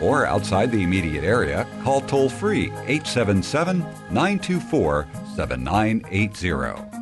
or 0.00 0.26
outside 0.26 0.70
the 0.70 0.82
immediate 0.82 1.24
area, 1.24 1.66
call 1.82 2.00
toll 2.00 2.28
free 2.28 2.66
877 2.86 3.80
924 4.10 5.06
7980. 5.36 7.00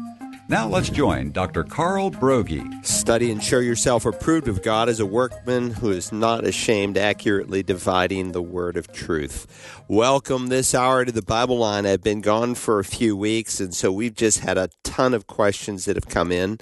Now 0.51 0.67
let's 0.67 0.89
join 0.89 1.33
Dr. 1.33 1.63
Carl 1.63 2.11
Broggi. 2.11 2.83
Study 2.83 3.31
and 3.31 3.45
show 3.45 3.59
yourself 3.59 4.07
approved 4.07 4.49
of 4.49 4.63
God 4.63 4.89
as 4.89 4.99
a 4.99 5.05
workman 5.05 5.73
who 5.73 5.91
is 5.91 6.11
not 6.11 6.45
ashamed, 6.45 6.97
accurately 6.97 7.63
dividing 7.63 8.33
the 8.33 8.41
word 8.41 8.79
of 8.79 8.91
truth. 8.91 9.47
Welcome 9.89 10.47
this 10.47 10.75
hour 10.75 11.05
to 11.05 11.13
the 11.13 11.21
Bible 11.21 11.59
line. 11.59 11.85
I've 11.85 12.03
been 12.03 12.23
gone 12.23 12.55
for 12.55 12.79
a 12.79 12.85
few 12.85 13.15
weeks, 13.15 13.61
and 13.61 13.75
so 13.75 13.93
we've 13.93 14.15
just 14.15 14.39
had 14.39 14.57
a 14.57 14.71
ton 14.85 15.13
of 15.13 15.27
questions 15.27 15.85
that 15.85 15.97
have 15.97 16.09
come 16.09 16.33
in, 16.33 16.61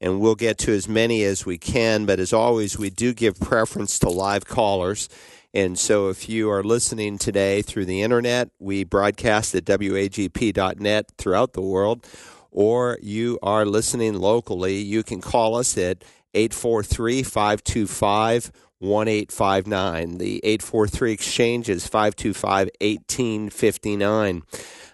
and 0.00 0.18
we'll 0.18 0.34
get 0.34 0.56
to 0.60 0.72
as 0.72 0.88
many 0.88 1.22
as 1.22 1.44
we 1.44 1.58
can. 1.58 2.06
But 2.06 2.18
as 2.18 2.32
always, 2.32 2.78
we 2.78 2.88
do 2.88 3.12
give 3.12 3.38
preference 3.38 3.98
to 3.98 4.08
live 4.08 4.46
callers. 4.46 5.10
And 5.56 5.78
so 5.78 6.10
if 6.10 6.28
you 6.28 6.50
are 6.50 6.62
listening 6.62 7.16
today 7.16 7.62
through 7.62 7.86
the 7.86 8.02
internet, 8.02 8.50
we 8.58 8.84
broadcast 8.84 9.54
at 9.54 9.64
wagp.net 9.64 11.12
throughout 11.16 11.54
the 11.54 11.62
world 11.62 12.06
or 12.50 12.98
you 13.00 13.38
are 13.42 13.64
listening 13.64 14.14
locally, 14.20 14.76
you 14.76 15.02
can 15.02 15.22
call 15.22 15.56
us 15.56 15.78
at 15.78 16.04
843 16.34 17.22
525 17.22 18.52
1859. 18.80 20.18
The 20.18 20.40
843 20.44 21.12
exchange 21.12 21.70
is 21.70 21.86
525 21.86 22.68
1859. 22.80 24.42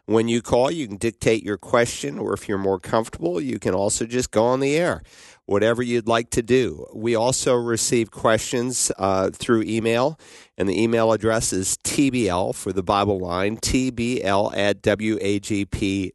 When 0.07 0.29
you 0.29 0.43
call, 0.43 0.71
you 0.71 0.89
can 0.89 0.97
dictate 0.97 1.45
your 1.45 1.57
question, 1.57 2.19
or 2.19 2.35
if 2.35 2.49
you're 2.49 2.59
more 2.59 2.81
comfortable, 2.81 3.41
you 3.41 3.59
can 3.59 3.75
also 3.75 4.07
just 4.07 4.31
go 4.31 4.45
on 4.45 4.61
the 4.61 4.77
air. 4.77 5.03
Whatever 5.47 5.83
you'd 5.83 6.09
like 6.09 6.31
to 6.31 6.43
do. 6.43 6.87
We 6.95 7.15
also 7.15 7.55
receive 7.55 8.11
questions 8.11 8.93
uh, 8.99 9.31
through 9.31 9.63
email, 9.63 10.19
and 10.57 10.69
the 10.69 10.81
email 10.81 11.13
address 11.13 11.53
is 11.53 11.77
TBL 11.85 12.55
for 12.55 12.73
the 12.73 12.83
Bible 12.83 13.19
line, 13.19 13.57
TBL 13.57 14.57
at 14.57 14.83
WAGP.net 14.83 16.13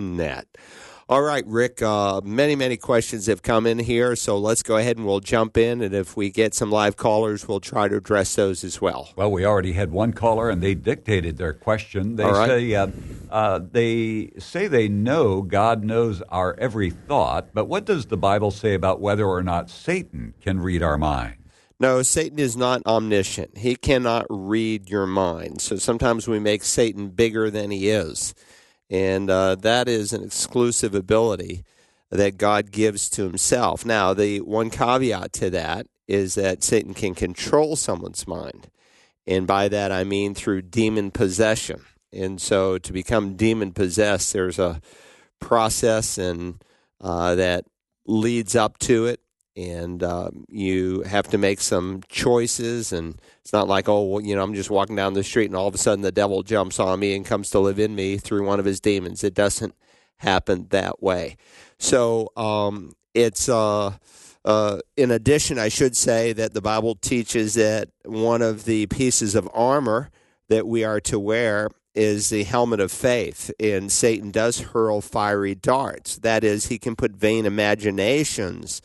net. 0.00 0.46
All 1.10 1.22
right, 1.22 1.44
Rick, 1.44 1.82
uh, 1.82 2.20
many, 2.22 2.54
many 2.54 2.76
questions 2.76 3.26
have 3.26 3.42
come 3.42 3.66
in 3.66 3.80
here, 3.80 4.14
so 4.14 4.38
let's 4.38 4.62
go 4.62 4.76
ahead 4.76 4.96
and 4.96 5.04
we'll 5.04 5.18
jump 5.18 5.56
in. 5.56 5.82
And 5.82 5.92
if 5.92 6.16
we 6.16 6.30
get 6.30 6.54
some 6.54 6.70
live 6.70 6.96
callers, 6.96 7.48
we'll 7.48 7.58
try 7.58 7.88
to 7.88 7.96
address 7.96 8.36
those 8.36 8.62
as 8.62 8.80
well. 8.80 9.08
Well, 9.16 9.32
we 9.32 9.44
already 9.44 9.72
had 9.72 9.90
one 9.90 10.12
caller, 10.12 10.48
and 10.48 10.62
they 10.62 10.76
dictated 10.76 11.36
their 11.36 11.52
question. 11.52 12.14
They 12.14 12.26
right. 12.26 12.46
say 12.46 12.74
uh, 12.76 12.86
uh, 13.28 13.58
they 13.72 14.30
say 14.38 14.68
they 14.68 14.86
know 14.86 15.42
God 15.42 15.82
knows 15.82 16.22
our 16.28 16.54
every 16.60 16.90
thought, 16.90 17.48
but 17.52 17.64
what 17.64 17.84
does 17.84 18.06
the 18.06 18.16
Bible 18.16 18.52
say 18.52 18.74
about 18.74 19.00
whether 19.00 19.26
or 19.26 19.42
not 19.42 19.68
Satan 19.68 20.34
can 20.40 20.60
read 20.60 20.80
our 20.80 20.96
mind? 20.96 21.38
No, 21.80 22.02
Satan 22.02 22.38
is 22.38 22.56
not 22.56 22.86
omniscient. 22.86 23.58
He 23.58 23.74
cannot 23.74 24.26
read 24.30 24.88
your 24.88 25.06
mind. 25.06 25.60
So 25.60 25.74
sometimes 25.74 26.28
we 26.28 26.38
make 26.38 26.62
Satan 26.62 27.08
bigger 27.08 27.50
than 27.50 27.72
he 27.72 27.88
is. 27.88 28.32
And 28.90 29.30
uh, 29.30 29.54
that 29.56 29.88
is 29.88 30.12
an 30.12 30.24
exclusive 30.24 30.94
ability 30.94 31.64
that 32.10 32.36
God 32.36 32.72
gives 32.72 33.08
to 33.10 33.22
himself. 33.22 33.86
Now, 33.86 34.12
the 34.12 34.40
one 34.40 34.68
caveat 34.68 35.32
to 35.34 35.50
that 35.50 35.86
is 36.08 36.34
that 36.34 36.64
Satan 36.64 36.92
can 36.92 37.14
control 37.14 37.76
someone's 37.76 38.26
mind. 38.26 38.68
And 39.26 39.46
by 39.46 39.68
that, 39.68 39.92
I 39.92 40.02
mean 40.02 40.34
through 40.34 40.62
demon 40.62 41.12
possession. 41.12 41.84
And 42.12 42.40
so 42.40 42.78
to 42.78 42.92
become 42.92 43.36
demon 43.36 43.72
possessed, 43.72 44.32
there's 44.32 44.58
a 44.58 44.80
process 45.38 46.18
and 46.18 46.62
uh, 47.00 47.36
that 47.36 47.64
leads 48.06 48.56
up 48.56 48.78
to 48.78 49.06
it 49.06 49.20
and 49.56 50.02
um, 50.02 50.44
you 50.48 51.02
have 51.02 51.28
to 51.28 51.38
make 51.38 51.60
some 51.60 52.02
choices 52.08 52.92
and 52.92 53.20
it's 53.40 53.52
not 53.52 53.68
like 53.68 53.88
oh 53.88 54.04
well, 54.04 54.20
you 54.20 54.34
know 54.34 54.42
i'm 54.42 54.54
just 54.54 54.70
walking 54.70 54.96
down 54.96 55.12
the 55.14 55.24
street 55.24 55.46
and 55.46 55.56
all 55.56 55.66
of 55.66 55.74
a 55.74 55.78
sudden 55.78 56.02
the 56.02 56.12
devil 56.12 56.42
jumps 56.42 56.78
on 56.78 57.00
me 57.00 57.14
and 57.14 57.26
comes 57.26 57.50
to 57.50 57.58
live 57.58 57.78
in 57.78 57.94
me 57.94 58.16
through 58.16 58.46
one 58.46 58.58
of 58.60 58.64
his 58.64 58.80
demons. 58.80 59.24
It 59.24 59.34
doesn't 59.34 59.74
happen 60.18 60.66
that 60.70 61.02
way. 61.02 61.36
So 61.78 62.30
um, 62.36 62.92
it's 63.14 63.48
uh, 63.48 63.96
uh, 64.44 64.78
in 64.96 65.10
addition 65.10 65.58
i 65.58 65.68
should 65.68 65.96
say 65.96 66.32
that 66.32 66.54
the 66.54 66.62
bible 66.62 66.94
teaches 66.94 67.54
that 67.54 67.88
one 68.04 68.40
of 68.40 68.64
the 68.64 68.86
pieces 68.86 69.34
of 69.34 69.48
armor 69.52 70.10
that 70.48 70.66
we 70.66 70.82
are 70.82 71.00
to 71.00 71.18
wear 71.18 71.68
is 71.94 72.30
the 72.30 72.44
helmet 72.44 72.80
of 72.80 72.90
faith 72.90 73.50
and 73.60 73.92
satan 73.92 74.30
does 74.30 74.60
hurl 74.60 75.00
fiery 75.00 75.54
darts. 75.54 76.16
That 76.18 76.44
is 76.44 76.66
he 76.68 76.78
can 76.78 76.96
put 76.96 77.12
vain 77.12 77.44
imaginations 77.44 78.80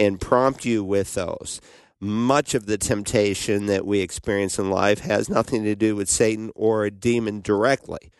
and 0.00 0.20
prompt 0.20 0.64
you 0.64 0.82
with 0.82 1.14
those. 1.14 1.60
Much 2.00 2.54
of 2.54 2.64
the 2.64 2.78
temptation 2.78 3.66
that 3.66 3.86
we 3.86 4.00
experience 4.00 4.58
in 4.58 4.70
life 4.70 5.00
has 5.00 5.28
nothing 5.28 5.62
to 5.64 5.76
do 5.76 5.94
with 5.94 6.08
Satan 6.08 6.50
or 6.54 6.84
a 6.84 6.90
demon 6.90 7.42
directly. 7.42 8.10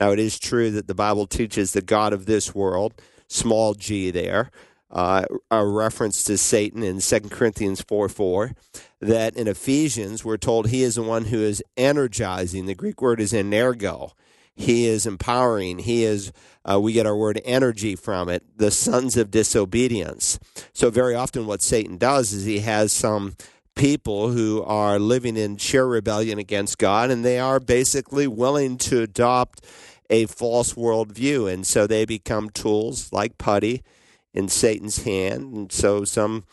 Now, 0.00 0.10
it 0.10 0.18
is 0.18 0.40
true 0.40 0.72
that 0.72 0.88
the 0.88 0.94
Bible 0.94 1.28
teaches 1.28 1.72
the 1.72 1.80
God 1.80 2.12
of 2.12 2.26
this 2.26 2.52
world, 2.52 2.94
small 3.28 3.74
g 3.74 4.10
there, 4.10 4.50
uh, 4.90 5.24
a 5.52 5.64
reference 5.64 6.24
to 6.24 6.36
Satan 6.36 6.82
in 6.82 6.98
2 6.98 7.20
Corinthians 7.30 7.80
4 7.82 8.08
4, 8.08 8.52
that 9.00 9.36
in 9.36 9.46
Ephesians 9.46 10.24
we're 10.24 10.36
told 10.36 10.68
he 10.68 10.82
is 10.82 10.96
the 10.96 11.02
one 11.02 11.26
who 11.26 11.38
is 11.38 11.62
energizing. 11.76 12.66
The 12.66 12.74
Greek 12.74 13.00
word 13.00 13.20
is 13.20 13.32
energo. 13.32 14.12
He 14.58 14.86
is 14.86 15.06
empowering. 15.06 15.78
He 15.78 16.02
is, 16.02 16.32
uh, 16.64 16.80
we 16.80 16.92
get 16.92 17.06
our 17.06 17.16
word 17.16 17.40
energy 17.44 17.94
from 17.94 18.28
it, 18.28 18.42
the 18.56 18.72
sons 18.72 19.16
of 19.16 19.30
disobedience. 19.30 20.40
So, 20.72 20.90
very 20.90 21.14
often, 21.14 21.46
what 21.46 21.62
Satan 21.62 21.96
does 21.96 22.32
is 22.32 22.44
he 22.44 22.58
has 22.58 22.92
some 22.92 23.36
people 23.76 24.32
who 24.32 24.60
are 24.64 24.98
living 24.98 25.36
in 25.36 25.58
sheer 25.58 25.86
rebellion 25.86 26.40
against 26.40 26.76
God, 26.76 27.08
and 27.08 27.24
they 27.24 27.38
are 27.38 27.60
basically 27.60 28.26
willing 28.26 28.78
to 28.78 29.02
adopt 29.02 29.64
a 30.10 30.26
false 30.26 30.74
worldview. 30.74 31.52
And 31.52 31.64
so 31.64 31.86
they 31.86 32.04
become 32.04 32.50
tools 32.50 33.12
like 33.12 33.38
putty 33.38 33.82
in 34.34 34.48
Satan's 34.48 35.04
hand. 35.04 35.54
And 35.54 35.72
so 35.72 36.04
some 36.04 36.44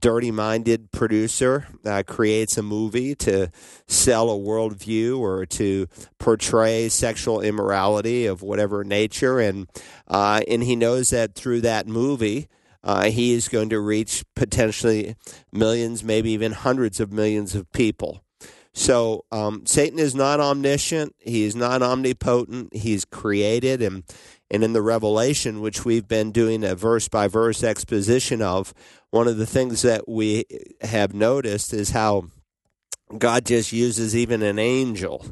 dirty 0.00 0.30
minded 0.30 0.90
producer 0.92 1.66
uh, 1.84 2.02
creates 2.06 2.56
a 2.58 2.62
movie 2.62 3.14
to 3.14 3.50
sell 3.86 4.30
a 4.30 4.38
worldview 4.38 5.18
or 5.18 5.46
to 5.46 5.86
portray 6.18 6.88
sexual 6.88 7.40
immorality 7.40 8.26
of 8.26 8.42
whatever 8.42 8.84
nature. 8.84 9.40
And, 9.40 9.68
uh, 10.06 10.40
and 10.48 10.62
he 10.62 10.76
knows 10.76 11.10
that 11.10 11.34
through 11.34 11.62
that 11.62 11.86
movie, 11.86 12.48
uh, 12.84 13.10
he 13.10 13.32
is 13.32 13.48
going 13.48 13.68
to 13.70 13.80
reach 13.80 14.24
potentially 14.34 15.16
millions, 15.52 16.04
maybe 16.04 16.30
even 16.30 16.52
hundreds 16.52 17.00
of 17.00 17.12
millions 17.12 17.54
of 17.54 17.70
people. 17.72 18.22
So 18.72 19.24
um, 19.32 19.66
Satan 19.66 19.98
is 19.98 20.14
not 20.14 20.38
omniscient. 20.38 21.14
He 21.18 21.42
is 21.42 21.56
not 21.56 21.82
omnipotent. 21.82 22.74
He's 22.74 23.04
created 23.04 23.82
and 23.82 24.04
and 24.50 24.64
in 24.64 24.72
the 24.72 24.82
Revelation, 24.82 25.60
which 25.60 25.84
we've 25.84 26.08
been 26.08 26.32
doing 26.32 26.64
a 26.64 26.74
verse 26.74 27.08
by 27.08 27.28
verse 27.28 27.62
exposition 27.62 28.40
of, 28.40 28.72
one 29.10 29.28
of 29.28 29.36
the 29.36 29.46
things 29.46 29.82
that 29.82 30.08
we 30.08 30.44
have 30.80 31.14
noticed 31.14 31.72
is 31.72 31.90
how 31.90 32.28
God 33.16 33.46
just 33.46 33.72
uses 33.72 34.16
even 34.16 34.42
an 34.42 34.58
angel 34.58 35.24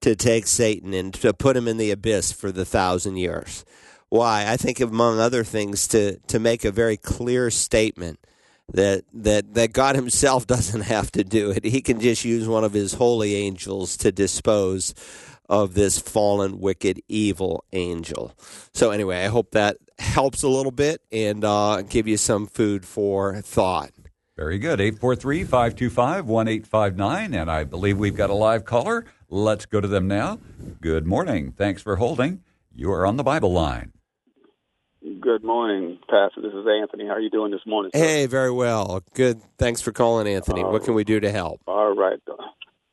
to 0.00 0.16
take 0.16 0.46
Satan 0.46 0.94
and 0.94 1.12
to 1.14 1.34
put 1.34 1.56
him 1.56 1.68
in 1.68 1.76
the 1.76 1.90
abyss 1.90 2.32
for 2.32 2.50
the 2.50 2.64
thousand 2.64 3.16
years. 3.16 3.64
Why? 4.08 4.46
I 4.48 4.56
think, 4.56 4.80
among 4.80 5.20
other 5.20 5.44
things, 5.44 5.86
to, 5.88 6.18
to 6.18 6.38
make 6.38 6.64
a 6.64 6.72
very 6.72 6.96
clear 6.96 7.50
statement 7.50 8.18
that, 8.72 9.04
that, 9.12 9.54
that 9.54 9.72
God 9.72 9.94
Himself 9.94 10.46
doesn't 10.48 10.82
have 10.82 11.12
to 11.12 11.24
do 11.24 11.50
it. 11.50 11.64
He 11.64 11.80
can 11.80 12.00
just 12.00 12.24
use 12.24 12.48
one 12.48 12.64
of 12.64 12.72
His 12.72 12.94
holy 12.94 13.36
angels 13.36 13.96
to 13.98 14.10
dispose 14.10 14.94
of 15.50 15.74
this 15.74 15.98
fallen, 15.98 16.60
wicked, 16.60 17.02
evil 17.08 17.64
angel. 17.72 18.32
So, 18.72 18.92
anyway, 18.92 19.24
I 19.24 19.28
hope 19.28 19.50
that 19.50 19.76
helps 19.98 20.42
a 20.42 20.48
little 20.48 20.72
bit 20.72 21.02
and 21.12 21.44
uh, 21.44 21.82
give 21.82 22.08
you 22.08 22.16
some 22.16 22.46
food 22.46 22.86
for 22.86 23.42
thought. 23.42 23.90
Very 24.36 24.58
good. 24.58 24.80
843 24.80 25.44
525 25.44 26.26
1859. 26.26 27.34
And 27.34 27.50
I 27.50 27.64
believe 27.64 27.98
we've 27.98 28.16
got 28.16 28.30
a 28.30 28.34
live 28.34 28.64
caller. 28.64 29.04
Let's 29.28 29.66
go 29.66 29.82
to 29.82 29.88
them 29.88 30.08
now. 30.08 30.38
Good 30.80 31.06
morning. 31.06 31.52
Thanks 31.52 31.82
for 31.82 31.96
holding. 31.96 32.42
You 32.74 32.90
are 32.92 33.04
on 33.04 33.16
the 33.16 33.22
Bible 33.22 33.52
line. 33.52 33.92
Good 35.20 35.44
morning, 35.44 35.98
Pastor. 36.08 36.42
This 36.42 36.52
is 36.52 36.66
Anthony. 36.66 37.06
How 37.06 37.14
are 37.14 37.20
you 37.20 37.30
doing 37.30 37.50
this 37.50 37.60
morning? 37.66 37.90
Sir? 37.94 38.00
Hey, 38.00 38.26
very 38.26 38.50
well. 38.50 39.02
Good. 39.14 39.40
Thanks 39.58 39.80
for 39.80 39.92
calling, 39.92 40.26
Anthony. 40.26 40.62
Uh, 40.62 40.68
what 40.68 40.84
can 40.84 40.94
we 40.94 41.04
do 41.04 41.20
to 41.20 41.30
help? 41.30 41.60
All 41.66 41.94
right. 41.94 42.18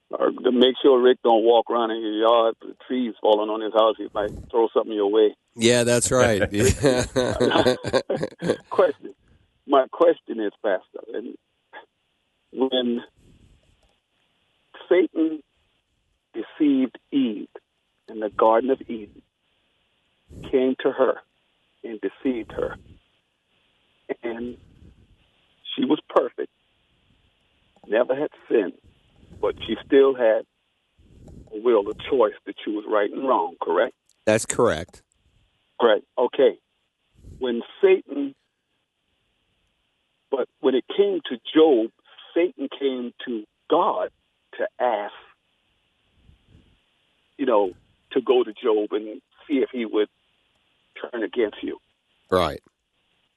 Or 0.10 0.32
to 0.32 0.52
make 0.52 0.76
sure 0.82 1.00
Rick 1.02 1.20
don't 1.24 1.44
walk 1.44 1.70
around 1.70 1.92
in 1.92 2.02
your 2.02 2.28
yard, 2.28 2.56
the 2.62 2.76
trees 2.88 3.14
falling 3.22 3.50
on 3.50 3.62
his 3.62 3.74
house. 3.74 3.96
He 3.98 4.08
might 4.14 4.32
throw 4.50 4.70
something 4.74 4.94
your 4.94 5.12
way. 5.12 5.36
Yeah, 5.56 5.84
that's 5.84 6.12
right. 6.12 6.42
question. 8.70 9.14
My 9.68 9.86
question 9.92 10.40
is, 10.40 10.54
Pastor, 10.64 11.02
and 11.14 11.36
when 12.54 13.04
Satan 14.88 15.44
deceived 16.34 16.98
Eve 17.12 17.50
in 18.08 18.22
the 18.22 18.32
Garden 18.38 18.70
of 18.70 18.80
Eden, 18.88 19.22
came 20.50 20.76
to 20.80 20.92
her 20.92 21.16
and 21.84 22.00
deceived 22.00 22.54
her, 22.56 22.78
and 24.24 24.56
she 25.76 25.84
was 25.84 26.00
perfect, 26.10 26.50
never 27.88 28.16
had 28.16 28.30
sinned 28.50 28.80
but 29.42 29.56
she 29.66 29.76
still 29.86 30.16
had 30.16 30.44
a 31.54 31.62
will, 31.62 31.90
a 31.90 31.94
choice 32.10 32.34
that 32.46 32.56
to 32.58 32.64
choose 32.64 32.86
right 32.88 33.12
and 33.12 33.28
wrong, 33.28 33.56
correct? 33.62 33.94
That's 34.26 34.46
correct. 34.46 35.02
Correct. 35.80 36.04
Okay. 36.18 36.58
When 37.40 37.62
Satan, 37.82 38.36
but 40.32 40.48
when 40.60 40.76
it 40.76 40.86
came 40.96 41.22
to 41.30 41.38
Job, 41.54 41.92
Satan 42.34 42.68
came 42.80 43.14
to 43.26 43.44
God 43.70 44.10
to 44.58 44.68
ask, 44.80 45.14
you 47.38 47.46
know, 47.46 47.72
to 48.12 48.22
go 48.22 48.44
to 48.44 48.52
Job 48.54 48.92
and 48.92 49.22
see 49.48 49.58
if 49.58 49.70
he 49.72 49.86
would 49.86 50.10
turn 51.02 51.24
against 51.24 51.58
you. 51.62 51.78
Right. 52.30 52.62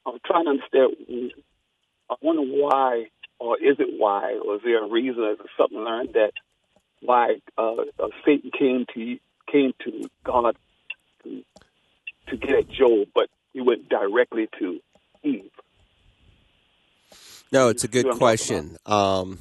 I'm 0.06 0.18
trying 0.24 0.44
to 0.44 0.50
understand. 0.50 1.32
I 2.10 2.14
wonder 2.22 2.42
why 2.42 3.06
or 3.40 3.56
is 3.58 3.76
it 3.80 3.98
why, 3.98 4.38
or 4.44 4.56
is 4.56 4.62
there 4.62 4.84
a 4.84 4.88
reason, 4.88 5.24
is 5.24 5.38
something 5.56 5.78
learned 5.78 6.10
that 6.12 6.32
why 7.00 7.36
uh, 7.56 7.72
uh, 7.98 8.08
Satan 8.24 8.50
came 8.56 8.86
to 8.94 9.18
came 9.50 9.72
to 9.84 10.08
God 10.22 10.56
to, 11.24 11.42
to 12.28 12.36
get 12.36 12.50
at 12.50 12.68
Job, 12.68 13.08
but 13.14 13.28
he 13.52 13.62
went 13.62 13.88
directly 13.88 14.48
to 14.58 14.78
Eve? 15.24 15.50
No, 17.50 17.68
it's 17.68 17.82
a 17.82 17.88
good 17.88 18.10
question. 18.10 18.76
Um, 18.86 19.38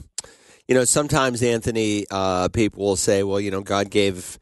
you 0.67 0.73
know, 0.73 0.85
sometimes 0.85 1.43
Anthony, 1.43 2.05
uh, 2.09 2.47
people 2.47 2.85
will 2.85 2.95
say, 2.95 3.23
"Well, 3.23 3.41
you 3.41 3.51
know, 3.51 3.61
God 3.61 3.91
gave 3.91 4.39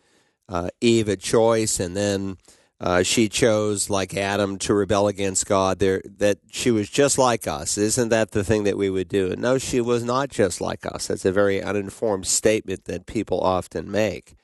uh, 0.47 0.69
Eve 0.79 1.09
a 1.09 1.17
choice, 1.17 1.81
and 1.81 1.97
then." 1.97 2.37
Uh, 2.79 3.01
she 3.01 3.27
chose, 3.27 3.89
like 3.89 4.15
Adam, 4.15 4.59
to 4.59 4.73
rebel 4.73 5.07
against 5.07 5.47
God. 5.47 5.79
There, 5.79 6.01
that 6.17 6.37
she 6.51 6.69
was 6.69 6.89
just 6.89 7.17
like 7.17 7.47
us. 7.47 7.77
Isn't 7.77 8.09
that 8.09 8.31
the 8.31 8.43
thing 8.43 8.65
that 8.65 8.77
we 8.77 8.89
would 8.89 9.07
do? 9.07 9.35
No, 9.35 9.57
she 9.57 9.81
was 9.81 10.03
not 10.03 10.29
just 10.29 10.61
like 10.61 10.85
us. 10.85 11.07
That's 11.07 11.25
a 11.25 11.31
very 11.31 11.61
uninformed 11.61 12.27
statement 12.27 12.85
that 12.85 13.07
people 13.07 13.41
often 13.41 13.89
make. 13.89 14.35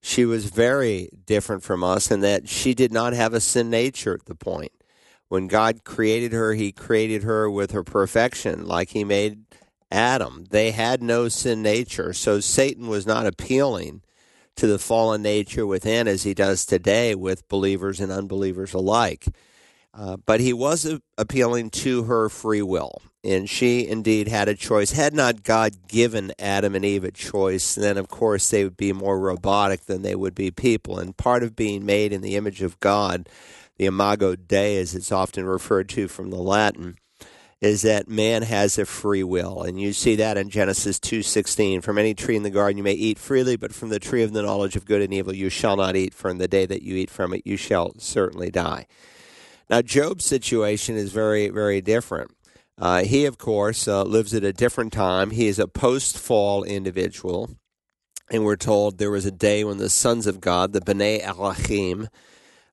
She 0.00 0.24
was 0.24 0.46
very 0.46 1.08
different 1.26 1.64
from 1.64 1.82
us 1.82 2.10
in 2.10 2.20
that 2.20 2.48
she 2.48 2.74
did 2.74 2.92
not 2.92 3.14
have 3.14 3.34
a 3.34 3.40
sin 3.40 3.70
nature 3.70 4.14
at 4.14 4.26
the 4.26 4.34
point. 4.34 4.72
When 5.28 5.48
God 5.48 5.82
created 5.82 6.32
her, 6.32 6.54
He 6.54 6.72
created 6.72 7.24
her 7.24 7.50
with 7.50 7.72
her 7.72 7.82
perfection, 7.82 8.66
like 8.66 8.90
He 8.90 9.02
made 9.02 9.44
Adam. 9.90 10.46
They 10.50 10.70
had 10.70 11.02
no 11.02 11.28
sin 11.28 11.62
nature, 11.62 12.12
so 12.12 12.38
Satan 12.38 12.86
was 12.86 13.06
not 13.06 13.26
appealing 13.26 14.02
to 14.62 14.68
the 14.68 14.78
fallen 14.78 15.22
nature 15.22 15.66
within 15.66 16.06
as 16.06 16.22
he 16.22 16.34
does 16.34 16.64
today 16.64 17.16
with 17.16 17.48
believers 17.48 17.98
and 17.98 18.12
unbelievers 18.12 18.72
alike. 18.72 19.26
Uh, 19.92 20.16
but 20.24 20.38
he 20.38 20.52
was 20.52 20.86
a- 20.86 21.02
appealing 21.18 21.68
to 21.68 22.04
her 22.04 22.28
free 22.28 22.62
will, 22.62 23.02
and 23.24 23.50
she 23.50 23.84
indeed 23.88 24.28
had 24.28 24.46
a 24.46 24.54
choice. 24.54 24.92
Had 24.92 25.14
not 25.14 25.42
God 25.42 25.88
given 25.88 26.30
Adam 26.38 26.76
and 26.76 26.84
Eve 26.84 27.02
a 27.02 27.10
choice, 27.10 27.74
then 27.74 27.98
of 27.98 28.06
course 28.06 28.48
they 28.50 28.62
would 28.62 28.76
be 28.76 28.92
more 28.92 29.18
robotic 29.18 29.86
than 29.86 30.02
they 30.02 30.14
would 30.14 30.36
be 30.36 30.52
people. 30.52 30.96
And 30.96 31.16
part 31.16 31.42
of 31.42 31.56
being 31.56 31.84
made 31.84 32.12
in 32.12 32.20
the 32.20 32.36
image 32.36 32.62
of 32.62 32.78
God, 32.78 33.28
the 33.78 33.86
imago 33.86 34.36
Dei, 34.36 34.76
as 34.76 34.94
it's 34.94 35.10
often 35.10 35.44
referred 35.44 35.88
to 35.88 36.06
from 36.06 36.30
the 36.30 36.38
Latin, 36.38 36.98
is 37.62 37.82
that 37.82 38.08
man 38.08 38.42
has 38.42 38.76
a 38.76 38.84
free 38.84 39.22
will. 39.22 39.62
And 39.62 39.80
you 39.80 39.92
see 39.92 40.16
that 40.16 40.36
in 40.36 40.50
Genesis 40.50 40.98
2:16 40.98 41.80
from 41.80 41.96
any 41.96 42.12
tree 42.12 42.34
in 42.34 42.42
the 42.42 42.50
garden 42.50 42.76
you 42.76 42.82
may 42.82 42.92
eat 42.92 43.20
freely 43.20 43.56
but 43.56 43.72
from 43.72 43.88
the 43.88 44.00
tree 44.00 44.24
of 44.24 44.32
the 44.32 44.42
knowledge 44.42 44.74
of 44.74 44.84
good 44.84 45.00
and 45.00 45.14
evil 45.14 45.32
you 45.32 45.48
shall 45.48 45.76
not 45.76 45.94
eat. 45.94 46.12
For 46.12 46.28
in 46.28 46.38
the 46.38 46.48
day 46.48 46.66
that 46.66 46.82
you 46.82 46.96
eat 46.96 47.08
from 47.08 47.32
it 47.32 47.42
you 47.46 47.56
shall 47.56 47.92
certainly 47.98 48.50
die. 48.50 48.86
Now 49.70 49.80
Job's 49.80 50.24
situation 50.24 50.96
is 50.96 51.12
very 51.12 51.48
very 51.48 51.80
different. 51.80 52.32
Uh, 52.76 53.04
he 53.04 53.26
of 53.26 53.38
course 53.38 53.86
uh, 53.86 54.02
lives 54.02 54.34
at 54.34 54.42
a 54.42 54.52
different 54.52 54.92
time. 54.92 55.30
He 55.30 55.46
is 55.46 55.60
a 55.60 55.68
post-fall 55.68 56.64
individual. 56.64 57.50
And 58.28 58.44
we're 58.44 58.56
told 58.56 58.98
there 58.98 59.10
was 59.10 59.26
a 59.26 59.30
day 59.30 59.62
when 59.62 59.76
the 59.76 59.90
sons 59.90 60.26
of 60.26 60.40
God 60.40 60.72
the 60.72 60.80
Bnei 60.80 61.20
Elohim 61.22 62.08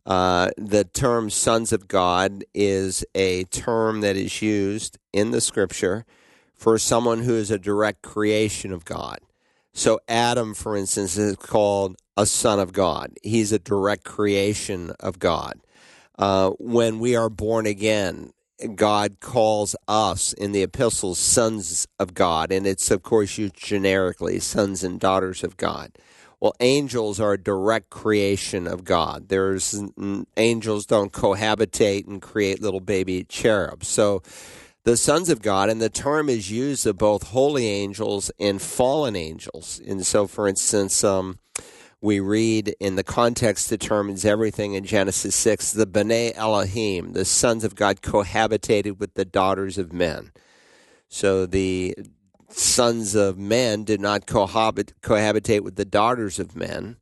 uh, 0.06 0.50
the 0.58 0.84
term 0.84 1.30
sons 1.30 1.72
of 1.72 1.88
God 1.88 2.44
is 2.54 3.06
a 3.14 3.44
term 3.46 4.02
that 4.02 4.16
is 4.16 4.42
used 4.42 4.98
in 5.14 5.32
the 5.32 5.42
scripture 5.42 6.06
for 6.54 6.78
someone 6.78 7.24
who 7.24 7.36
is 7.36 7.52
a 7.52 7.60
direct 7.60 8.02
creation 8.02 8.74
of 8.74 8.86
God. 8.86 9.20
So, 9.74 10.00
Adam, 10.08 10.54
for 10.54 10.76
instance, 10.76 11.18
is 11.18 11.36
called 11.36 11.96
a 12.18 12.26
son 12.26 12.60
of 12.60 12.74
God. 12.74 13.14
He's 13.24 13.52
a 13.52 13.60
direct 13.60 14.04
creation 14.04 14.92
of 15.00 15.20
God. 15.20 15.60
Uh, 16.18 16.50
when 16.60 17.00
we 17.00 17.16
are 17.16 17.30
born 17.30 17.66
again, 17.66 18.34
God 18.76 19.22
calls 19.22 19.76
us 19.88 20.34
in 20.34 20.52
the 20.52 20.64
epistles 20.64 21.18
sons 21.18 21.88
of 21.98 22.14
God, 22.14 22.52
and 22.52 22.68
it's, 22.68 22.92
of 22.92 23.04
course, 23.04 23.38
used 23.38 23.56
generically 23.56 24.40
sons 24.40 24.84
and 24.84 25.00
daughters 25.00 25.46
of 25.46 25.56
God. 25.56 25.92
Well, 26.40 26.56
angels 26.62 27.20
are 27.20 27.34
a 27.34 27.38
direct 27.38 27.90
creation 27.90 28.66
of 28.66 28.86
God. 28.86 29.28
There's 29.28 29.82
angels 30.38 30.86
don't 30.86 31.12
cohabitate 31.12 32.08
and 32.08 32.22
create 32.22 32.62
little 32.62 32.80
baby 32.80 33.26
cherubs. 33.26 33.90
So 33.90 34.24
the 34.86 34.96
sons 34.96 35.30
of 35.30 35.42
God, 35.42 35.70
and 35.70 35.82
the 35.82 35.90
term 35.90 36.30
is 36.30 36.50
used 36.50 36.88
of 36.88 36.98
both 36.98 37.24
holy 37.24 37.68
angels 37.68 38.32
and 38.40 38.62
fallen 38.62 39.16
angels. 39.16 39.82
And 39.86 40.06
so, 40.06 40.28
for 40.28 40.48
instance, 40.48 41.04
um, 41.04 41.40
we 42.02 42.22
read 42.22 42.74
in 42.80 42.96
the 42.96 43.04
context 43.04 43.70
determines 43.70 44.24
everything 44.24 44.74
in 44.74 44.86
Genesis 44.86 45.36
6 45.36 45.74
the 45.74 45.86
B'nai 45.86 46.32
Elohim, 46.36 47.12
the 47.12 47.26
sons 47.26 47.66
of 47.66 47.76
God, 47.76 48.02
cohabitated 48.02 48.98
with 48.98 49.16
the 49.16 49.26
daughters 49.26 49.78
of 49.78 49.92
men. 49.92 50.32
So 51.10 51.46
the 51.46 51.98
sons 52.50 53.16
of 53.16 53.38
men 53.38 53.84
did 53.84 54.02
not 54.02 54.26
cohabit, 54.26 54.94
cohabitate 55.02 55.62
with 55.62 55.76
the 55.76 55.86
daughters 55.86 56.40
of 56.40 56.56
men, 56.56 56.98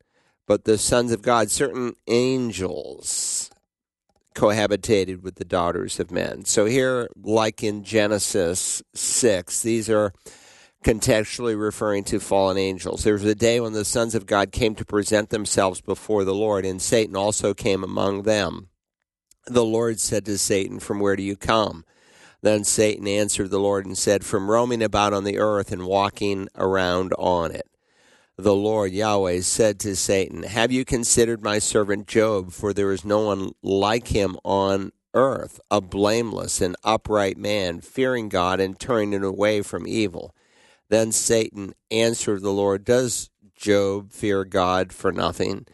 but 0.46 0.64
the 0.64 0.78
sons 0.78 1.12
of 1.12 1.22
God, 1.22 1.50
certain 1.50 1.94
angels, 2.06 3.50
cohabitated 4.34 5.22
with 5.22 5.34
the 5.34 5.44
daughters 5.44 5.98
of 5.98 6.10
men. 6.10 6.44
So 6.44 6.64
here, 6.64 7.08
like 7.20 7.62
in 7.62 7.82
Genesis 7.82 8.82
6, 8.94 9.62
these 9.62 9.90
are 9.90 10.12
contextually 10.84 11.58
referring 11.60 12.04
to 12.04 12.20
fallen 12.20 12.56
angels. 12.56 13.02
There 13.02 13.14
was 13.14 13.24
a 13.24 13.34
day 13.34 13.60
when 13.60 13.72
the 13.72 13.84
sons 13.84 14.14
of 14.14 14.26
God 14.26 14.52
came 14.52 14.74
to 14.76 14.84
present 14.84 15.30
themselves 15.30 15.80
before 15.80 16.24
the 16.24 16.34
Lord, 16.34 16.64
and 16.64 16.80
Satan 16.80 17.16
also 17.16 17.52
came 17.52 17.82
among 17.82 18.22
them. 18.22 18.68
The 19.46 19.64
Lord 19.64 19.98
said 19.98 20.24
to 20.26 20.38
Satan, 20.38 20.78
From 20.78 21.00
where 21.00 21.16
do 21.16 21.22
you 21.22 21.36
come? 21.36 21.84
Then 22.40 22.64
Satan 22.64 23.08
answered 23.08 23.50
the 23.50 23.58
Lord 23.58 23.84
and 23.86 23.98
said, 23.98 24.24
From 24.24 24.50
roaming 24.50 24.82
about 24.82 25.12
on 25.12 25.24
the 25.24 25.38
earth 25.38 25.72
and 25.72 25.86
walking 25.86 26.48
around 26.54 27.12
on 27.18 27.50
it. 27.50 27.68
The 28.36 28.54
Lord 28.54 28.92
Yahweh 28.92 29.40
said 29.40 29.80
to 29.80 29.96
Satan, 29.96 30.44
Have 30.44 30.70
you 30.70 30.84
considered 30.84 31.42
my 31.42 31.58
servant 31.58 32.06
Job? 32.06 32.52
For 32.52 32.72
there 32.72 32.92
is 32.92 33.04
no 33.04 33.20
one 33.20 33.50
like 33.62 34.08
him 34.08 34.36
on 34.44 34.92
earth, 35.12 35.58
a 35.70 35.80
blameless 35.80 36.60
and 36.60 36.76
upright 36.84 37.36
man, 37.36 37.80
fearing 37.80 38.28
God 38.28 38.60
and 38.60 38.78
turning 38.78 39.24
away 39.24 39.62
from 39.62 39.88
evil. 39.88 40.34
Then 40.88 41.10
Satan 41.10 41.74
answered 41.90 42.42
the 42.42 42.52
Lord, 42.52 42.84
Does 42.84 43.30
Job 43.56 44.12
fear 44.12 44.44
God 44.44 44.92
for 44.92 45.10
nothing? 45.10 45.66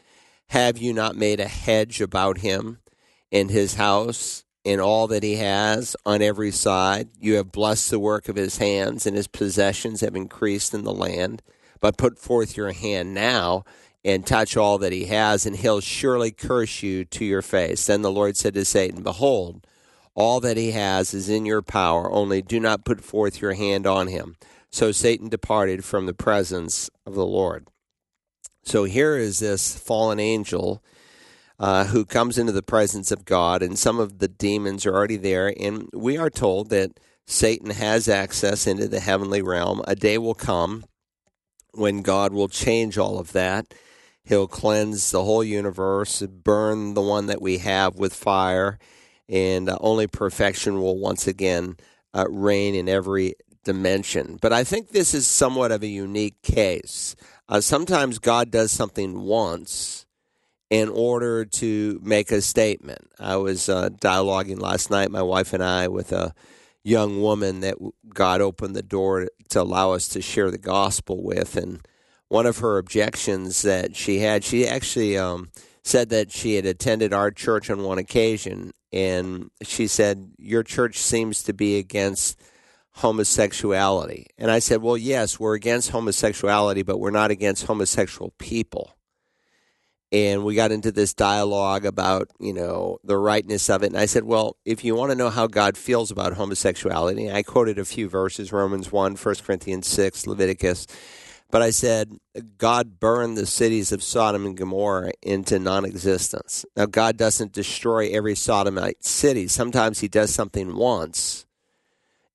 Have 0.48 0.78
you 0.78 0.94
not 0.94 1.16
made 1.16 1.40
a 1.40 1.48
hedge 1.48 2.00
about 2.00 2.38
him 2.38 2.78
and 3.30 3.50
his 3.50 3.74
house 3.74 4.43
in 4.64 4.80
all 4.80 5.06
that 5.08 5.22
he 5.22 5.36
has 5.36 5.94
on 6.04 6.22
every 6.22 6.50
side. 6.50 7.08
You 7.20 7.34
have 7.34 7.52
blessed 7.52 7.90
the 7.90 8.00
work 8.00 8.28
of 8.28 8.36
his 8.36 8.58
hands, 8.58 9.06
and 9.06 9.16
his 9.16 9.28
possessions 9.28 10.00
have 10.00 10.16
increased 10.16 10.74
in 10.74 10.84
the 10.84 10.92
land. 10.92 11.42
But 11.80 11.98
put 11.98 12.18
forth 12.18 12.56
your 12.56 12.72
hand 12.72 13.14
now 13.14 13.64
and 14.04 14.26
touch 14.26 14.56
all 14.56 14.78
that 14.78 14.92
he 14.92 15.06
has, 15.06 15.46
and 15.46 15.56
he'll 15.56 15.80
surely 15.80 16.30
curse 16.30 16.82
you 16.82 17.04
to 17.04 17.24
your 17.24 17.42
face. 17.42 17.86
Then 17.86 18.02
the 18.02 18.10
Lord 18.10 18.36
said 18.36 18.54
to 18.54 18.64
Satan, 18.64 19.02
Behold, 19.02 19.66
all 20.14 20.40
that 20.40 20.56
he 20.56 20.70
has 20.70 21.12
is 21.12 21.28
in 21.28 21.44
your 21.44 21.62
power, 21.62 22.10
only 22.10 22.40
do 22.40 22.60
not 22.60 22.84
put 22.84 23.02
forth 23.02 23.42
your 23.42 23.54
hand 23.54 23.86
on 23.86 24.08
him. 24.08 24.36
So 24.70 24.92
Satan 24.92 25.28
departed 25.28 25.84
from 25.84 26.06
the 26.06 26.14
presence 26.14 26.90
of 27.06 27.14
the 27.14 27.26
Lord. 27.26 27.68
So 28.62 28.84
here 28.84 29.16
is 29.16 29.40
this 29.40 29.76
fallen 29.76 30.18
angel 30.18 30.82
uh, 31.58 31.84
who 31.86 32.04
comes 32.04 32.38
into 32.38 32.52
the 32.52 32.62
presence 32.62 33.10
of 33.10 33.24
God, 33.24 33.62
and 33.62 33.78
some 33.78 33.98
of 33.98 34.18
the 34.18 34.28
demons 34.28 34.86
are 34.86 34.94
already 34.94 35.16
there. 35.16 35.52
And 35.58 35.88
we 35.92 36.16
are 36.16 36.30
told 36.30 36.70
that 36.70 36.98
Satan 37.26 37.70
has 37.70 38.08
access 38.08 38.66
into 38.66 38.88
the 38.88 39.00
heavenly 39.00 39.42
realm. 39.42 39.82
A 39.86 39.94
day 39.94 40.18
will 40.18 40.34
come 40.34 40.84
when 41.72 42.02
God 42.02 42.32
will 42.32 42.48
change 42.48 42.98
all 42.98 43.18
of 43.18 43.32
that. 43.32 43.72
He'll 44.24 44.48
cleanse 44.48 45.10
the 45.10 45.22
whole 45.22 45.44
universe, 45.44 46.22
burn 46.22 46.94
the 46.94 47.02
one 47.02 47.26
that 47.26 47.42
we 47.42 47.58
have 47.58 47.96
with 47.96 48.14
fire, 48.14 48.78
and 49.28 49.68
uh, 49.68 49.76
only 49.80 50.06
perfection 50.06 50.80
will 50.80 50.98
once 50.98 51.26
again 51.26 51.76
uh, 52.14 52.26
reign 52.30 52.74
in 52.74 52.88
every 52.88 53.34
dimension. 53.64 54.38
But 54.40 54.52
I 54.52 54.64
think 54.64 54.90
this 54.90 55.14
is 55.14 55.26
somewhat 55.26 55.72
of 55.72 55.82
a 55.82 55.88
unique 55.88 56.40
case. 56.42 57.16
Uh, 57.48 57.60
sometimes 57.60 58.18
God 58.18 58.50
does 58.50 58.72
something 58.72 59.20
once 59.20 60.03
in 60.74 60.88
order 60.88 61.44
to 61.44 62.00
make 62.02 62.32
a 62.32 62.40
statement. 62.40 63.08
I 63.20 63.36
was 63.36 63.68
uh, 63.68 63.90
dialoguing 63.90 64.60
last 64.60 64.90
night, 64.90 65.08
my 65.08 65.22
wife 65.22 65.52
and 65.52 65.62
I, 65.62 65.86
with 65.86 66.10
a 66.10 66.34
young 66.82 67.22
woman 67.22 67.60
that 67.60 67.76
God 68.08 68.40
opened 68.40 68.74
the 68.74 68.82
door 68.82 69.28
to 69.50 69.62
allow 69.62 69.92
us 69.92 70.08
to 70.08 70.20
share 70.20 70.50
the 70.50 70.58
gospel 70.58 71.22
with. 71.22 71.56
And 71.56 71.86
one 72.26 72.44
of 72.44 72.58
her 72.58 72.78
objections 72.78 73.62
that 73.62 73.94
she 73.94 74.18
had, 74.18 74.42
she 74.42 74.66
actually 74.66 75.16
um, 75.16 75.52
said 75.84 76.08
that 76.08 76.32
she 76.32 76.56
had 76.56 76.66
attended 76.66 77.12
our 77.12 77.30
church 77.30 77.70
on 77.70 77.84
one 77.84 77.98
occasion. 77.98 78.72
And 78.92 79.52
she 79.62 79.86
said, 79.86 80.32
Your 80.38 80.64
church 80.64 80.98
seems 80.98 81.44
to 81.44 81.52
be 81.52 81.78
against 81.78 82.42
homosexuality. 82.94 84.26
And 84.38 84.50
I 84.50 84.58
said, 84.58 84.82
Well, 84.82 84.96
yes, 84.96 85.38
we're 85.38 85.54
against 85.54 85.90
homosexuality, 85.90 86.82
but 86.82 86.98
we're 86.98 87.12
not 87.12 87.30
against 87.30 87.66
homosexual 87.66 88.34
people 88.38 88.90
and 90.14 90.44
we 90.44 90.54
got 90.54 90.70
into 90.70 90.92
this 90.92 91.12
dialogue 91.12 91.84
about 91.84 92.30
you 92.38 92.52
know 92.52 92.98
the 93.02 93.18
rightness 93.18 93.68
of 93.68 93.82
it. 93.82 93.86
And 93.86 93.98
i 93.98 94.06
said 94.06 94.24
well 94.24 94.56
if 94.64 94.84
you 94.84 94.94
want 94.94 95.10
to 95.10 95.16
know 95.16 95.28
how 95.28 95.46
god 95.46 95.76
feels 95.76 96.10
about 96.10 96.34
homosexuality 96.34 97.30
i 97.30 97.42
quoted 97.42 97.78
a 97.78 97.84
few 97.84 98.08
verses 98.08 98.52
romans 98.52 98.92
1 98.92 99.16
1 99.16 99.34
corinthians 99.44 99.88
6 99.88 100.26
leviticus 100.28 100.86
but 101.50 101.62
i 101.62 101.70
said 101.70 102.18
god 102.58 103.00
burned 103.00 103.36
the 103.36 103.46
cities 103.46 103.90
of 103.90 104.02
sodom 104.02 104.46
and 104.46 104.56
gomorrah 104.56 105.12
into 105.22 105.58
non-existence. 105.58 106.64
Now 106.76 106.86
god 106.86 107.16
doesn't 107.16 107.52
destroy 107.52 108.08
every 108.10 108.34
sodomite 108.34 109.04
city. 109.04 109.48
Sometimes 109.48 110.00
he 110.00 110.08
does 110.08 110.32
something 110.32 110.76
once 110.76 111.46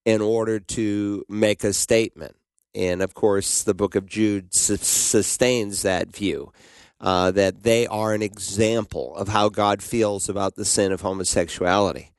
in 0.05 0.21
order 0.21 0.59
to 0.59 1.25
make 1.27 1.63
a 1.63 1.74
statement. 1.74 2.36
And 2.75 3.01
of 3.01 3.13
course 3.13 3.63
the 3.63 3.74
book 3.74 3.95
of 3.95 4.05
jude 4.05 4.53
sustains 4.53 5.81
that 5.81 6.07
view 6.07 6.51
uh, 7.01 7.32
that 7.32 7.63
they 7.63 7.88
are 7.88 8.13
an 8.13 8.22
example 8.22 9.15
of 9.15 9.29
how 9.29 9.50
God 9.50 9.82
feels 9.82 10.29
about 10.29 10.56
the 10.56 10.65
sin 10.65 10.91
of 10.91 11.01
homosexuality. 11.01 12.12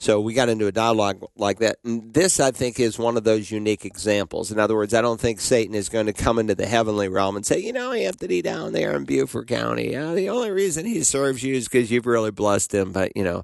So 0.00 0.20
we 0.20 0.32
got 0.32 0.48
into 0.48 0.68
a 0.68 0.72
dialogue 0.72 1.24
like 1.36 1.58
that. 1.58 1.78
And 1.84 2.14
this, 2.14 2.38
I 2.38 2.52
think, 2.52 2.78
is 2.78 3.00
one 3.00 3.16
of 3.16 3.24
those 3.24 3.50
unique 3.50 3.84
examples. 3.84 4.52
In 4.52 4.60
other 4.60 4.76
words, 4.76 4.94
I 4.94 5.02
don't 5.02 5.20
think 5.20 5.40
Satan 5.40 5.74
is 5.74 5.88
going 5.88 6.06
to 6.06 6.12
come 6.12 6.38
into 6.38 6.54
the 6.54 6.66
heavenly 6.66 7.08
realm 7.08 7.34
and 7.34 7.44
say, 7.44 7.58
you 7.58 7.72
know, 7.72 7.90
Anthony 7.90 8.40
down 8.40 8.72
there 8.72 8.94
in 8.94 9.04
Beaufort 9.04 9.48
County, 9.48 9.96
uh, 9.96 10.14
the 10.14 10.28
only 10.28 10.52
reason 10.52 10.86
he 10.86 11.02
serves 11.02 11.42
you 11.42 11.54
is 11.56 11.64
because 11.64 11.90
you've 11.90 12.06
really 12.06 12.30
blessed 12.30 12.72
him. 12.72 12.92
But, 12.92 13.16
you 13.16 13.24
know, 13.24 13.42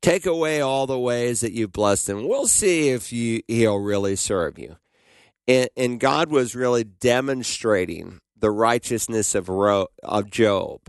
take 0.00 0.26
away 0.26 0.60
all 0.60 0.88
the 0.88 0.98
ways 0.98 1.40
that 1.42 1.52
you've 1.52 1.72
blessed 1.72 2.08
him. 2.08 2.26
We'll 2.26 2.48
see 2.48 2.88
if 2.88 3.12
you, 3.12 3.42
he'll 3.46 3.78
really 3.78 4.16
serve 4.16 4.58
you. 4.58 4.78
And, 5.46 5.68
and 5.76 6.00
God 6.00 6.30
was 6.30 6.56
really 6.56 6.82
demonstrating 6.82 8.18
the 8.42 8.50
righteousness 8.50 9.34
of, 9.34 9.48
Ro- 9.48 9.86
of 10.02 10.30
Job. 10.30 10.80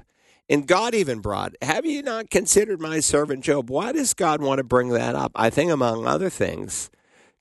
And 0.50 0.68
God 0.68 0.94
even 0.94 1.20
brought, 1.20 1.54
have 1.62 1.86
you 1.86 2.02
not 2.02 2.30
considered 2.30 2.82
my 2.82 3.00
servant 3.00 3.46
Job? 3.46 3.70
Why 3.70 3.94
does 3.94 4.14
God 4.14 4.42
want 4.42 4.58
to 4.58 4.64
bring 4.64 4.90
that 4.90 5.16
up? 5.16 5.32
I 5.36 5.50
think, 5.50 5.72
among 5.72 6.06
other 6.06 6.30
things, 6.30 6.90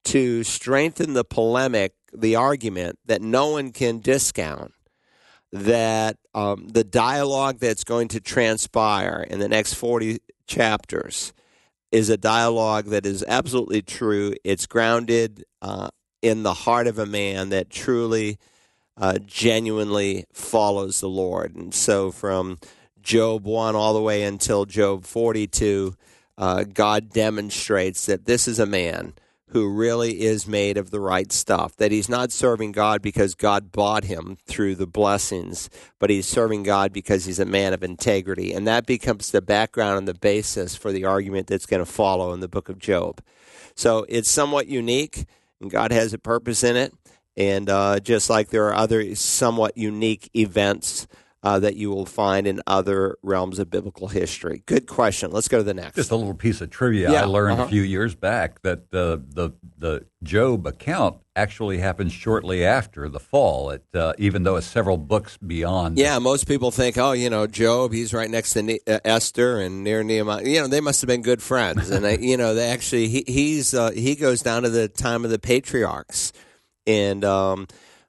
to 0.05 0.45
strengthen 0.45 1.15
the 1.15 1.25
polemic, 1.25 1.95
the 2.13 2.37
argument 2.37 2.99
that 3.07 3.23
no 3.23 3.49
one 3.49 3.73
can 3.73 3.99
discount 3.99 4.73
that 5.51 6.19
um, 6.35 6.69
the 6.69 6.85
dialogue 6.85 7.59
that's 7.59 7.85
going 7.85 8.09
to 8.09 8.21
transpire 8.21 9.27
in 9.29 9.39
the 9.39 9.49
next 9.49 9.75
40 9.75 10.19
chapters 10.47 11.33
is 11.91 12.09
a 12.09 12.17
dialogue 12.17 12.87
that 12.87 13.05
is 13.05 13.25
absolutely 13.27 13.83
true. 13.83 14.35
It's 14.45 14.67
grounded 14.67 15.45
uh, 15.61 15.89
in 16.23 16.43
the 16.43 16.55
heart 16.55 16.87
of 16.87 16.99
a 16.99 17.07
man 17.07 17.49
that 17.51 17.71
truly 17.71 18.39
uh, 18.97 19.19
genuinely 19.27 20.25
follows 20.33 21.01
the 21.01 21.09
Lord. 21.09 21.55
And 21.55 21.75
so 21.75 22.11
from 22.11 22.59
Job 23.03 23.45
1 23.45 23.75
all 23.75 23.95
the 23.95 24.03
way 24.03 24.23
until 24.23 24.65
Job 24.65 25.05
42, 25.05 25.95
uh, 26.39 26.65
God 26.65 27.11
demonstrates 27.11 28.07
that 28.07 28.27
this 28.27 28.47
is 28.49 28.59
a 28.59 28.67
man 28.67 29.15
who 29.53 29.69
really 29.69 30.23
is 30.23 30.49
made 30.49 30.79
of 30.79 30.91
the 30.91 31.01
right 31.01 31.31
stuff. 31.31 31.77
That 31.77 31.93
he's 31.93 32.09
not 32.09 32.33
serving 32.33 32.73
God 32.73 33.03
because 33.03 33.35
God 33.35 33.71
bought 33.71 34.05
him 34.05 34.39
through 34.47 34.77
the 34.77 34.87
blessings, 34.87 35.69
but 35.99 36.09
he's 36.09 36.27
serving 36.27 36.63
God 36.63 36.93
because 36.93 37.27
he's 37.27 37.39
a 37.39 37.45
man 37.45 37.75
of 37.75 37.83
integrity. 37.83 38.55
And 38.55 38.67
that 38.67 38.87
becomes 38.87 39.31
the 39.31 39.43
background 39.43 39.99
and 39.99 40.09
the 40.09 40.15
basis 40.15 40.75
for 40.75 40.91
the 40.91 41.05
argument 41.05 41.49
that's 41.49 41.67
going 41.67 41.85
to 41.85 41.91
follow 41.91 42.33
in 42.33 42.41
the 42.41 42.49
book 42.49 42.71
of 42.71 42.79
Job. 42.79 43.21
So 43.75 44.07
it's 44.09 44.31
somewhat 44.31 44.69
unique, 44.69 45.27
and 45.61 45.71
God 45.71 45.93
has 45.93 46.15
a 46.15 46.19
purpose 46.19 46.65
in 46.65 46.77
it. 46.77 46.95
And 47.37 47.71
uh, 47.71 48.01
just 48.01 48.29
like 48.29 48.51
there 48.51 48.67
are 48.67 48.75
other 48.75 49.15
somewhat 49.15 49.77
unique 49.77 50.31
events 50.35 51.07
uh, 51.45 51.59
that 51.59 51.77
you 51.77 51.91
will 51.91 52.07
find 52.07 52.47
in 52.47 52.61
other 52.67 53.17
realms 53.23 53.59
of 53.59 53.69
biblical 53.69 54.09
history. 54.09 54.63
Good 54.67 54.87
question. 54.87 55.33
Let's 55.33 55.49
go 55.49 55.59
to 55.59 55.65
the 55.65 55.75
next. 55.75 55.97
Just 55.97 56.11
a 56.13 56.17
little 56.17 56.35
piece 56.35 56.61
of 56.61 56.71
trivia 56.71 57.11
yeah, 57.11 57.23
I 57.23 57.25
learned 57.25 57.55
uh-huh. 57.55 57.65
a 57.65 57.69
few 57.69 57.83
years 57.83 58.15
back 58.15 58.63
that 58.63 58.91
the 58.91 59.23
the 59.29 59.51
the 59.77 60.07
Job 60.23 60.67
account 60.67 61.19
actually 61.35 61.79
happens 61.79 62.13
shortly 62.13 62.65
after 62.65 63.09
the 63.09 63.19
fall. 63.19 63.71
It 63.71 63.85
uh, 63.93 64.13
even 64.19 64.45
though 64.45 64.55
it's 64.55 64.69
several 64.69 64.97
books 64.97 65.37
beyond. 65.37 65.99
Yeah, 65.99 66.21
most 66.21 66.47
people 66.47 66.71
think, 66.71 66.97
oh, 66.97 67.13
you 67.13 67.29
know, 67.29 67.49
Job, 67.49 67.93
he's 67.93 68.15
right 68.15 68.31
next 68.31 68.53
to 68.53 68.63
ne- 68.63 68.81
uh, 68.87 69.01
Esther 69.05 69.61
and 69.61 69.83
near 69.83 70.05
Nehemiah. 70.05 70.45
You 70.45 70.61
know, 70.61 70.69
they 70.69 70.81
must 70.81 71.01
have 71.01 71.09
been 71.09 71.23
good 71.23 71.43
friends, 71.43 71.91
and 71.91 72.05
they, 72.05 72.19
you 72.21 72.37
know, 72.37 72.55
they 72.55 72.71
actually 72.71 73.09
he, 73.09 73.25
he's 73.27 73.75
uh, 73.75 73.91
he 73.91 74.15
goes 74.15 74.43
down 74.43 74.63
to 74.63 74.71
the 74.71 74.87
time 74.87 75.25
of 75.25 75.33
the 75.33 75.41
patriarchs 75.41 76.33
and 76.87 77.25
um, 77.25 77.67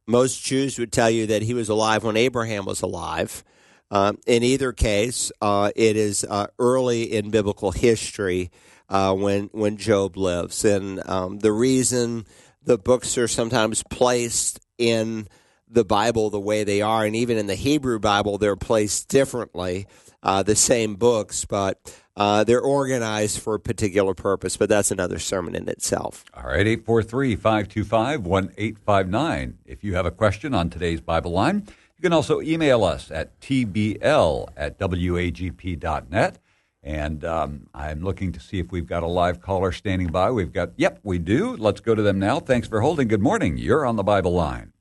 most 0.08 0.44
Jews 0.44 0.78
would 0.80 0.92
tell 0.92 1.10
you 1.10 1.28
that 1.28 1.42
he 1.42 1.54
was 1.54 1.70
alive 1.70 2.04
when 2.04 2.18
Abraham 2.18 2.66
was 2.66 2.82
alive. 2.82 3.44
Uh, 3.92 4.14
in 4.26 4.44
either 4.44 4.74
case, 4.74 5.32
uh, 5.42 5.72
it 5.76 5.96
is 5.96 6.26
uh, 6.28 6.48
early 6.58 7.04
in 7.04 7.30
biblical 7.30 7.72
history 7.72 8.50
uh, 8.90 9.14
when 9.14 9.50
when 9.52 9.78
Job 9.78 10.18
lives, 10.18 10.66
and 10.66 11.08
um, 11.08 11.40
the 11.40 11.52
reason 11.52 12.26
the 12.64 12.78
books 12.78 13.18
are 13.18 13.28
sometimes 13.28 13.84
placed 13.84 14.60
in 14.78 15.28
the 15.70 15.86
Bible 15.86 16.30
the 16.30 16.40
way 16.40 16.64
they 16.64 16.82
are, 16.82 17.06
and 17.06 17.16
even 17.16 17.38
in 17.38 17.48
the 17.48 17.56
Hebrew 17.56 18.00
Bible, 18.00 18.38
they're 18.38 18.56
placed 18.56 19.10
differently. 19.10 19.88
Uh, 20.22 20.42
the 20.42 20.56
same 20.56 20.96
books, 20.96 21.44
but 21.44 21.78
uh, 22.16 22.44
they're 22.44 22.62
organized 22.62 23.40
for 23.40 23.56
a 23.56 23.60
particular 23.60 24.14
purpose, 24.14 24.58
but 24.58 24.70
that's 24.70 24.92
another 24.92 25.20
sermon 25.20 25.56
in 25.56 25.68
itself. 25.68 26.26
All 26.34 26.44
right, 26.44 26.68
843 26.68 27.36
525 27.36 28.26
1859. 28.26 29.58
If 29.66 29.84
you 29.84 29.96
have 29.96 30.06
a 30.06 30.12
question 30.12 30.54
on 30.54 30.70
today's 30.70 31.02
Bible 31.02 31.32
line, 31.32 31.64
you 31.98 32.02
can 32.02 32.14
also 32.14 32.42
email 32.42 32.84
us 32.84 33.10
at 33.10 33.40
tbl 33.40 34.50
at 34.56 34.78
wagp.net. 34.78 36.40
And 36.86 37.24
um, 37.24 37.68
I'm 37.74 38.04
looking 38.04 38.34
to 38.34 38.42
see 38.42 38.60
if 38.60 38.72
we've 38.72 38.86
got 38.86 39.04
a 39.04 39.08
live 39.08 39.40
caller 39.42 39.72
standing 39.72 40.10
by. 40.10 40.32
We've 40.32 40.52
got, 40.52 40.72
yep, 40.76 41.00
we 41.02 41.18
do. 41.18 41.56
Let's 41.56 41.80
go 41.80 41.96
to 41.96 42.02
them 42.02 42.20
now. 42.20 42.42
Thanks 42.42 42.68
for 42.68 42.82
holding. 42.82 43.08
Good 43.08 43.22
morning. 43.22 43.58
You're 43.58 43.86
on 43.86 43.96
the 43.96 44.04
Bible 44.04 44.34
line. 44.34 44.74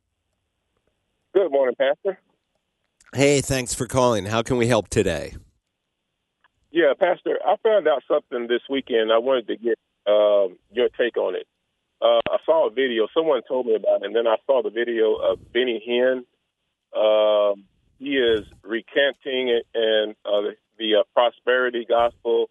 Good 1.32 1.52
morning, 1.52 1.76
Pastor. 1.76 2.18
Hey, 3.14 3.40
thanks 3.40 3.72
for 3.72 3.86
calling. 3.86 4.26
How 4.26 4.42
can 4.42 4.56
we 4.56 4.66
help 4.66 4.88
today? 4.88 5.36
Yeah, 6.72 6.94
Pastor, 6.98 7.38
I 7.44 7.56
found 7.62 7.86
out 7.86 8.02
something 8.08 8.48
this 8.48 8.62
weekend. 8.70 9.12
I 9.12 9.18
wanted 9.18 9.46
to 9.48 9.56
get 9.56 9.78
um, 10.06 10.56
your 10.72 10.88
take 10.98 11.18
on 11.18 11.36
it. 11.36 11.46
Uh, 12.00 12.20
I 12.28 12.38
saw 12.46 12.66
a 12.68 12.70
video. 12.72 13.08
Someone 13.14 13.42
told 13.46 13.66
me 13.66 13.74
about 13.76 14.02
it, 14.02 14.06
and 14.06 14.16
then 14.16 14.26
I 14.26 14.36
saw 14.46 14.62
the 14.62 14.70
video 14.70 15.16
of 15.16 15.38
Benny 15.52 15.82
Hinn. 15.86 16.24
Uh, 16.96 17.54
he 17.98 18.16
is 18.16 18.46
recanting 18.64 19.60
and 19.74 20.16
uh, 20.24 20.40
the, 20.40 20.52
the 20.78 20.94
uh, 21.00 21.02
prosperity 21.14 21.86
gospel, 21.88 22.48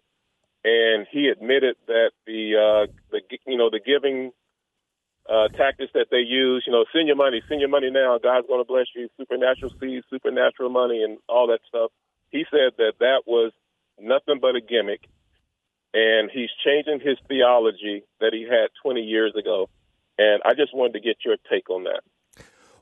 and 0.64 1.06
he 1.10 1.28
admitted 1.28 1.76
that 1.88 2.12
the 2.26 2.54
uh, 2.56 2.92
the 3.10 3.20
you 3.46 3.58
know 3.58 3.70
the 3.70 3.80
giving 3.84 4.30
uh, 5.28 5.48
tactics 5.56 5.92
that 5.94 6.06
they 6.10 6.22
use. 6.24 6.64
You 6.66 6.72
know, 6.72 6.84
send 6.94 7.08
your 7.08 7.16
money, 7.16 7.42
send 7.48 7.60
your 7.60 7.70
money 7.70 7.90
now. 7.90 8.18
God's 8.22 8.46
going 8.46 8.60
to 8.64 8.68
bless 8.68 8.86
you. 8.94 9.08
Supernatural 9.18 9.72
seeds, 9.80 10.06
supernatural 10.08 10.70
money, 10.70 11.02
and 11.02 11.18
all 11.28 11.48
that 11.48 11.60
stuff. 11.68 11.90
He 12.30 12.44
said 12.50 12.72
that 12.78 12.94
that 13.00 13.22
was 13.26 13.52
nothing 14.02 14.38
but 14.40 14.56
a 14.56 14.60
gimmick, 14.60 15.06
and 15.94 16.30
he's 16.30 16.50
changing 16.64 17.00
his 17.00 17.18
theology 17.28 18.04
that 18.20 18.32
he 18.32 18.42
had 18.42 18.68
20 18.82 19.00
years 19.00 19.34
ago. 19.38 19.68
And 20.18 20.42
I 20.44 20.54
just 20.54 20.74
wanted 20.74 20.94
to 20.94 21.00
get 21.00 21.16
your 21.24 21.36
take 21.50 21.70
on 21.70 21.84
that. 21.84 22.02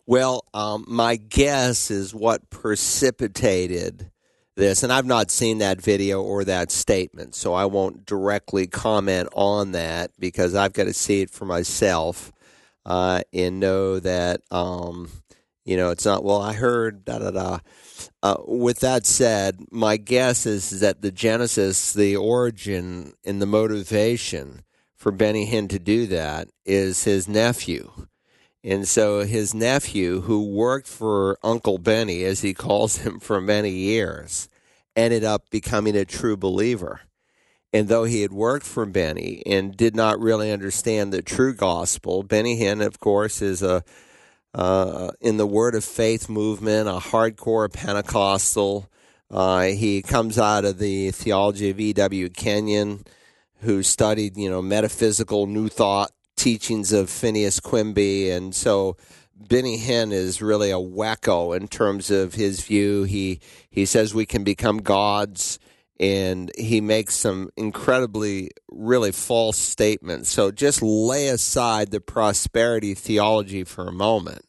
Well, 0.07 0.45
um, 0.55 0.85
my 0.89 1.17
guess 1.17 1.91
is 1.91 2.15
what 2.15 2.51
precipitated 2.51 4.11
this, 4.57 4.83
and 4.83 4.93
I've 4.93 5.07
not 5.07 5.31
seen 5.31 5.59
that 5.59 5.81
video 5.81 6.23
or 6.23 6.45
that 6.45 6.71
statement, 6.73 7.35
so 7.35 7.55
I 7.55 7.67
won't 7.67 8.07
directly 8.07 8.67
comment 8.67 9.29
on 9.33 9.73
that 9.73 10.11
because 10.19 10.55
I've 10.55 10.73
got 10.73 10.85
to 10.85 10.93
see 10.93 11.23
it 11.23 11.31
for 11.31 11.45
myself 11.45 12.33
uh, 12.85 13.23
and 13.33 13.61
know 13.61 14.01
that 14.01 14.41
um, 14.51 15.11
You 15.65 15.77
know, 15.77 15.91
it's 15.91 16.05
not, 16.07 16.25
well, 16.25 16.41
I 16.41 16.55
heard 16.55 17.05
da 17.05 17.19
da 17.19 17.31
da. 17.31 17.59
Uh, 18.23 18.37
with 18.47 18.81
that 18.81 19.07
said, 19.07 19.61
my 19.71 19.97
guess 19.97 20.47
is 20.47 20.81
that 20.81 21.03
the 21.03 21.11
genesis, 21.11 21.93
the 21.93 22.17
origin, 22.17 23.13
and 23.25 23.41
the 23.41 23.47
motivation 23.47 24.63
for 24.97 25.13
Benny 25.13 25.47
Hinn 25.47 25.69
to 25.69 25.79
do 25.79 26.07
that 26.07 26.49
is 26.65 27.05
his 27.05 27.29
nephew. 27.29 28.07
And 28.63 28.87
so 28.87 29.21
his 29.21 29.55
nephew, 29.55 30.23
who 30.23 30.51
worked 30.51 30.87
for 30.87 31.39
Uncle 31.43 31.79
Benny, 31.79 32.25
as 32.25 32.43
he 32.43 32.53
calls 32.53 32.99
him, 32.99 33.19
for 33.19 33.41
many 33.41 33.71
years, 33.71 34.49
ended 34.95 35.25
up 35.25 35.49
becoming 35.51 35.97
a 35.97 36.05
true 36.05 36.37
believer. 36.37 37.01
And 37.73 37.89
though 37.89 38.05
he 38.05 38.23
had 38.23 38.33
worked 38.33 38.67
for 38.67 38.85
Benny 38.85 39.43
and 39.47 39.77
did 39.77 39.95
not 39.95 40.19
really 40.19 40.53
understand 40.53 41.13
the 41.13 41.23
true 41.23 41.55
gospel, 41.55 42.23
Benny 42.23 42.59
Hinn, 42.59 42.85
of 42.85 42.99
course, 43.01 43.41
is 43.41 43.63
a 43.63 43.85
uh, 44.55 45.11
in 45.21 45.37
the 45.37 45.47
Word 45.47 45.75
of 45.75 45.85
Faith 45.85 46.29
movement, 46.29 46.89
a 46.89 46.99
hardcore 46.99 47.73
Pentecostal. 47.73 48.91
Uh, 49.31 49.63
he 49.63 50.03
comes 50.03 50.39
out 50.39 50.65
of 50.65 50.79
the 50.79 51.11
theology 51.13 51.71
of 51.71 51.79
E.W. 51.79 52.31
Kenyon, 52.31 53.05
who 53.61 53.83
studied, 53.83 54.37
you 54.37 54.51
know, 54.51 54.63
metaphysical 54.63 55.47
New 55.47 55.69
Thought 55.69 56.11
teachings 56.37 56.93
of 56.93 57.11
Phineas 57.11 57.61
Quimby, 57.61 58.31
and 58.31 58.55
so 58.55 58.97
Benny 59.37 59.79
Hinn 59.79 60.13
is 60.13 60.43
really 60.43 60.71
a 60.71 60.75
wacko 60.75 61.57
in 61.57 61.69
terms 61.69 62.11
of 62.11 62.35
his 62.35 62.63
view. 62.63 63.05
He 63.05 63.41
he 63.71 63.85
says 63.85 64.15
we 64.15 64.27
can 64.27 64.43
become 64.43 64.79
gods 64.79 65.59
and 66.01 66.51
he 66.57 66.81
makes 66.81 67.15
some 67.15 67.51
incredibly 67.59 68.51
really 68.73 69.13
false 69.13 69.59
statements. 69.59 70.31
So 70.31 70.51
just 70.51 70.81
lay 70.81 71.29
aside 71.29 71.91
the 71.91 72.01
prosperity 72.01 72.95
theology 72.95 73.65
for 73.65 73.87
a 73.87 73.93
moment. 73.93 74.47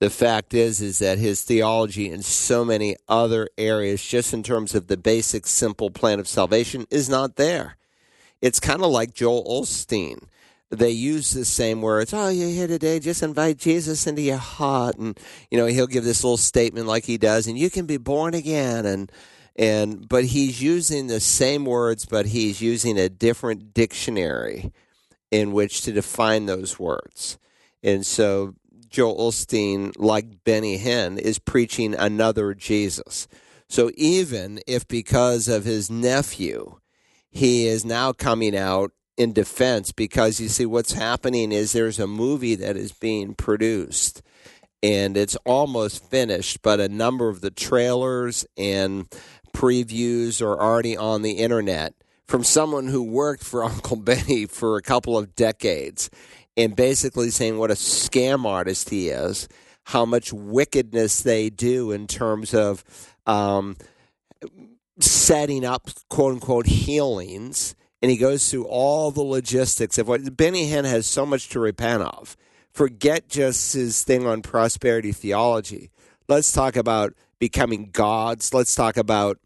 The 0.00 0.08
fact 0.08 0.54
is 0.54 0.80
is 0.80 1.00
that 1.00 1.18
his 1.18 1.42
theology 1.42 2.10
in 2.10 2.22
so 2.22 2.64
many 2.64 2.96
other 3.08 3.48
areas 3.58 4.02
just 4.02 4.32
in 4.32 4.42
terms 4.42 4.74
of 4.74 4.86
the 4.86 4.96
basic 4.96 5.46
simple 5.46 5.90
plan 5.90 6.18
of 6.18 6.26
salvation 6.26 6.86
is 6.90 7.10
not 7.10 7.36
there. 7.36 7.76
It's 8.40 8.58
kind 8.58 8.82
of 8.82 8.90
like 8.90 9.14
Joel 9.14 9.44
Osteen. 9.44 10.24
They 10.70 10.90
use 10.90 11.30
the 11.30 11.44
same 11.44 11.82
words. 11.82 12.12
Oh, 12.14 12.30
you're 12.30 12.48
here 12.48 12.66
today. 12.66 13.00
Just 13.00 13.22
invite 13.22 13.58
Jesus 13.58 14.06
into 14.06 14.22
your 14.22 14.38
heart, 14.38 14.96
and 14.96 15.18
you 15.50 15.58
know 15.58 15.66
he'll 15.66 15.86
give 15.86 16.04
this 16.04 16.24
little 16.24 16.36
statement 16.36 16.86
like 16.86 17.04
he 17.04 17.16
does, 17.16 17.46
and 17.46 17.56
you 17.56 17.70
can 17.70 17.86
be 17.86 17.96
born 17.96 18.34
again, 18.34 18.84
and 18.84 19.12
and 19.56 20.08
but 20.08 20.24
he's 20.24 20.62
using 20.62 21.06
the 21.06 21.20
same 21.20 21.64
words 21.64 22.06
but 22.06 22.26
he's 22.26 22.60
using 22.60 22.98
a 22.98 23.08
different 23.08 23.72
dictionary 23.72 24.72
in 25.30 25.52
which 25.52 25.82
to 25.82 25.92
define 25.92 26.46
those 26.46 26.78
words. 26.78 27.38
And 27.82 28.04
so 28.04 28.54
joel 28.88 29.30
osteen 29.30 29.92
like 29.96 30.44
benny 30.44 30.78
hinn 30.78 31.18
is 31.18 31.38
preaching 31.38 31.94
another 31.94 32.54
jesus. 32.54 33.28
So 33.68 33.90
even 33.96 34.60
if 34.66 34.86
because 34.86 35.48
of 35.48 35.64
his 35.64 35.90
nephew 35.90 36.78
he 37.30 37.66
is 37.66 37.84
now 37.84 38.12
coming 38.12 38.56
out 38.56 38.92
in 39.16 39.32
defense 39.32 39.92
because 39.92 40.40
you 40.40 40.48
see 40.48 40.66
what's 40.66 40.92
happening 40.92 41.52
is 41.52 41.72
there's 41.72 42.00
a 42.00 42.06
movie 42.06 42.56
that 42.56 42.76
is 42.76 42.92
being 42.92 43.34
produced 43.34 44.22
and 44.82 45.16
it's 45.16 45.36
almost 45.44 46.08
finished 46.10 46.60
but 46.62 46.80
a 46.80 46.88
number 46.88 47.28
of 47.28 47.40
the 47.40 47.50
trailers 47.50 48.44
and 48.56 49.08
previews 49.54 50.42
are 50.42 50.60
already 50.60 50.96
on 50.96 51.22
the 51.22 51.32
internet 51.32 51.94
from 52.26 52.44
someone 52.44 52.88
who 52.88 53.02
worked 53.02 53.42
for 53.42 53.64
Uncle 53.64 53.96
Benny 53.96 54.44
for 54.46 54.76
a 54.76 54.82
couple 54.82 55.16
of 55.16 55.34
decades 55.34 56.10
and 56.56 56.76
basically 56.76 57.30
saying 57.30 57.58
what 57.58 57.70
a 57.70 57.74
scam 57.74 58.44
artist 58.44 58.90
he 58.90 59.08
is, 59.08 59.48
how 59.84 60.04
much 60.04 60.32
wickedness 60.32 61.22
they 61.22 61.50
do 61.50 61.90
in 61.90 62.06
terms 62.06 62.54
of 62.54 62.84
um, 63.26 63.76
setting 65.00 65.64
up 65.64 65.88
quote 66.08 66.34
unquote 66.34 66.66
healings. 66.66 67.74
And 68.02 68.10
he 68.10 68.16
goes 68.18 68.50
through 68.50 68.66
all 68.66 69.10
the 69.10 69.22
logistics 69.22 69.96
of 69.96 70.06
what 70.06 70.36
Benny 70.36 70.68
Hinn 70.70 70.84
has 70.84 71.06
so 71.06 71.24
much 71.24 71.48
to 71.50 71.60
repent 71.60 72.02
of. 72.02 72.36
Forget 72.70 73.28
just 73.28 73.72
his 73.72 74.02
thing 74.02 74.26
on 74.26 74.42
prosperity 74.42 75.12
theology. 75.12 75.90
Let's 76.28 76.52
talk 76.52 76.76
about 76.76 77.14
becoming 77.38 77.90
gods. 77.92 78.52
Let's 78.52 78.74
talk 78.74 78.96
about 78.96 79.38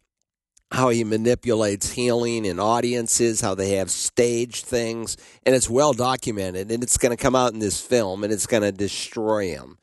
how 0.71 0.89
he 0.89 1.03
manipulates 1.03 1.91
healing 1.91 2.45
and 2.45 2.59
audiences, 2.59 3.41
how 3.41 3.55
they 3.55 3.71
have 3.71 3.89
staged 3.89 4.65
things, 4.65 5.17
and 5.45 5.55
it's 5.55 5.69
well 5.69 5.93
documented, 5.93 6.71
and 6.71 6.83
it's 6.83 6.97
going 6.97 7.15
to 7.15 7.21
come 7.21 7.35
out 7.35 7.53
in 7.53 7.59
this 7.59 7.81
film, 7.81 8.23
and 8.23 8.31
it's 8.31 8.45
going 8.45 8.61
to 8.63 8.71
destroy 8.71 9.49
him, 9.49 9.77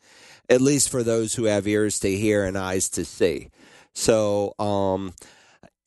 at 0.49 0.61
least 0.61 0.91
for 0.91 1.03
those 1.03 1.35
who 1.35 1.45
have 1.45 1.67
ears 1.67 1.99
to 2.01 2.17
hear 2.17 2.45
and 2.45 2.57
eyes 2.57 2.89
to 2.91 3.05
see. 3.05 3.49
So, 3.95 4.55
um, 4.59 5.15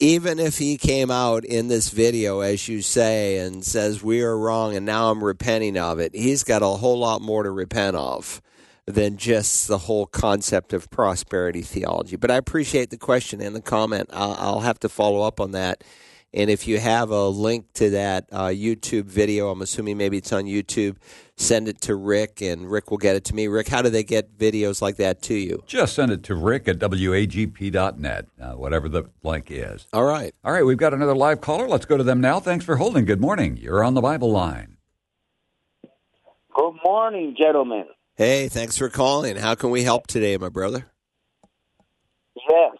even 0.02 0.40
if 0.40 0.58
he 0.58 0.78
came 0.78 1.12
out 1.12 1.44
in 1.44 1.68
this 1.68 1.90
video, 1.90 2.40
as 2.40 2.68
you 2.68 2.82
say, 2.82 3.38
and 3.40 3.64
says, 3.64 4.02
We 4.02 4.22
are 4.22 4.38
wrong, 4.38 4.76
and 4.76 4.86
now 4.86 5.12
I'm 5.12 5.24
repenting 5.24 5.78
of 5.78 6.00
it, 6.00 6.16
he's 6.16 6.44
got 6.44 6.62
a 6.62 6.68
whole 6.68 6.98
lot 6.98 7.22
more 7.22 7.44
to 7.44 7.52
repent 7.52 7.96
of 7.96 8.42
than 8.92 9.18
just 9.18 9.68
the 9.68 9.78
whole 9.78 10.08
concept 10.08 10.74
of 10.74 10.90
prosperity 10.90 11.62
theology. 11.62 12.16
But 12.16 12.32
I 12.32 12.38
appreciate 12.38 12.90
the 12.90 12.98
question 12.98 13.40
and 13.40 13.56
the 13.56 13.62
comment. 13.62 14.10
I'll, 14.12 14.36
I'll 14.40 14.60
have 14.62 14.80
to 14.80 14.90
follow 14.90 15.22
up 15.22 15.40
on 15.40 15.52
that. 15.52 15.84
And 16.34 16.50
if 16.50 16.68
you 16.68 16.80
have 16.80 17.10
a 17.10 17.28
link 17.28 17.74
to 17.74 17.92
that 17.92 18.28
uh, 18.32 18.48
YouTube 18.48 19.06
video, 19.06 19.50
I'm 19.50 19.62
assuming 19.62 19.98
maybe 19.98 20.18
it's 20.18 20.32
on 20.32 20.46
YouTube, 20.46 20.98
send 21.36 21.68
it 21.68 21.82
to 21.82 21.96
Rick 21.96 22.42
and 22.42 22.70
Rick 22.70 22.92
will 22.92 23.00
get 23.00 23.16
it 23.16 23.24
to 23.26 23.36
me. 23.36 23.48
Rick, 23.48 23.68
how 23.68 23.82
do 23.82 23.90
they 23.90 24.04
get 24.04 24.38
videos 24.38 24.82
like 24.82 24.98
that 24.98 25.22
to 25.24 25.34
you? 25.34 25.64
Just 25.66 25.96
send 25.96 26.12
it 26.12 26.24
to 26.24 26.36
Rick 26.36 26.68
at 26.68 26.78
WAGP.net, 26.78 28.28
uh, 28.40 28.52
whatever 28.54 28.90
the 28.90 29.06
link 29.24 29.48
is. 29.50 29.88
All 29.92 30.04
right. 30.04 30.34
All 30.44 30.52
right, 30.52 30.66
we've 30.66 30.78
got 30.78 30.94
another 30.94 31.16
live 31.16 31.42
caller. 31.42 31.68
Let's 31.68 31.86
go 31.86 31.98
to 31.98 32.04
them 32.04 32.22
now. 32.22 32.40
Thanks 32.40 32.66
for 32.66 32.76
holding. 32.76 33.06
Good 33.06 33.22
morning. 33.22 33.58
You're 33.58 33.84
on 33.84 33.96
the 33.96 34.02
Bible 34.02 34.32
line. 34.32 34.78
Good 36.56 36.76
morning, 36.84 37.36
gentlemen. 37.40 37.86
Hey, 38.20 38.50
thanks 38.50 38.78
for 38.78 38.90
calling. 38.90 39.38
How 39.38 39.56
can 39.56 39.70
we 39.70 39.84
help 39.84 40.06
today, 40.06 40.36
my 40.36 40.50
brother? 40.50 40.92
Yes, 42.36 42.76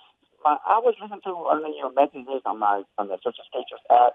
I 0.46 0.84
was 0.84 0.96
listening 1.02 1.22
to 1.24 1.32
one 1.32 1.64
of 1.64 1.72
your 1.80 1.94
messages 1.94 2.42
on 2.46 2.60
my 2.60 2.84
on 2.98 3.08
the 3.08 3.18
Search 3.24 3.38
the 3.40 3.48
Scriptures 3.48 3.80
app, 3.90 4.12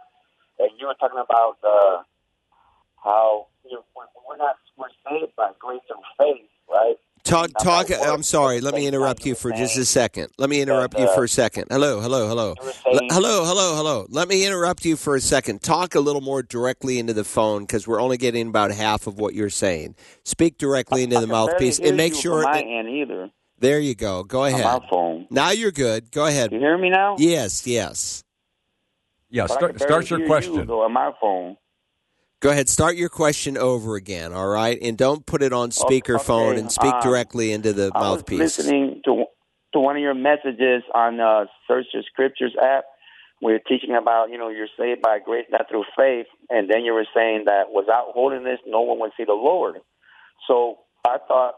and 0.58 0.68
you 0.78 0.86
were 0.86 0.92
talking 1.00 1.16
about 1.16 1.56
uh, 1.64 2.02
how 3.02 3.46
you, 3.64 3.80
know, 3.80 3.84
we're 4.28 4.36
not 4.36 4.56
we're 4.76 4.92
saved 5.08 5.34
by 5.34 5.52
grace 5.58 5.80
and 5.88 6.04
faith, 6.20 6.44
right? 6.68 7.00
Talk, 7.24 7.50
talk. 7.62 7.86
I'm 7.90 8.22
sorry. 8.22 8.60
Let 8.60 8.74
me 8.74 8.86
interrupt 8.86 9.24
you 9.24 9.34
for 9.34 9.50
just 9.50 9.78
a 9.78 9.86
second. 9.86 10.28
Let 10.36 10.50
me 10.50 10.60
interrupt 10.60 10.98
you 10.98 11.06
uh, 11.06 11.14
for 11.14 11.24
a 11.24 11.28
second. 11.28 11.68
Hello, 11.70 11.98
hello, 11.98 12.28
hello. 12.28 12.54
hello, 12.84 13.44
hello, 13.46 13.74
hello. 13.76 14.06
Let 14.10 14.28
me 14.28 14.44
interrupt 14.44 14.84
you 14.84 14.96
for 14.96 15.16
a 15.16 15.20
second. 15.22 15.62
Talk 15.62 15.94
a 15.94 16.00
little 16.00 16.20
more 16.20 16.42
directly 16.42 16.98
into 16.98 17.14
the 17.14 17.24
phone 17.24 17.62
because 17.62 17.88
we're 17.88 18.00
only 18.00 18.18
getting 18.18 18.48
about 18.48 18.72
half 18.72 19.06
of 19.06 19.18
what 19.18 19.34
you're 19.34 19.48
saying. 19.48 19.94
Speak 20.24 20.58
directly 20.58 21.02
into 21.02 21.18
the 21.18 21.26
mouthpiece 21.26 21.78
and 21.78 21.96
make 21.96 22.14
sure. 22.14 22.42
My 22.42 22.60
end 22.60 22.90
either. 22.90 23.30
There 23.58 23.80
you 23.80 23.94
go. 23.94 24.22
Go 24.22 24.44
ahead. 24.44 24.66
On 24.66 24.82
my 24.82 24.88
phone. 24.90 25.26
Now 25.30 25.50
you're 25.50 25.72
good. 25.72 26.10
Go 26.10 26.26
ahead. 26.26 26.52
You 26.52 26.58
hear 26.58 26.76
me 26.76 26.90
now? 26.90 27.16
Yes, 27.18 27.66
yes. 27.66 28.22
Yeah, 29.30 29.46
start, 29.46 29.80
start 29.80 30.10
your 30.10 30.26
question. 30.26 30.54
You, 30.54 30.64
though, 30.64 30.82
on 30.82 30.92
my 30.92 31.10
phone. 31.20 31.56
Go 32.40 32.50
ahead, 32.50 32.68
start 32.68 32.96
your 32.96 33.08
question 33.08 33.56
over 33.56 33.96
again, 33.96 34.32
all 34.32 34.48
right? 34.48 34.78
And 34.82 34.98
don't 34.98 35.24
put 35.24 35.42
it 35.42 35.52
on 35.52 35.70
speakerphone 35.70 36.52
okay. 36.52 36.60
and 36.60 36.70
speak 36.70 36.92
uh, 36.92 37.00
directly 37.00 37.52
into 37.52 37.72
the 37.72 37.90
I 37.94 38.00
mouthpiece. 38.00 38.38
was 38.38 38.58
listening 38.58 39.00
to 39.06 39.24
to 39.72 39.80
one 39.80 39.96
of 39.96 40.02
your 40.02 40.14
messages 40.14 40.82
on 40.94 41.20
uh, 41.20 41.46
Search 41.66 41.86
the 41.92 42.02
Scriptures 42.12 42.54
app. 42.62 42.84
Where 43.40 43.54
you're 43.54 43.78
teaching 43.78 43.94
about, 43.94 44.30
you 44.30 44.38
know, 44.38 44.48
you're 44.48 44.68
saved 44.78 45.02
by 45.02 45.18
grace, 45.18 45.44
not 45.50 45.68
through 45.68 45.84
faith, 45.98 46.26
and 46.48 46.70
then 46.70 46.82
you 46.82 46.94
were 46.94 47.06
saying 47.14 47.44
that 47.46 47.64
without 47.74 48.12
holiness, 48.14 48.58
no 48.64 48.80
one 48.82 49.00
would 49.00 49.10
see 49.18 49.24
the 49.24 49.32
Lord. 49.32 49.76
So 50.46 50.78
I 51.04 51.18
thought 51.28 51.54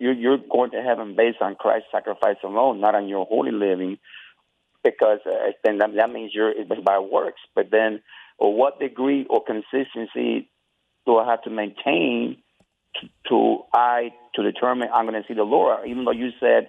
you're, 0.00 0.14
you're 0.14 0.38
going 0.38 0.72
to 0.72 0.82
heaven 0.82 1.14
based 1.14 1.38
on 1.40 1.54
Christ's 1.54 1.88
sacrifice 1.92 2.38
alone, 2.42 2.80
not 2.80 2.96
on 2.96 3.06
your 3.08 3.24
holy 3.26 3.52
living, 3.52 3.98
because 4.82 5.20
uh, 5.24 5.52
then 5.62 5.78
that, 5.78 5.90
that 5.96 6.10
means 6.10 6.32
you're 6.34 6.54
by 6.84 6.98
works. 6.98 7.40
But 7.54 7.70
then 7.70 8.02
or 8.38 8.54
what 8.56 8.80
degree 8.80 9.26
or 9.28 9.42
consistency 9.44 10.50
do 11.06 11.18
I 11.18 11.28
have 11.30 11.42
to 11.42 11.50
maintain 11.50 12.38
to, 13.00 13.08
to 13.28 13.58
I 13.74 14.10
to 14.34 14.42
determine 14.42 14.88
I'm 14.94 15.06
going 15.06 15.20
to 15.20 15.26
see 15.26 15.34
the 15.34 15.42
Lord? 15.42 15.88
Even 15.88 16.04
though 16.04 16.12
you 16.12 16.30
said 16.40 16.68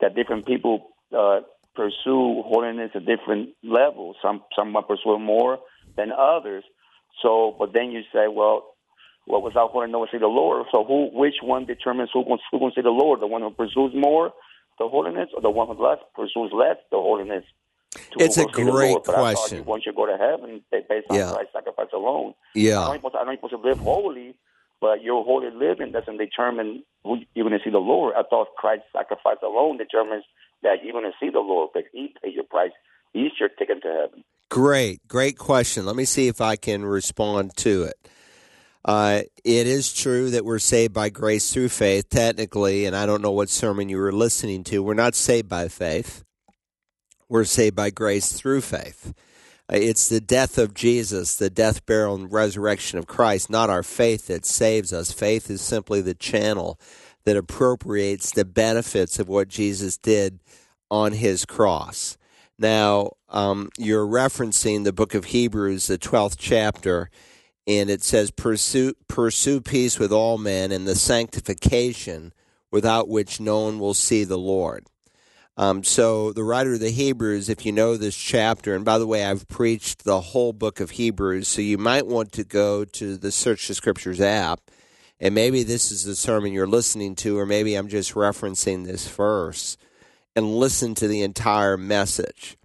that 0.00 0.14
different 0.14 0.46
people 0.46 0.88
uh, 1.16 1.40
pursue 1.74 2.42
holiness 2.46 2.90
at 2.94 3.06
different 3.06 3.50
levels, 3.62 4.16
some 4.22 4.42
some 4.56 4.76
pursue 4.86 5.18
more 5.18 5.58
than 5.96 6.10
others. 6.12 6.64
So, 7.22 7.54
but 7.58 7.72
then 7.72 7.90
you 7.90 8.02
say, 8.12 8.28
well, 8.28 8.74
what 9.26 9.42
well, 9.42 9.42
without 9.42 9.70
holiness, 9.70 9.92
no 9.92 9.98
one 10.00 10.08
see 10.10 10.18
the 10.18 10.26
Lord. 10.26 10.66
So, 10.72 10.84
who, 10.84 11.10
which 11.12 11.36
one 11.42 11.66
determines 11.66 12.10
who 12.12 12.24
who 12.24 12.58
going 12.58 12.72
to 12.72 12.74
see 12.74 12.82
the 12.82 12.90
Lord? 12.90 13.20
The 13.20 13.26
one 13.26 13.42
who 13.42 13.50
pursues 13.50 13.92
more 13.94 14.32
the 14.78 14.88
holiness, 14.88 15.28
or 15.34 15.42
the 15.42 15.50
one 15.50 15.68
who 15.68 15.82
less 15.82 15.98
pursues 16.14 16.50
less 16.52 16.76
the 16.90 16.96
holiness? 16.96 17.44
It's 18.16 18.36
a 18.36 18.46
great 18.46 19.02
question. 19.04 19.58
You, 19.58 19.64
once 19.64 19.84
you 19.86 19.92
go 19.92 20.06
to 20.06 20.16
heaven, 20.16 20.62
based 20.70 21.06
on 21.10 21.16
yeah. 21.16 21.32
Christ's 21.32 21.52
sacrifice 21.52 21.88
alone, 21.92 22.34
yeah, 22.54 22.80
I'm 22.86 23.00
not 23.02 23.12
supposed 23.34 23.52
to 23.52 23.58
live 23.58 23.78
holy 23.78 24.34
But 24.80 25.02
your 25.02 25.24
holy 25.24 25.50
living 25.50 25.92
doesn't 25.92 26.16
determine 26.16 26.82
who 27.04 27.18
you're 27.34 27.46
going 27.46 27.58
to 27.58 27.64
see 27.64 27.70
the 27.70 27.78
Lord. 27.78 28.14
I 28.16 28.22
thought 28.22 28.48
Christ's 28.56 28.86
sacrifice 28.92 29.36
alone 29.42 29.76
determines 29.76 30.24
that 30.62 30.82
you're 30.82 30.92
going 30.92 31.04
to 31.04 31.16
see 31.20 31.30
the 31.30 31.40
Lord, 31.40 31.70
but 31.74 31.84
He 31.92 32.14
paid 32.22 32.34
your 32.34 32.44
price. 32.44 32.72
He's 33.12 33.32
your 33.38 33.48
ticket 33.50 33.82
to 33.82 33.88
heaven. 33.88 34.24
Great, 34.48 35.06
great 35.06 35.38
question. 35.38 35.86
Let 35.86 35.96
me 35.96 36.04
see 36.04 36.28
if 36.28 36.40
I 36.40 36.56
can 36.56 36.84
respond 36.84 37.56
to 37.58 37.84
it. 37.84 38.08
Uh, 38.84 39.22
it 39.44 39.66
is 39.66 39.92
true 39.92 40.30
that 40.30 40.44
we're 40.44 40.58
saved 40.58 40.94
by 40.94 41.10
grace 41.10 41.52
through 41.52 41.68
faith, 41.68 42.08
technically, 42.08 42.86
and 42.86 42.96
I 42.96 43.04
don't 43.04 43.20
know 43.20 43.30
what 43.30 43.50
sermon 43.50 43.90
you 43.90 43.98
were 43.98 44.12
listening 44.12 44.64
to. 44.64 44.82
We're 44.82 44.94
not 44.94 45.14
saved 45.14 45.48
by 45.48 45.68
faith, 45.68 46.24
we're 47.30 47.44
saved 47.44 47.76
by 47.76 47.88
grace 47.88 48.32
through 48.32 48.60
faith. 48.60 49.14
Uh, 49.72 49.76
it's 49.76 50.08
the 50.08 50.20
death 50.20 50.58
of 50.58 50.74
Jesus, 50.74 51.36
the 51.36 51.48
death, 51.48 51.86
burial, 51.86 52.14
and 52.14 52.30
resurrection 52.30 52.98
of 52.98 53.06
Christ, 53.06 53.48
not 53.48 53.70
our 53.70 53.82
faith 53.82 54.26
that 54.26 54.44
saves 54.44 54.92
us. 54.92 55.12
Faith 55.12 55.48
is 55.48 55.62
simply 55.62 56.02
the 56.02 56.12
channel 56.14 56.78
that 57.24 57.36
appropriates 57.36 58.32
the 58.32 58.44
benefits 58.44 59.18
of 59.18 59.28
what 59.28 59.48
Jesus 59.48 59.96
did 59.96 60.40
on 60.90 61.12
his 61.12 61.46
cross. 61.46 62.18
Now, 62.58 63.12
um, 63.30 63.70
you're 63.78 64.06
referencing 64.06 64.84
the 64.84 64.92
book 64.92 65.14
of 65.14 65.26
Hebrews, 65.26 65.86
the 65.86 65.96
12th 65.96 66.36
chapter 66.38 67.08
and 67.70 67.88
it 67.88 68.02
says 68.02 68.30
pursue 68.32 68.94
pursue 69.06 69.60
peace 69.60 69.98
with 69.98 70.12
all 70.12 70.38
men 70.38 70.72
and 70.72 70.88
the 70.88 70.96
sanctification 70.96 72.32
without 72.72 73.08
which 73.08 73.38
no 73.38 73.60
one 73.60 73.78
will 73.78 73.94
see 73.94 74.24
the 74.24 74.38
Lord. 74.38 74.86
Um, 75.60 75.84
so 75.84 76.32
the 76.32 76.42
writer 76.42 76.72
of 76.72 76.80
the 76.80 76.90
Hebrews, 76.90 77.50
if 77.50 77.66
you 77.66 77.72
know 77.72 77.98
this 77.98 78.16
chapter, 78.16 78.74
and 78.74 78.82
by 78.82 78.96
the 78.96 79.06
way, 79.06 79.26
I've 79.26 79.46
preached 79.46 80.04
the 80.04 80.18
whole 80.18 80.54
book 80.54 80.80
of 80.80 80.92
Hebrews, 80.92 81.48
so 81.48 81.60
you 81.60 81.76
might 81.76 82.06
want 82.06 82.32
to 82.32 82.44
go 82.44 82.86
to 82.86 83.18
the 83.18 83.30
Search 83.30 83.68
the 83.68 83.74
Scriptures 83.74 84.22
app, 84.22 84.62
and 85.20 85.34
maybe 85.34 85.62
this 85.62 85.92
is 85.92 86.04
the 86.04 86.16
sermon 86.16 86.54
you're 86.54 86.66
listening 86.66 87.14
to, 87.16 87.38
or 87.38 87.44
maybe 87.44 87.74
I'm 87.74 87.88
just 87.88 88.14
referencing 88.14 88.86
this 88.86 89.06
verse, 89.06 89.76
and 90.34 90.56
listen 90.56 90.94
to 90.94 91.06
the 91.06 91.20
entire 91.20 91.76
message 91.76 92.56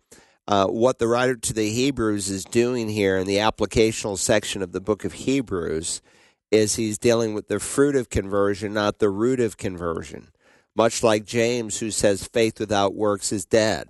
uh, 0.48 0.68
what 0.68 0.98
the 0.98 1.08
writer 1.10 1.36
to 1.36 1.54
the 1.54 1.70
Hebrews 1.70 2.30
is 2.30 2.46
doing 2.46 2.88
here 2.88 3.18
in 3.18 3.28
the 3.28 3.40
applicational 3.40 4.18
section 4.18 4.62
of 4.62 4.72
the 4.72 4.80
book 4.80 5.04
of 5.04 5.12
Hebrews 5.12 6.02
is 6.50 6.76
he's 6.78 6.98
dealing 6.98 7.34
with 7.34 7.50
the 7.50 7.60
fruit 7.60 7.98
of 7.98 8.10
conversion, 8.10 8.74
not 8.74 9.00
the 9.00 9.10
root 9.10 9.42
of 9.42 9.58
conversion. 9.58 10.30
Much 10.76 11.04
like 11.04 11.26
James, 11.26 11.80
who 11.80 11.92
says 11.92 12.28
faith 12.28 12.60
without 12.60 12.94
works 12.94 13.32
is 13.32 13.46
dead. 13.46 13.88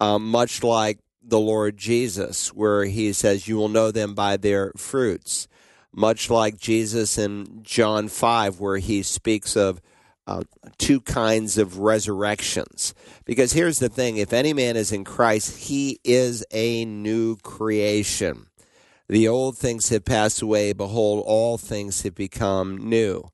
Um, 0.00 0.28
much 0.28 0.62
like 0.62 0.98
the 1.22 1.40
Lord 1.40 1.76
Jesus, 1.76 2.52
where 2.52 2.84
he 2.84 3.12
says, 3.12 3.48
You 3.48 3.56
will 3.56 3.68
know 3.68 3.90
them 3.90 4.14
by 4.14 4.36
their 4.36 4.72
fruits. 4.76 5.48
Much 5.92 6.28
like 6.28 6.58
Jesus 6.58 7.18
in 7.18 7.60
John 7.62 8.08
5, 8.08 8.60
where 8.60 8.78
he 8.78 9.02
speaks 9.02 9.56
of 9.56 9.80
uh, 10.26 10.42
two 10.78 11.00
kinds 11.00 11.58
of 11.58 11.78
resurrections. 11.78 12.94
Because 13.24 13.52
here's 13.52 13.78
the 13.78 13.88
thing 13.88 14.16
if 14.16 14.32
any 14.32 14.52
man 14.52 14.76
is 14.76 14.92
in 14.92 15.04
Christ, 15.04 15.68
he 15.68 16.00
is 16.04 16.44
a 16.50 16.84
new 16.84 17.36
creation. 17.36 18.46
The 19.08 19.28
old 19.28 19.58
things 19.58 19.90
have 19.90 20.04
passed 20.04 20.40
away. 20.40 20.72
Behold, 20.72 21.22
all 21.26 21.58
things 21.58 22.02
have 22.02 22.14
become 22.14 22.88
new. 22.88 23.30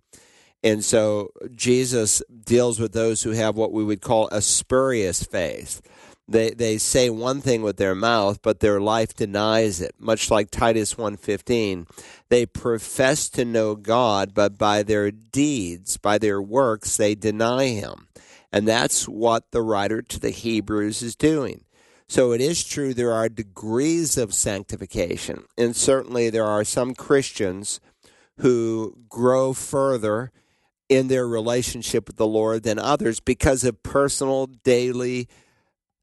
And 0.63 0.85
so 0.85 1.31
Jesus 1.55 2.23
deals 2.45 2.79
with 2.79 2.93
those 2.93 3.23
who 3.23 3.31
have 3.31 3.57
what 3.57 3.73
we 3.73 3.85
would 3.85 4.03
call 4.03 4.29
a 4.29 4.43
spurious 4.43 5.23
faith. 5.23 5.81
They, 6.29 6.51
they 6.51 6.79
say 6.79 7.11
one 7.11 7.41
thing 7.41 7.63
with 7.63 7.77
their 7.77 7.97
mouth, 7.97 8.41
but 8.41 8.61
their 8.61 8.81
life 8.81 9.15
denies 9.15 9.81
it, 9.81 9.97
much 9.99 10.31
like 10.31 10.51
Titus 10.51 10.95
1.15. 10.95 11.89
They 12.29 12.47
profess 12.47 13.29
to 13.31 13.45
know 13.45 13.75
God, 13.75 14.33
but 14.33 14.57
by 14.57 14.85
their 14.85 15.11
deeds, 15.11 15.97
by 15.97 16.19
their 16.19 16.41
works, 16.41 16.97
they 16.97 17.17
deny 17.17 17.69
him. 17.69 18.07
And 18.53 18.69
that's 18.69 19.09
what 19.09 19.51
the 19.51 19.63
writer 19.63 20.03
to 20.03 20.21
the 20.21 20.31
Hebrews 20.31 21.03
is 21.03 21.17
doing. 21.17 21.65
So 22.07 22.33
it 22.33 22.41
is 22.41 22.65
true 22.65 22.95
there 22.95 23.13
are 23.13 23.29
degrees 23.29 24.17
of 24.17 24.35
sanctification, 24.35 25.45
and 25.57 25.75
certainly 25.75 26.29
there 26.31 26.47
are 26.47 26.65
some 26.65 26.95
Christians 26.95 27.81
who 28.39 28.97
grow 29.09 29.53
further 29.53 30.33
in 30.91 31.09
their 31.09 31.27
relationship 31.27 32.09
with 32.09 32.17
the 32.17 32.27
Lord 32.27 32.65
than 32.65 32.79
others 32.79 33.21
because 33.21 33.65
of 33.65 33.83
personal 33.83 34.47
daily 34.47 35.29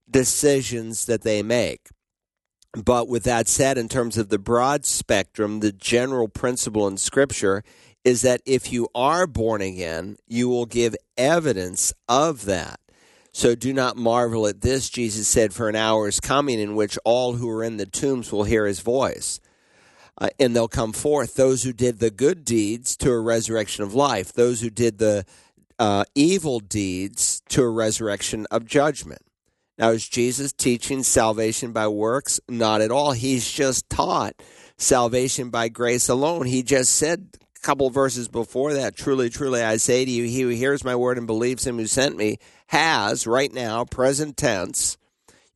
decisions 0.10 1.06
that 1.06 1.22
they 1.22 1.44
make. 1.44 1.90
But 2.74 3.08
with 3.08 3.24
that 3.26 3.48
said, 3.48 3.78
in 3.78 3.90
terms 3.90 4.18
of 4.18 4.30
the 4.30 4.40
broad 4.40 4.86
spectrum, 4.86 5.60
the 5.60 5.72
general 5.72 6.30
principle 6.30 6.88
in 6.88 6.98
Scripture 6.98 7.64
is 8.06 8.22
that 8.22 8.42
if 8.46 8.72
you 8.72 8.88
are 8.96 9.28
born 9.28 9.62
again, 9.62 10.16
you 10.26 10.48
will 10.48 10.66
give 10.66 10.96
evidence 11.18 11.92
of 12.08 12.46
that. 12.46 12.80
So 13.34 13.56
do 13.56 13.74
not 13.74 13.98
marvel 13.98 14.48
at 14.48 14.62
this, 14.62 14.90
Jesus 14.90 15.28
said, 15.28 15.54
for 15.54 15.68
an 15.68 15.76
hour 15.76 16.08
is 16.08 16.20
coming 16.20 16.60
in 16.60 16.76
which 16.76 16.98
all 17.04 17.34
who 17.34 17.50
are 17.50 17.64
in 17.64 17.78
the 17.78 17.86
tombs 17.86 18.32
will 18.32 18.46
hear 18.46 18.66
his 18.66 18.80
voice. 18.80 19.42
Uh, 20.20 20.30
and 20.40 20.56
they'll 20.56 20.68
come 20.68 20.94
forth, 20.94 21.36
those 21.36 21.62
who 21.64 21.72
did 21.72 22.00
the 22.00 22.10
good 22.10 22.44
deeds 22.44 22.96
to 22.98 23.12
a 23.12 23.20
resurrection 23.20 23.84
of 23.84 23.94
life, 23.94 24.34
those 24.34 24.62
who 24.62 24.70
did 24.70 24.98
the 24.98 25.24
uh, 25.78 26.04
evil 26.16 26.60
deeds 26.60 27.42
to 27.50 27.62
a 27.62 27.70
resurrection 27.70 28.48
of 28.50 28.66
judgment. 28.66 29.22
Now, 29.78 29.90
is 29.90 30.10
Jesus 30.10 30.52
teaching 30.54 31.04
salvation 31.04 31.72
by 31.72 31.88
works? 31.88 32.40
Not 32.50 32.82
at 32.82 32.90
all. 32.90 33.12
He's 33.12 33.50
just 33.50 33.88
taught 33.92 34.34
salvation 34.78 35.52
by 35.52 35.70
grace 35.70 36.10
alone. 36.10 36.48
He 36.48 36.64
just 36.64 36.94
said 36.94 37.38
a 37.56 37.60
couple 37.60 37.88
verses 37.92 38.28
before 38.28 38.74
that, 38.74 38.96
truly, 38.96 39.30
truly, 39.30 39.62
I 39.62 39.78
say 39.78 40.04
to 40.04 40.10
you, 40.10 40.24
he 40.24 40.42
who 40.42 40.50
hears 40.50 40.84
my 40.84 40.96
word 40.96 41.20
and 41.20 41.28
believes 41.28 41.66
him 41.68 41.78
who 41.78 41.86
sent 41.86 42.18
me 42.18 42.38
has, 42.68 43.28
right 43.28 43.54
now, 43.54 43.86
present 43.86 44.36
tense, 44.36 44.98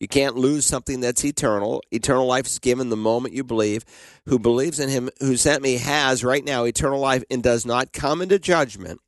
you 0.01 0.07
can't 0.07 0.35
lose 0.35 0.65
something 0.65 0.99
that's 0.99 1.23
eternal. 1.23 1.83
Eternal 1.91 2.25
life 2.25 2.47
is 2.47 2.57
given 2.57 2.89
the 2.89 2.97
moment 2.97 3.35
you 3.35 3.43
believe. 3.43 3.85
Who 4.25 4.39
believes 4.39 4.79
in 4.79 4.89
him 4.89 5.11
who 5.19 5.37
sent 5.37 5.61
me 5.61 5.77
has, 5.77 6.23
right 6.23 6.43
now, 6.43 6.63
eternal 6.63 6.99
life 6.99 7.23
and 7.29 7.43
does 7.43 7.67
not 7.67 7.93
come 7.93 8.19
into 8.19 8.39
judgment, 8.39 8.99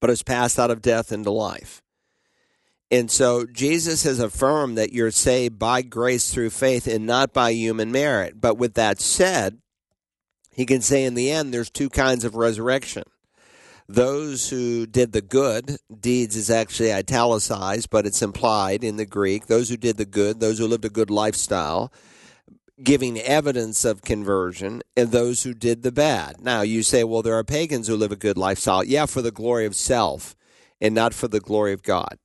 but 0.00 0.08
has 0.08 0.22
passed 0.22 0.58
out 0.58 0.70
of 0.70 0.80
death 0.80 1.12
into 1.12 1.30
life. 1.30 1.82
And 2.90 3.10
so 3.10 3.44
Jesus 3.44 4.04
has 4.04 4.20
affirmed 4.20 4.78
that 4.78 4.94
you're 4.94 5.10
saved 5.10 5.58
by 5.58 5.82
grace 5.82 6.32
through 6.32 6.50
faith 6.50 6.86
and 6.86 7.04
not 7.04 7.34
by 7.34 7.50
human 7.50 7.92
merit. 7.92 8.40
But 8.40 8.56
with 8.56 8.72
that 8.74 9.02
said, 9.02 9.58
he 10.50 10.64
can 10.64 10.80
say 10.80 11.04
in 11.04 11.12
the 11.12 11.30
end 11.30 11.52
there's 11.52 11.68
two 11.68 11.90
kinds 11.90 12.24
of 12.24 12.36
resurrection. 12.36 13.02
Those 13.86 14.48
who 14.48 14.86
did 14.86 15.12
the 15.12 15.20
good, 15.20 15.76
deeds 16.00 16.36
is 16.36 16.50
actually 16.50 16.92
italicized, 16.92 17.90
but 17.90 18.06
it's 18.06 18.22
implied 18.22 18.82
in 18.82 18.96
the 18.96 19.04
Greek. 19.04 19.46
Those 19.46 19.68
who 19.68 19.76
did 19.76 19.98
the 19.98 20.06
good, 20.06 20.40
those 20.40 20.58
who 20.58 20.66
lived 20.66 20.86
a 20.86 20.90
good 20.90 21.10
lifestyle, 21.10 21.92
giving 22.82 23.20
evidence 23.20 23.84
of 23.84 24.02
conversion, 24.02 24.82
and 24.96 25.10
those 25.10 25.42
who 25.42 25.52
did 25.52 25.82
the 25.82 25.92
bad. 25.92 26.40
Now, 26.40 26.62
you 26.62 26.82
say, 26.82 27.04
well, 27.04 27.22
there 27.22 27.34
are 27.34 27.44
pagans 27.44 27.86
who 27.86 27.96
live 27.96 28.10
a 28.10 28.16
good 28.16 28.38
lifestyle. 28.38 28.82
Yeah, 28.82 29.04
for 29.06 29.20
the 29.20 29.30
glory 29.30 29.66
of 29.66 29.76
self 29.76 30.34
and 30.80 30.94
not 30.94 31.12
for 31.12 31.28
the 31.28 31.40
glory 31.40 31.72
of 31.72 31.82
God. 31.82 32.18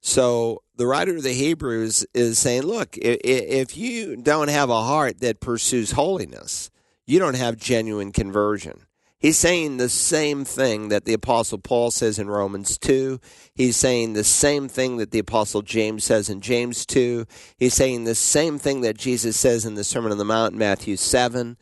So 0.00 0.62
the 0.76 0.86
writer 0.86 1.16
of 1.16 1.22
the 1.22 1.32
Hebrews 1.32 2.06
is 2.14 2.38
saying, 2.38 2.62
look, 2.62 2.96
if 2.98 3.76
you 3.76 4.16
don't 4.16 4.48
have 4.48 4.70
a 4.70 4.82
heart 4.82 5.20
that 5.20 5.40
pursues 5.40 5.92
holiness, 5.92 6.70
you 7.06 7.18
don't 7.18 7.36
have 7.36 7.56
genuine 7.56 8.12
conversion. 8.12 8.82
He's 9.20 9.36
saying 9.36 9.78
the 9.78 9.88
same 9.88 10.44
thing 10.44 10.90
that 10.90 11.04
the 11.04 11.12
Apostle 11.12 11.58
Paul 11.58 11.90
says 11.90 12.20
in 12.20 12.28
Romans 12.28 12.78
2. 12.78 13.18
He's 13.52 13.76
saying 13.76 14.12
the 14.12 14.22
same 14.22 14.68
thing 14.68 14.98
that 14.98 15.10
the 15.10 15.18
Apostle 15.18 15.62
James 15.62 16.04
says 16.04 16.30
in 16.30 16.40
James 16.40 16.86
2. 16.86 17.26
He's 17.56 17.74
saying 17.74 18.04
the 18.04 18.14
same 18.14 18.60
thing 18.60 18.82
that 18.82 18.96
Jesus 18.96 19.36
says 19.36 19.64
in 19.64 19.74
the 19.74 19.82
Sermon 19.82 20.12
on 20.12 20.18
the 20.18 20.24
Mount, 20.24 20.54
Matthew 20.54 20.96
7, 20.96 21.56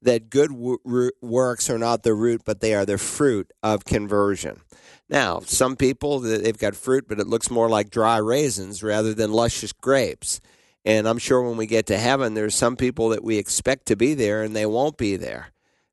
that 0.00 0.30
good 0.30 0.48
w- 0.52 1.10
works 1.20 1.68
are 1.68 1.78
not 1.78 2.02
the 2.02 2.14
root, 2.14 2.42
but 2.46 2.60
they 2.60 2.74
are 2.74 2.86
the 2.86 2.96
fruit 2.96 3.52
of 3.62 3.84
conversion. 3.84 4.62
Now, 5.10 5.40
some 5.40 5.76
people 5.76 6.18
they've 6.20 6.56
got 6.56 6.74
fruit, 6.74 7.04
but 7.06 7.20
it 7.20 7.26
looks 7.26 7.50
more 7.50 7.68
like 7.68 7.90
dry 7.90 8.16
raisins 8.16 8.82
rather 8.82 9.12
than 9.12 9.32
luscious 9.32 9.72
grapes. 9.72 10.40
And 10.82 11.06
I'm 11.06 11.18
sure 11.18 11.42
when 11.42 11.58
we 11.58 11.66
get 11.66 11.84
to 11.88 11.98
heaven, 11.98 12.32
there's 12.32 12.54
some 12.54 12.76
people 12.76 13.10
that 13.10 13.22
we 13.22 13.36
expect 13.36 13.84
to 13.86 13.96
be 13.96 14.14
there 14.14 14.42
and 14.42 14.56
they 14.56 14.64
won't 14.64 14.96
be 14.96 15.16
there 15.16 15.51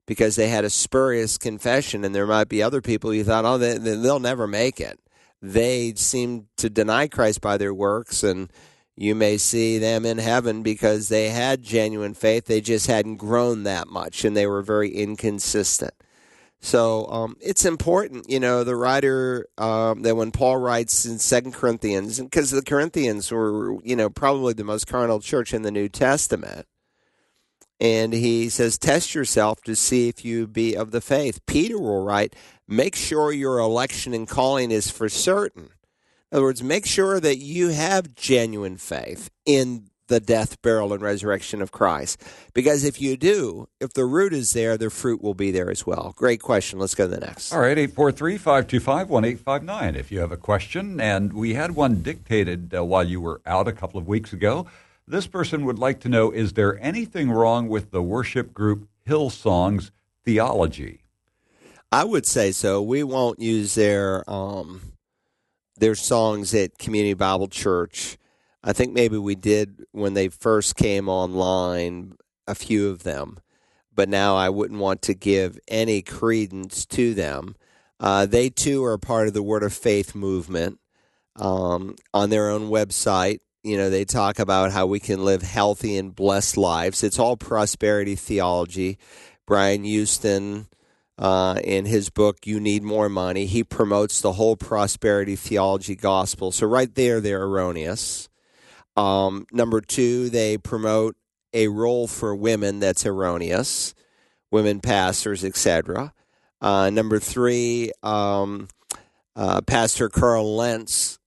because 0.09 0.35
they 0.35 0.49
had 0.49 0.65
a 0.65 0.71
spurious 0.71 1.37
confession. 1.37 2.03
And 2.03 2.15
there 2.15 2.25
might 2.25 2.49
be 2.49 2.63
other 2.63 2.81
people 2.81 3.13
you 3.13 3.23
thought, 3.23 3.45
oh, 3.45 3.59
they, 3.59 3.77
they'll 3.77 4.19
never 4.19 4.47
make 4.47 4.81
it. 4.81 4.99
They 5.39 5.93
seem 5.93 6.47
to 6.57 6.67
deny 6.67 7.07
Christ 7.07 7.41
by 7.41 7.57
their 7.57 7.75
works, 7.75 8.23
and 8.23 8.51
you 8.95 9.13
may 9.13 9.37
see 9.37 9.77
them 9.77 10.07
in 10.07 10.17
heaven 10.17 10.63
because 10.63 11.09
they 11.09 11.29
had 11.29 11.61
genuine 11.61 12.15
faith. 12.15 12.45
They 12.45 12.59
just 12.59 12.87
hadn't 12.87 13.17
grown 13.17 13.63
that 13.63 13.87
much 13.87 14.25
and 14.25 14.35
they 14.35 14.47
were 14.47 14.63
very 14.63 14.89
inconsistent. 14.89 15.93
So 16.59 17.05
um, 17.05 17.37
it's 17.39 17.63
important, 17.63 18.29
you 18.29 18.39
know, 18.39 18.65
the 18.65 18.75
writer 18.75 19.45
um, 19.57 20.01
that 20.01 20.15
when 20.15 20.31
Paul 20.31 20.57
writes 20.57 21.05
in 21.05 21.19
Second 21.19 21.53
Corinthians, 21.53 22.19
because 22.19 22.49
the 22.49 22.63
Corinthians 22.63 23.31
were, 23.31 23.81
you 23.83 23.95
know, 23.95 24.09
probably 24.09 24.53
the 24.53 24.65
most 24.65 24.87
carnal 24.87 25.21
church 25.21 25.53
in 25.53 25.61
the 25.61 25.71
New 25.71 25.87
Testament, 25.87 26.67
And 27.79 28.13
he 28.13 28.49
says, 28.49 28.77
Test 28.77 29.15
yourself 29.15 29.61
to 29.63 29.75
see 29.75 30.09
if 30.09 30.25
you 30.25 30.47
be 30.47 30.75
of 30.75 30.91
the 30.91 31.01
faith. 31.01 31.45
Peter 31.45 31.79
will 31.79 32.03
write, 32.03 32.35
Make 32.67 32.95
sure 32.95 33.31
your 33.31 33.59
election 33.59 34.13
and 34.13 34.27
calling 34.27 34.69
is 34.71 34.91
for 34.91 35.09
certain. 35.09 35.69
In 36.31 36.37
other 36.37 36.43
words, 36.43 36.61
make 36.61 36.85
sure 36.85 37.19
that 37.19 37.37
you 37.37 37.69
have 37.69 38.13
genuine 38.13 38.77
faith 38.77 39.31
in 39.45 39.89
the 40.09 40.19
death, 40.19 40.61
burial, 40.61 40.91
and 40.91 41.01
resurrection 41.01 41.61
of 41.61 41.71
Christ. 41.71 42.21
Because 42.53 42.83
if 42.83 42.99
you 42.99 43.15
do, 43.15 43.69
if 43.79 43.93
the 43.93 44.05
root 44.05 44.33
is 44.33 44.53
there, 44.53 44.77
the 44.77 44.89
fruit 44.89 45.23
will 45.23 45.33
be 45.33 45.51
there 45.51 45.71
as 45.71 45.87
well. 45.87 46.13
Great 46.15 46.41
question. 46.41 46.77
Let's 46.79 46.95
go 46.95 47.07
to 47.07 47.15
the 47.15 47.21
next. 47.21 47.53
All 47.53 47.61
right, 47.61 47.77
843 47.77 48.37
525 48.37 49.09
1859 49.09 49.95
if 49.95 50.11
you 50.11 50.19
have 50.19 50.31
a 50.31 50.37
question. 50.37 50.99
And 50.99 51.33
we 51.33 51.53
had 51.53 51.71
one 51.71 52.01
dictated 52.03 52.75
uh, 52.75 52.83
while 52.83 53.03
you 53.03 53.21
were 53.21 53.41
out 53.45 53.67
a 53.67 53.73
couple 53.73 53.99
of 53.99 54.07
weeks 54.07 54.33
ago. 54.33 54.67
This 55.09 55.25
person 55.25 55.65
would 55.65 55.79
like 55.79 55.99
to 56.01 56.09
know 56.09 56.29
Is 56.29 56.53
there 56.53 56.79
anything 56.79 57.31
wrong 57.31 57.67
with 57.67 57.89
the 57.89 58.03
worship 58.03 58.53
group 58.53 58.87
Hillsong's 59.07 59.91
theology? 60.23 61.01
I 61.91 62.03
would 62.03 62.27
say 62.27 62.51
so. 62.51 62.79
We 62.83 63.01
won't 63.01 63.39
use 63.39 63.73
their 63.73 64.23
um, 64.29 64.93
their 65.77 65.95
songs 65.95 66.53
at 66.53 66.77
Community 66.77 67.15
Bible 67.15 67.47
Church. 67.47 68.17
I 68.63 68.71
think 68.71 68.93
maybe 68.93 69.17
we 69.17 69.33
did 69.33 69.83
when 69.93 70.13
they 70.13 70.27
first 70.27 70.75
came 70.75 71.09
online, 71.09 72.15
a 72.45 72.53
few 72.53 72.89
of 72.89 73.01
them, 73.01 73.39
but 73.95 74.09
now 74.09 74.35
I 74.35 74.49
wouldn't 74.49 74.79
want 74.79 75.01
to 75.03 75.15
give 75.15 75.57
any 75.67 76.03
credence 76.03 76.85
to 76.87 77.15
them. 77.15 77.55
Uh, 77.99 78.27
they 78.27 78.49
too 78.49 78.83
are 78.83 78.97
part 78.99 79.27
of 79.27 79.33
the 79.33 79.41
Word 79.41 79.63
of 79.63 79.73
Faith 79.73 80.13
movement. 80.13 80.79
Um, 81.35 81.95
on 82.13 82.29
their 82.29 82.49
own 82.49 82.69
website, 82.69 83.39
you 83.63 83.77
know, 83.77 83.89
they 83.89 84.05
talk 84.05 84.39
about 84.39 84.71
how 84.71 84.85
we 84.85 84.99
can 84.99 85.23
live 85.23 85.41
healthy 85.41 85.97
and 85.97 86.15
blessed 86.15 86.57
lives. 86.57 87.03
It's 87.03 87.19
all 87.19 87.37
prosperity 87.37 88.15
theology. 88.15 88.97
Brian 89.45 89.83
Houston, 89.83 90.67
uh, 91.17 91.59
in 91.63 91.85
his 91.85 92.09
book, 92.09 92.45
You 92.45 92.59
Need 92.59 92.83
More 92.83 93.09
Money, 93.09 93.45
he 93.45 93.63
promotes 93.63 94.21
the 94.21 94.33
whole 94.33 94.55
prosperity 94.55 95.35
theology 95.35 95.95
gospel. 95.95 96.51
So, 96.51 96.67
right 96.67 96.93
there, 96.93 97.19
they're 97.19 97.43
erroneous. 97.43 98.29
Um, 98.95 99.45
number 99.51 99.81
two, 99.81 100.29
they 100.29 100.57
promote 100.57 101.15
a 101.53 101.67
role 101.67 102.07
for 102.07 102.35
women 102.35 102.79
that's 102.79 103.05
erroneous, 103.05 103.93
women 104.51 104.79
pastors, 104.79 105.43
etc. 105.43 106.13
Uh, 106.61 106.89
number 106.89 107.19
three, 107.19 107.91
um, 108.03 108.67
uh, 109.35 109.61
Pastor 109.61 110.09
Carl 110.09 110.55
Lentz 110.55 111.18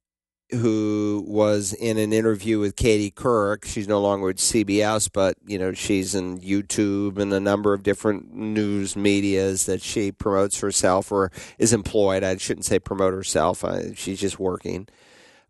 who 0.52 1.24
was 1.26 1.72
in 1.72 1.98
an 1.98 2.12
interview 2.12 2.58
with 2.58 2.76
Katie 2.76 3.10
Couric. 3.10 3.64
She's 3.64 3.88
no 3.88 4.00
longer 4.00 4.30
at 4.30 4.36
CBS, 4.36 5.08
but 5.12 5.36
you 5.46 5.58
know 5.58 5.72
she's 5.72 6.14
in 6.14 6.40
YouTube 6.40 7.18
and 7.18 7.32
a 7.32 7.40
number 7.40 7.72
of 7.72 7.82
different 7.82 8.34
news 8.34 8.94
medias 8.96 9.66
that 9.66 9.82
she 9.82 10.12
promotes 10.12 10.60
herself 10.60 11.10
or 11.10 11.32
is 11.58 11.72
employed. 11.72 12.22
I 12.22 12.36
shouldn't 12.36 12.66
say 12.66 12.78
promote 12.78 13.14
herself. 13.14 13.64
She's 13.94 14.20
just 14.20 14.38
working. 14.38 14.88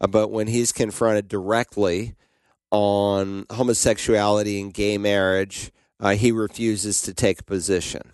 Uh, 0.00 0.06
but 0.06 0.28
when 0.30 0.48
he's 0.48 0.72
confronted 0.72 1.28
directly 1.28 2.14
on 2.70 3.46
homosexuality 3.50 4.60
and 4.60 4.72
gay 4.74 4.98
marriage, 4.98 5.70
uh, 6.00 6.16
he 6.16 6.32
refuses 6.32 7.02
to 7.02 7.14
take 7.14 7.40
a 7.40 7.44
position. 7.44 8.12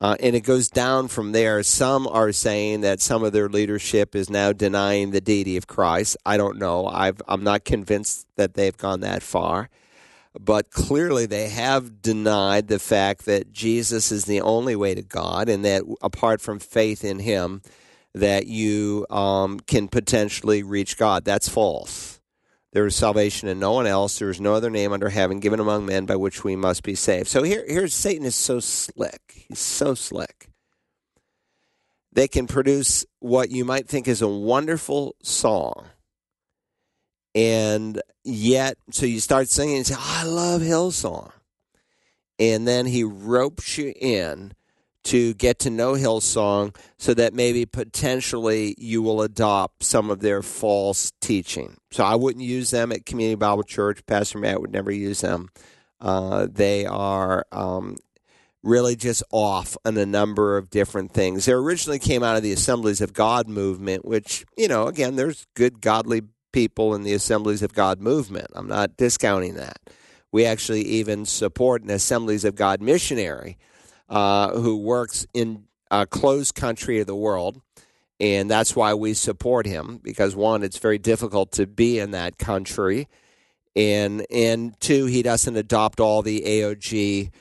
Uh, 0.00 0.16
and 0.20 0.34
it 0.36 0.40
goes 0.40 0.68
down 0.68 1.08
from 1.08 1.32
there. 1.32 1.62
Some 1.62 2.06
are 2.06 2.32
saying 2.32 2.82
that 2.82 3.00
some 3.00 3.22
of 3.22 3.32
their 3.32 3.48
leadership 3.48 4.14
is 4.14 4.28
now 4.28 4.52
denying 4.52 5.10
the 5.10 5.20
deity 5.20 5.56
of 5.56 5.66
Christ. 5.66 6.16
I 6.26 6.36
don't 6.36 6.58
know. 6.58 6.86
i 6.86 7.12
am 7.28 7.44
not 7.44 7.64
convinced 7.64 8.26
that 8.36 8.54
they've 8.54 8.76
gone 8.76 9.00
that 9.00 9.22
far. 9.22 9.70
But 10.38 10.70
clearly, 10.70 11.26
they 11.26 11.48
have 11.48 12.02
denied 12.02 12.66
the 12.66 12.80
fact 12.80 13.24
that 13.26 13.52
Jesus 13.52 14.10
is 14.10 14.24
the 14.24 14.40
only 14.40 14.74
way 14.74 14.94
to 14.94 15.02
God, 15.02 15.48
and 15.48 15.64
that 15.64 15.84
apart 16.02 16.40
from 16.40 16.58
faith 16.58 17.04
in 17.04 17.20
Him, 17.20 17.62
that 18.14 18.48
you 18.48 19.06
um, 19.10 19.60
can 19.60 19.86
potentially 19.86 20.64
reach 20.64 20.96
God. 20.96 21.24
That's 21.24 21.48
false. 21.48 22.20
There 22.74 22.86
is 22.86 22.96
salvation 22.96 23.48
in 23.48 23.60
no 23.60 23.70
one 23.70 23.86
else. 23.86 24.18
There 24.18 24.30
is 24.30 24.40
no 24.40 24.54
other 24.54 24.68
name 24.68 24.92
under 24.92 25.08
heaven 25.08 25.38
given 25.38 25.60
among 25.60 25.86
men 25.86 26.06
by 26.06 26.16
which 26.16 26.42
we 26.42 26.56
must 26.56 26.82
be 26.82 26.96
saved. 26.96 27.28
So 27.28 27.44
here, 27.44 27.64
here's 27.68 27.94
Satan 27.94 28.26
is 28.26 28.34
so 28.34 28.58
slick. 28.58 29.46
He's 29.48 29.60
so 29.60 29.94
slick. 29.94 30.48
They 32.12 32.26
can 32.26 32.48
produce 32.48 33.06
what 33.20 33.50
you 33.50 33.64
might 33.64 33.88
think 33.88 34.08
is 34.08 34.22
a 34.22 34.28
wonderful 34.28 35.14
song. 35.22 35.86
And 37.32 38.02
yet, 38.24 38.76
so 38.90 39.06
you 39.06 39.20
start 39.20 39.48
singing 39.48 39.76
and 39.76 39.86
say, 39.86 39.94
oh, 39.96 40.20
I 40.22 40.24
love 40.24 40.60
Hillsong. 40.60 41.30
And 42.40 42.66
then 42.66 42.86
he 42.86 43.04
ropes 43.04 43.78
you 43.78 43.94
in 44.00 44.52
to 45.04 45.34
get 45.34 45.58
to 45.60 45.70
know 45.70 45.92
Hillsong 45.92 46.74
so 46.98 47.14
that 47.14 47.34
maybe 47.34 47.66
potentially 47.66 48.74
you 48.78 49.02
will 49.02 49.22
adopt 49.22 49.84
some 49.84 50.10
of 50.10 50.20
their 50.20 50.42
false 50.42 51.12
teaching. 51.20 51.76
So 51.90 52.04
I 52.04 52.14
wouldn't 52.14 52.44
use 52.44 52.70
them 52.70 52.90
at 52.90 53.06
Community 53.06 53.36
Bible 53.36 53.62
Church. 53.62 54.04
Pastor 54.06 54.38
Matt 54.38 54.60
would 54.60 54.72
never 54.72 54.90
use 54.90 55.20
them. 55.20 55.50
Uh, 56.00 56.48
they 56.50 56.86
are 56.86 57.46
um, 57.52 57.96
really 58.62 58.96
just 58.96 59.22
off 59.30 59.76
on 59.84 59.96
a 59.96 60.06
number 60.06 60.56
of 60.56 60.70
different 60.70 61.12
things. 61.12 61.44
They 61.44 61.52
originally 61.52 61.98
came 61.98 62.22
out 62.22 62.36
of 62.36 62.42
the 62.42 62.52
Assemblies 62.52 63.00
of 63.00 63.12
God 63.12 63.46
movement, 63.46 64.04
which, 64.04 64.44
you 64.56 64.68
know, 64.68 64.86
again, 64.86 65.16
there's 65.16 65.46
good, 65.54 65.80
godly 65.80 66.22
people 66.52 66.94
in 66.94 67.02
the 67.02 67.12
Assemblies 67.12 67.62
of 67.62 67.74
God 67.74 68.00
movement. 68.00 68.46
I'm 68.54 68.68
not 68.68 68.96
discounting 68.96 69.54
that. 69.54 69.78
We 70.32 70.46
actually 70.46 70.82
even 70.82 71.26
support 71.26 71.82
an 71.82 71.90
Assemblies 71.90 72.44
of 72.44 72.54
God 72.54 72.80
missionary 72.80 73.58
uh, 74.14 74.56
who 74.60 74.76
works 74.76 75.26
in 75.34 75.64
a 75.90 76.06
closed 76.06 76.54
country 76.54 77.00
of 77.00 77.06
the 77.08 77.16
world. 77.16 77.60
And 78.20 78.48
that's 78.48 78.76
why 78.76 78.94
we 78.94 79.12
support 79.12 79.66
him 79.66 79.98
because 80.02 80.36
one, 80.36 80.62
it's 80.62 80.78
very 80.78 80.98
difficult 80.98 81.50
to 81.52 81.66
be 81.66 81.98
in 81.98 82.12
that 82.12 82.38
country. 82.38 83.08
And, 83.74 84.24
and 84.30 84.78
two, 84.80 85.06
he 85.06 85.22
doesn't 85.22 85.56
adopt 85.56 85.98
all 85.98 86.22
the 86.22 86.42
AOG 86.42 87.32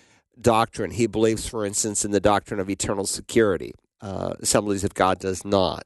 doctrine. 0.41 0.89
He 0.89 1.05
believes, 1.05 1.47
for 1.47 1.63
instance, 1.63 2.03
in 2.03 2.09
the 2.09 2.19
doctrine 2.19 2.59
of 2.59 2.71
eternal 2.71 3.05
security. 3.05 3.73
Uh, 4.01 4.33
Assemblies 4.41 4.83
of 4.83 4.95
God 4.95 5.19
does 5.19 5.45
not 5.45 5.83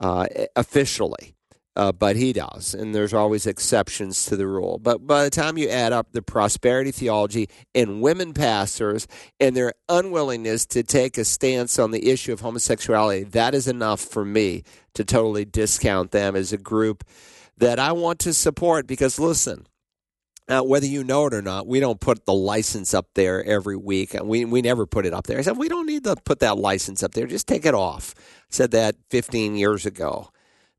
uh, 0.00 0.26
officially 0.56 1.36
uh, 1.80 1.92
but 1.92 2.14
he 2.14 2.34
does, 2.34 2.74
and 2.74 2.94
there's 2.94 3.14
always 3.14 3.46
exceptions 3.46 4.26
to 4.26 4.36
the 4.36 4.46
rule. 4.46 4.78
But 4.78 5.06
by 5.06 5.24
the 5.24 5.30
time 5.30 5.56
you 5.56 5.70
add 5.70 5.94
up 5.94 6.12
the 6.12 6.20
prosperity 6.20 6.90
theology 6.90 7.48
and 7.74 8.02
women 8.02 8.34
pastors 8.34 9.08
and 9.40 9.56
their 9.56 9.72
unwillingness 9.88 10.66
to 10.66 10.82
take 10.82 11.16
a 11.16 11.24
stance 11.24 11.78
on 11.78 11.90
the 11.90 12.10
issue 12.10 12.34
of 12.34 12.40
homosexuality, 12.40 13.24
that 13.24 13.54
is 13.54 13.66
enough 13.66 13.98
for 13.98 14.26
me 14.26 14.62
to 14.92 15.06
totally 15.06 15.46
discount 15.46 16.10
them 16.10 16.36
as 16.36 16.52
a 16.52 16.58
group 16.58 17.02
that 17.56 17.78
I 17.78 17.92
want 17.92 18.18
to 18.20 18.34
support. 18.34 18.86
Because 18.86 19.18
listen, 19.18 19.66
uh, 20.48 20.60
whether 20.60 20.84
you 20.84 21.02
know 21.02 21.28
it 21.28 21.32
or 21.32 21.40
not, 21.40 21.66
we 21.66 21.80
don't 21.80 21.98
put 21.98 22.26
the 22.26 22.34
license 22.34 22.92
up 22.92 23.06
there 23.14 23.42
every 23.42 23.78
week. 23.78 24.12
And 24.12 24.28
We, 24.28 24.44
we 24.44 24.60
never 24.60 24.84
put 24.84 25.06
it 25.06 25.14
up 25.14 25.26
there. 25.26 25.38
I 25.38 25.42
said, 25.42 25.56
we 25.56 25.70
don't 25.70 25.86
need 25.86 26.04
to 26.04 26.16
put 26.26 26.40
that 26.40 26.58
license 26.58 27.02
up 27.02 27.12
there. 27.12 27.26
Just 27.26 27.48
take 27.48 27.64
it 27.64 27.72
off. 27.72 28.14
I 28.18 28.22
said 28.50 28.70
that 28.72 28.96
15 29.08 29.56
years 29.56 29.86
ago. 29.86 30.28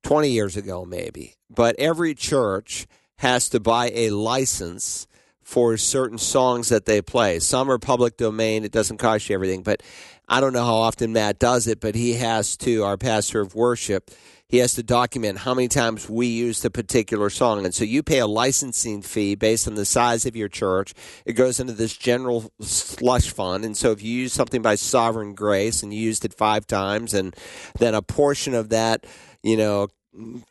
20 0.03 0.29
years 0.29 0.57
ago, 0.57 0.85
maybe. 0.85 1.35
But 1.49 1.75
every 1.77 2.15
church 2.15 2.87
has 3.17 3.49
to 3.49 3.59
buy 3.59 3.91
a 3.93 4.09
license 4.09 5.07
for 5.43 5.75
certain 5.77 6.17
songs 6.17 6.69
that 6.69 6.85
they 6.85 7.01
play. 7.01 7.39
Some 7.39 7.69
are 7.69 7.77
public 7.77 8.17
domain, 8.17 8.63
it 8.63 8.71
doesn't 8.71 8.97
cost 8.97 9.29
you 9.29 9.35
everything. 9.35 9.63
But 9.63 9.83
I 10.27 10.39
don't 10.39 10.53
know 10.53 10.63
how 10.63 10.75
often 10.75 11.13
Matt 11.13 11.39
does 11.39 11.67
it, 11.67 11.81
but 11.81 11.93
he 11.93 12.13
has 12.13 12.55
to, 12.57 12.83
our 12.83 12.97
pastor 12.97 13.41
of 13.41 13.53
worship, 13.53 14.11
he 14.47 14.57
has 14.57 14.73
to 14.73 14.83
document 14.83 15.39
how 15.39 15.53
many 15.53 15.69
times 15.69 16.09
we 16.09 16.27
use 16.27 16.61
the 16.61 16.69
particular 16.69 17.29
song. 17.29 17.63
And 17.63 17.73
so 17.73 17.85
you 17.85 18.03
pay 18.03 18.19
a 18.19 18.27
licensing 18.27 19.01
fee 19.01 19.35
based 19.35 19.67
on 19.67 19.75
the 19.75 19.85
size 19.85 20.25
of 20.25 20.35
your 20.35 20.49
church. 20.49 20.93
It 21.25 21.33
goes 21.33 21.59
into 21.59 21.71
this 21.71 21.95
general 21.95 22.51
slush 22.59 23.29
fund. 23.29 23.63
And 23.63 23.77
so 23.77 23.91
if 23.91 24.03
you 24.03 24.11
use 24.11 24.33
something 24.33 24.61
by 24.61 24.75
Sovereign 24.75 25.35
Grace 25.35 25.83
and 25.83 25.93
you 25.93 26.01
used 26.01 26.25
it 26.25 26.33
five 26.33 26.67
times, 26.67 27.13
and 27.13 27.33
then 27.79 27.95
a 27.95 28.01
portion 28.01 28.53
of 28.53 28.69
that 28.69 29.05
you 29.43 29.57
know, 29.57 29.87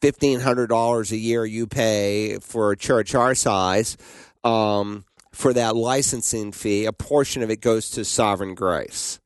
fifteen 0.01 0.41
hundred 0.41 0.69
dollars 0.69 1.13
a 1.13 1.17
year 1.17 1.45
you 1.45 1.67
pay 1.67 2.39
for 2.41 2.73
a 2.73 2.77
church 2.77 3.15
our 3.15 3.35
size 3.35 3.97
um, 4.45 5.05
for 5.33 5.53
that 5.53 5.77
licensing 5.77 6.53
fee. 6.53 6.87
A 6.87 6.93
portion 6.93 7.43
of 7.43 7.51
it 7.51 7.61
goes 7.61 7.91
to 7.91 8.05
Sovereign 8.05 8.55
Grace, 8.55 9.21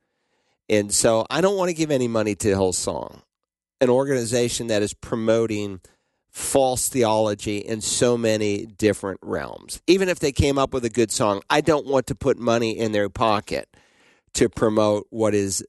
and 0.69 0.93
so 0.93 1.25
I 1.29 1.41
don't 1.41 1.57
want 1.57 1.69
to 1.69 1.75
give 1.75 1.91
any 1.91 2.07
money 2.07 2.35
to 2.35 2.47
Hillsong, 2.49 3.21
an 3.81 3.89
organization 3.89 4.67
that 4.67 4.81
is 4.81 4.93
promoting 4.93 5.81
false 6.29 6.89
theology 6.89 7.59
in 7.59 7.79
so 7.79 8.17
many 8.17 8.65
different 8.65 9.21
realms. 9.23 9.81
Even 9.87 10.09
if 10.09 10.19
they 10.19 10.33
came 10.33 10.57
up 10.57 10.73
with 10.73 10.83
a 10.83 10.89
good 10.89 11.09
song, 11.09 11.41
I 11.49 11.61
don't 11.61 11.87
want 11.87 12.07
to 12.07 12.15
put 12.15 12.37
money 12.37 12.77
in 12.77 12.91
their 12.91 13.07
pocket 13.07 13.69
to 14.33 14.49
promote 14.49 15.07
what 15.11 15.33
is 15.33 15.65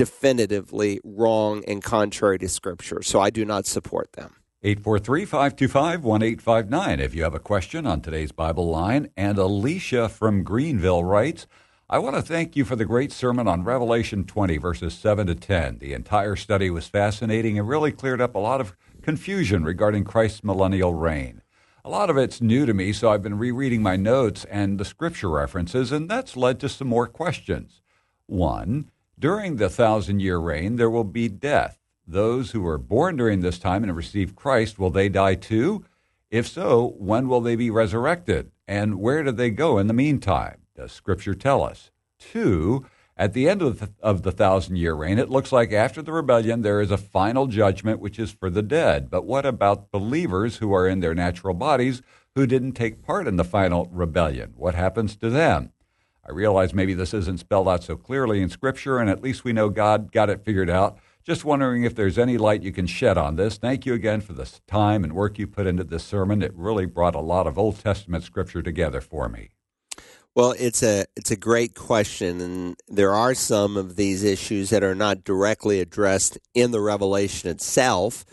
definitively 0.00 0.98
wrong 1.04 1.62
and 1.68 1.84
contrary 1.84 2.38
to 2.38 2.48
Scripture. 2.48 3.02
So 3.02 3.20
I 3.20 3.28
do 3.28 3.44
not 3.44 3.66
support 3.66 4.14
them. 4.14 4.34
843 4.62 5.26
525 5.26 6.04
1859 6.04 7.00
if 7.00 7.14
you 7.14 7.22
have 7.22 7.34
a 7.34 7.38
question 7.38 7.86
on 7.86 8.00
today's 8.00 8.32
Bible 8.32 8.70
line. 8.70 9.10
And 9.14 9.36
Alicia 9.36 10.08
from 10.08 10.42
Greenville 10.42 11.04
writes, 11.04 11.46
I 11.90 11.98
want 11.98 12.16
to 12.16 12.22
thank 12.22 12.56
you 12.56 12.64
for 12.64 12.76
the 12.76 12.86
great 12.86 13.12
sermon 13.12 13.46
on 13.46 13.62
Revelation 13.62 14.24
20, 14.24 14.56
verses 14.56 14.94
7 14.94 15.26
to 15.26 15.34
10. 15.34 15.80
The 15.80 15.92
entire 15.92 16.34
study 16.34 16.70
was 16.70 16.88
fascinating 16.88 17.58
and 17.58 17.68
really 17.68 17.92
cleared 17.92 18.22
up 18.22 18.34
a 18.34 18.38
lot 18.38 18.62
of 18.62 18.74
confusion 19.02 19.64
regarding 19.64 20.04
Christ's 20.04 20.42
millennial 20.42 20.94
reign. 20.94 21.42
A 21.84 21.90
lot 21.90 22.08
of 22.08 22.16
it's 22.16 22.40
new 22.40 22.64
to 22.64 22.72
me, 22.72 22.94
so 22.94 23.10
I've 23.10 23.22
been 23.22 23.36
rereading 23.36 23.82
my 23.82 23.96
notes 23.96 24.46
and 24.46 24.80
the 24.80 24.86
scripture 24.86 25.28
references, 25.28 25.92
and 25.92 26.08
that's 26.08 26.38
led 26.38 26.58
to 26.60 26.70
some 26.70 26.88
more 26.88 27.06
questions. 27.06 27.82
One, 28.24 28.90
during 29.20 29.56
the 29.56 29.68
thousand 29.68 30.20
year 30.20 30.38
reign, 30.38 30.76
there 30.76 30.90
will 30.90 31.04
be 31.04 31.28
death. 31.28 31.78
Those 32.06 32.50
who 32.50 32.62
were 32.62 32.78
born 32.78 33.16
during 33.16 33.40
this 33.40 33.58
time 33.58 33.84
and 33.84 33.94
received 33.94 34.34
Christ, 34.34 34.78
will 34.78 34.90
they 34.90 35.08
die 35.08 35.36
too? 35.36 35.84
If 36.30 36.48
so, 36.48 36.94
when 36.98 37.28
will 37.28 37.40
they 37.40 37.54
be 37.54 37.70
resurrected? 37.70 38.50
And 38.66 38.98
where 39.00 39.22
do 39.22 39.30
they 39.30 39.50
go 39.50 39.78
in 39.78 39.86
the 39.86 39.92
meantime? 39.92 40.62
Does 40.74 40.90
Scripture 40.90 41.34
tell 41.34 41.62
us? 41.62 41.90
Two, 42.18 42.86
at 43.16 43.34
the 43.34 43.48
end 43.48 43.60
of 43.60 43.80
the, 43.80 43.90
of 44.00 44.22
the 44.22 44.32
thousand 44.32 44.76
year 44.76 44.94
reign, 44.94 45.18
it 45.18 45.28
looks 45.28 45.52
like 45.52 45.72
after 45.72 46.00
the 46.00 46.12
rebellion, 46.12 46.62
there 46.62 46.80
is 46.80 46.90
a 46.90 46.96
final 46.96 47.46
judgment 47.46 48.00
which 48.00 48.18
is 48.18 48.30
for 48.30 48.48
the 48.48 48.62
dead. 48.62 49.10
But 49.10 49.26
what 49.26 49.44
about 49.44 49.90
believers 49.90 50.56
who 50.56 50.72
are 50.72 50.88
in 50.88 51.00
their 51.00 51.14
natural 51.14 51.54
bodies 51.54 52.00
who 52.34 52.46
didn't 52.46 52.72
take 52.72 53.02
part 53.02 53.28
in 53.28 53.36
the 53.36 53.44
final 53.44 53.88
rebellion? 53.92 54.54
What 54.56 54.74
happens 54.74 55.16
to 55.16 55.28
them? 55.28 55.72
I 56.26 56.32
realize 56.32 56.74
maybe 56.74 56.94
this 56.94 57.14
isn't 57.14 57.40
spelled 57.40 57.68
out 57.68 57.82
so 57.82 57.96
clearly 57.96 58.42
in 58.42 58.50
Scripture, 58.50 58.98
and 58.98 59.08
at 59.08 59.22
least 59.22 59.44
we 59.44 59.52
know 59.52 59.68
God 59.68 60.12
got 60.12 60.30
it 60.30 60.44
figured 60.44 60.70
out. 60.70 60.98
Just 61.22 61.44
wondering 61.44 61.84
if 61.84 61.94
there's 61.94 62.18
any 62.18 62.38
light 62.38 62.62
you 62.62 62.72
can 62.72 62.86
shed 62.86 63.18
on 63.18 63.36
this. 63.36 63.58
Thank 63.58 63.86
you 63.86 63.94
again 63.94 64.20
for 64.20 64.32
the 64.32 64.50
time 64.66 65.04
and 65.04 65.12
work 65.12 65.38
you 65.38 65.46
put 65.46 65.66
into 65.66 65.84
this 65.84 66.04
sermon. 66.04 66.42
It 66.42 66.52
really 66.54 66.86
brought 66.86 67.14
a 67.14 67.20
lot 67.20 67.46
of 67.46 67.58
Old 67.58 67.78
Testament 67.78 68.24
Scripture 68.24 68.62
together 68.62 69.00
for 69.00 69.28
me. 69.28 69.50
Well, 70.34 70.54
it's 70.58 70.82
a 70.82 71.06
it's 71.16 71.32
a 71.32 71.36
great 71.36 71.74
question, 71.74 72.40
and 72.40 72.76
there 72.86 73.12
are 73.12 73.34
some 73.34 73.76
of 73.76 73.96
these 73.96 74.22
issues 74.22 74.70
that 74.70 74.84
are 74.84 74.94
not 74.94 75.24
directly 75.24 75.80
addressed 75.80 76.38
in 76.54 76.70
the 76.70 76.80
revelation 76.80 77.50
itself 77.50 78.24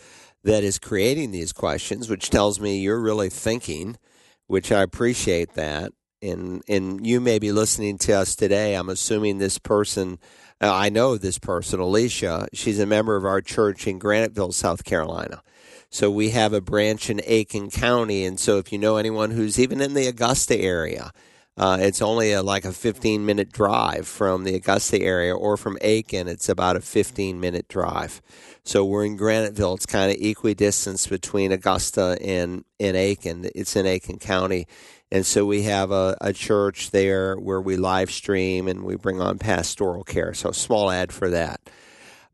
that 0.43 0.63
is 0.63 0.77
creating 0.77 1.31
these 1.31 1.51
questions, 1.51 2.09
which 2.09 2.29
tells 2.29 2.59
me 2.59 2.77
you're 2.77 3.01
really 3.01 3.29
thinking, 3.29 3.97
which 4.45 4.71
I 4.71 4.83
appreciate 4.83 5.55
that. 5.55 5.91
And 6.21 6.63
and 6.67 7.05
you 7.05 7.21
may 7.21 7.39
be 7.39 7.51
listening 7.51 7.97
to 7.99 8.13
us 8.13 8.35
today. 8.35 8.75
I'm 8.75 8.89
assuming 8.89 9.37
this 9.37 9.57
person, 9.59 10.19
uh, 10.61 10.73
I 10.73 10.89
know 10.89 11.17
this 11.17 11.37
person, 11.37 11.79
Alicia. 11.79 12.47
She's 12.53 12.79
a 12.79 12.85
member 12.85 13.15
of 13.15 13.25
our 13.25 13.41
church 13.41 13.87
in 13.87 13.99
Graniteville, 13.99 14.53
South 14.53 14.83
Carolina. 14.83 15.43
So 15.89 16.09
we 16.11 16.31
have 16.31 16.53
a 16.53 16.61
branch 16.61 17.09
in 17.09 17.21
Aiken 17.23 17.69
County, 17.69 18.25
and 18.25 18.39
so 18.39 18.57
if 18.57 18.71
you 18.73 18.77
know 18.77 18.97
anyone 18.97 19.31
who's 19.31 19.59
even 19.59 19.79
in 19.79 19.93
the 19.93 20.07
Augusta 20.07 20.57
area 20.57 21.11
uh, 21.57 21.79
it's 21.81 22.03
only 22.03 22.33
a, 22.33 22.43
like 22.43 22.65
a 22.65 22.71
15 22.71 23.25
minute 23.25 23.51
drive 23.51 24.07
from 24.07 24.43
the 24.43 24.53
Augusta 24.53 25.01
area, 25.01 25.35
or 25.35 25.57
from 25.57 25.77
Aiken, 25.81 26.27
it's 26.27 26.49
about 26.49 26.75
a 26.75 26.81
15 26.81 27.39
minute 27.39 27.67
drive. 27.67 28.21
So 28.63 28.85
we're 28.85 29.05
in 29.05 29.17
Graniteville. 29.17 29.75
It's 29.75 29.87
kind 29.87 30.11
of 30.11 30.17
equidistant 30.21 31.07
between 31.09 31.51
Augusta 31.51 32.17
and, 32.21 32.63
and 32.79 32.95
Aiken. 32.95 33.49
It's 33.55 33.75
in 33.75 33.87
Aiken 33.87 34.19
County. 34.19 34.67
And 35.11 35.25
so 35.25 35.45
we 35.45 35.63
have 35.63 35.91
a, 35.91 36.17
a 36.19 36.33
church 36.33 36.91
there 36.91 37.35
where 37.35 37.61
we 37.61 37.77
live 37.77 38.11
stream 38.11 38.67
and 38.67 38.83
we 38.83 38.95
bring 38.95 39.21
on 39.21 39.39
pastoral 39.39 40.03
care. 40.03 40.33
So, 40.33 40.51
small 40.51 40.91
ad 40.91 41.13
for 41.13 41.29
that. 41.29 41.61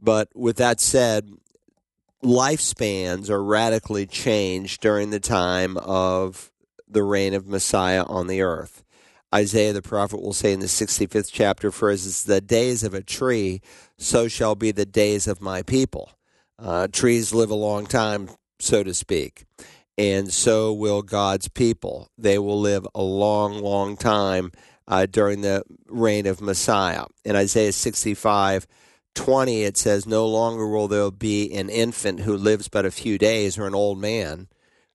But 0.02 0.30
with 0.34 0.58
that 0.58 0.80
said, 0.80 1.30
lifespans 2.24 3.30
are 3.30 3.44
radically 3.44 4.08
changed 4.08 4.82
during 4.82 5.12
the 5.12 5.20
time 5.20 5.78
of 5.78 6.52
the 6.88 7.04
reign 7.04 7.34
of 7.34 7.48
Messiah 7.48 8.04
on 8.06 8.28
the 8.28 8.42
earth. 8.42 8.84
Isaiah 9.34 9.74
the 9.74 9.82
prophet 9.82 10.22
will 10.22 10.34
say 10.34 10.54
in 10.54 10.60
the 10.60 10.68
65th 10.68 11.30
chapter, 11.32 11.72
For 11.72 11.90
as 11.90 12.24
the 12.24 12.42
days 12.42 12.84
of 12.84 12.94
a 12.94 13.02
tree, 13.02 13.62
so 13.98 14.28
shall 14.28 14.56
be 14.56 14.72
the 14.72 14.86
days 14.86 15.28
of 15.28 15.42
my 15.42 15.64
people. 15.64 16.12
Uh, 16.60 16.88
trees 16.88 17.34
live 17.34 17.50
a 17.50 17.56
long 17.56 17.86
time, 17.86 18.30
so 18.60 18.84
to 18.84 18.94
speak. 18.94 19.46
And 19.98 20.34
so 20.34 20.74
will 20.74 21.02
God's 21.02 21.48
people. 21.48 22.10
They 22.18 22.40
will 22.40 22.60
live 22.60 22.88
a 22.96 23.02
long, 23.02 23.60
long 23.62 23.96
time 23.96 24.52
uh, 24.88 25.06
during 25.06 25.42
the 25.42 25.64
reign 25.88 26.26
of 26.26 26.42
Messiah. 26.42 27.06
In 27.24 27.36
Isaiah 27.36 27.72
65, 27.72 28.68
20, 29.16 29.64
it 29.64 29.78
says, 29.78 30.06
No 30.06 30.28
longer 30.28 30.68
will 30.68 30.88
there 30.88 31.12
be 31.12 31.54
an 31.54 31.70
infant 31.70 32.22
who 32.22 32.36
lives 32.36 32.68
but 32.68 32.86
a 32.86 32.92
few 32.92 33.18
days 33.18 33.58
or 33.58 33.68
an 33.68 33.76
old 33.76 34.00
man 34.00 34.48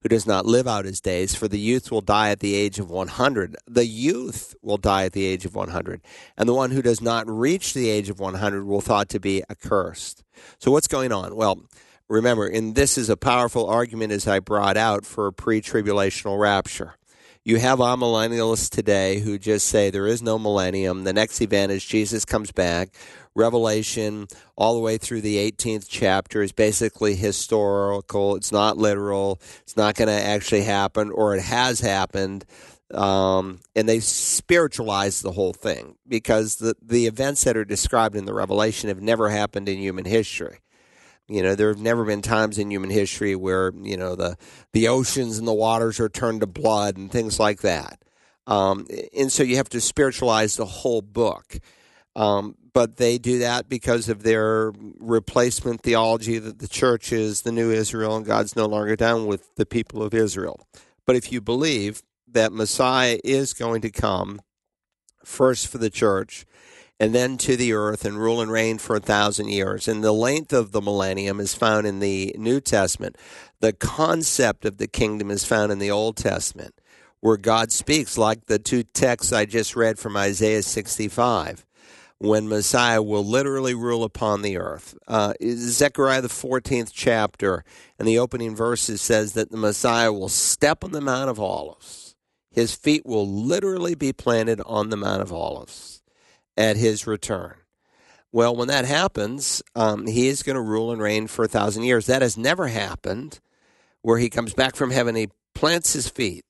who 0.02 0.08
does 0.08 0.26
not 0.26 0.46
live 0.46 0.68
out 0.68 0.84
his 0.84 1.00
days, 1.00 1.34
for 1.34 1.48
the 1.48 1.58
youth 1.58 1.90
will 1.90 2.00
die 2.00 2.30
at 2.30 2.40
the 2.40 2.54
age 2.54 2.78
of 2.78 2.90
100. 2.90 3.56
The 3.66 3.86
youth 3.86 4.54
will 4.62 4.76
die 4.76 5.04
at 5.04 5.12
the 5.12 5.24
age 5.24 5.44
of 5.44 5.54
100. 5.54 6.00
And 6.36 6.48
the 6.48 6.54
one 6.54 6.70
who 6.70 6.82
does 6.82 7.00
not 7.00 7.28
reach 7.28 7.74
the 7.74 7.90
age 7.90 8.08
of 8.08 8.20
100 8.20 8.64
will 8.64 8.80
thought 8.80 9.08
to 9.10 9.20
be 9.20 9.42
accursed. 9.50 10.22
So 10.58 10.70
what's 10.70 10.86
going 10.86 11.10
on? 11.10 11.34
Well, 11.34 11.62
remember, 12.08 12.46
and 12.46 12.74
this 12.74 12.98
is 12.98 13.08
a 13.08 13.16
powerful 13.16 13.66
argument 13.66 14.12
as 14.12 14.26
I 14.26 14.40
brought 14.40 14.76
out 14.76 15.04
for 15.04 15.26
a 15.26 15.32
pre-tribulational 15.32 16.38
rapture. 16.38 16.94
You 17.44 17.58
have 17.58 17.78
amillennialists 17.78 18.68
today 18.68 19.20
who 19.20 19.38
just 19.38 19.68
say 19.68 19.88
there 19.88 20.06
is 20.06 20.20
no 20.20 20.38
millennium. 20.38 21.04
The 21.04 21.14
next 21.14 21.40
event 21.40 21.72
is 21.72 21.82
Jesus 21.82 22.26
comes 22.26 22.52
back. 22.52 22.90
Revelation, 23.34 24.26
all 24.56 24.74
the 24.74 24.80
way 24.80 24.98
through 24.98 25.22
the 25.22 25.50
18th 25.50 25.86
chapter, 25.88 26.42
is 26.42 26.52
basically 26.52 27.14
historical. 27.14 28.36
It's 28.36 28.52
not 28.52 28.76
literal. 28.76 29.40
It's 29.62 29.76
not 29.76 29.94
going 29.94 30.08
to 30.08 30.12
actually 30.12 30.62
happen, 30.62 31.10
or 31.10 31.36
it 31.36 31.42
has 31.42 31.80
happened. 31.80 32.44
Um, 32.92 33.60
and 33.76 33.88
they 33.88 34.00
spiritualize 34.00 35.22
the 35.22 35.32
whole 35.32 35.52
thing 35.52 35.96
because 36.06 36.56
the, 36.56 36.74
the 36.82 37.06
events 37.06 37.44
that 37.44 37.56
are 37.56 37.64
described 37.64 38.16
in 38.16 38.24
the 38.24 38.34
Revelation 38.34 38.88
have 38.88 39.00
never 39.00 39.28
happened 39.28 39.68
in 39.68 39.78
human 39.78 40.04
history. 40.04 40.58
You 41.28 41.42
know, 41.42 41.54
there 41.54 41.68
have 41.68 41.80
never 41.80 42.04
been 42.04 42.22
times 42.22 42.58
in 42.58 42.70
human 42.70 42.90
history 42.90 43.36
where 43.36 43.72
you 43.82 43.96
know 43.96 44.14
the 44.14 44.36
the 44.72 44.88
oceans 44.88 45.38
and 45.38 45.46
the 45.46 45.52
waters 45.52 46.00
are 46.00 46.08
turned 46.08 46.40
to 46.40 46.46
blood 46.46 46.96
and 46.96 47.10
things 47.10 47.38
like 47.38 47.60
that. 47.60 48.02
Um, 48.46 48.86
and 49.14 49.30
so 49.30 49.42
you 49.42 49.56
have 49.56 49.68
to 49.70 49.80
spiritualize 49.80 50.56
the 50.56 50.64
whole 50.64 51.02
book. 51.02 51.58
Um, 52.16 52.56
but 52.72 52.96
they 52.96 53.18
do 53.18 53.40
that 53.40 53.68
because 53.68 54.08
of 54.08 54.22
their 54.22 54.72
replacement 54.98 55.82
theology 55.82 56.38
that 56.38 56.58
the 56.58 56.68
church 56.68 57.12
is 57.12 57.42
the 57.42 57.52
new 57.52 57.70
Israel 57.70 58.16
and 58.16 58.24
God's 58.24 58.56
no 58.56 58.66
longer 58.66 58.96
down 58.96 59.26
with 59.26 59.54
the 59.56 59.66
people 59.66 60.02
of 60.02 60.14
Israel. 60.14 60.66
But 61.06 61.16
if 61.16 61.30
you 61.30 61.40
believe 61.40 62.02
that 62.26 62.52
Messiah 62.52 63.18
is 63.24 63.52
going 63.52 63.82
to 63.82 63.90
come 63.90 64.40
first 65.24 65.68
for 65.68 65.78
the 65.78 65.90
church 65.90 66.46
and 67.00 67.14
then 67.14 67.38
to 67.38 67.56
the 67.56 67.72
earth 67.72 68.04
and 68.04 68.18
rule 68.18 68.40
and 68.40 68.50
reign 68.50 68.78
for 68.78 68.96
a 68.96 69.00
thousand 69.00 69.48
years, 69.48 69.86
and 69.86 70.02
the 70.02 70.12
length 70.12 70.52
of 70.52 70.72
the 70.72 70.80
millennium 70.80 71.40
is 71.40 71.54
found 71.54 71.86
in 71.86 72.00
the 72.00 72.34
New 72.38 72.60
Testament, 72.60 73.16
the 73.60 73.72
concept 73.72 74.64
of 74.64 74.78
the 74.78 74.88
kingdom 74.88 75.30
is 75.30 75.44
found 75.44 75.70
in 75.70 75.78
the 75.78 75.90
Old 75.90 76.16
Testament, 76.16 76.74
where 77.20 77.36
God 77.36 77.70
speaks, 77.72 78.18
like 78.18 78.46
the 78.46 78.58
two 78.58 78.82
texts 78.82 79.32
I 79.32 79.44
just 79.44 79.76
read 79.76 79.98
from 79.98 80.16
Isaiah 80.16 80.62
65 80.62 81.64
when 82.20 82.48
Messiah 82.48 83.00
will 83.00 83.24
literally 83.24 83.74
rule 83.74 84.02
upon 84.02 84.42
the 84.42 84.58
earth. 84.58 84.98
Uh, 85.06 85.34
Zechariah, 85.40 86.20
the 86.20 86.28
14th 86.28 86.90
chapter, 86.92 87.64
and 87.96 88.08
the 88.08 88.18
opening 88.18 88.56
verses 88.56 89.00
says 89.00 89.34
that 89.34 89.50
the 89.50 89.56
Messiah 89.56 90.12
will 90.12 90.28
step 90.28 90.82
on 90.82 90.90
the 90.90 91.00
Mount 91.00 91.30
of 91.30 91.38
Olives. 91.38 92.16
His 92.50 92.74
feet 92.74 93.06
will 93.06 93.28
literally 93.28 93.94
be 93.94 94.12
planted 94.12 94.60
on 94.66 94.90
the 94.90 94.96
Mount 94.96 95.22
of 95.22 95.32
Olives 95.32 95.97
at 96.58 96.76
his 96.76 97.06
return. 97.06 97.54
Well, 98.32 98.54
when 98.54 98.68
that 98.68 98.84
happens, 98.84 99.62
um, 99.74 100.06
he 100.06 100.28
is 100.28 100.42
going 100.42 100.56
to 100.56 100.60
rule 100.60 100.92
and 100.92 101.00
reign 101.00 101.28
for 101.28 101.44
a 101.44 101.48
thousand 101.48 101.84
years. 101.84 102.04
That 102.06 102.20
has 102.20 102.36
never 102.36 102.66
happened 102.66 103.40
where 104.02 104.18
he 104.18 104.28
comes 104.28 104.52
back 104.52 104.76
from 104.76 104.90
heaven, 104.90 105.14
he 105.14 105.28
plants 105.54 105.92
his 105.92 106.08
feet 106.08 106.44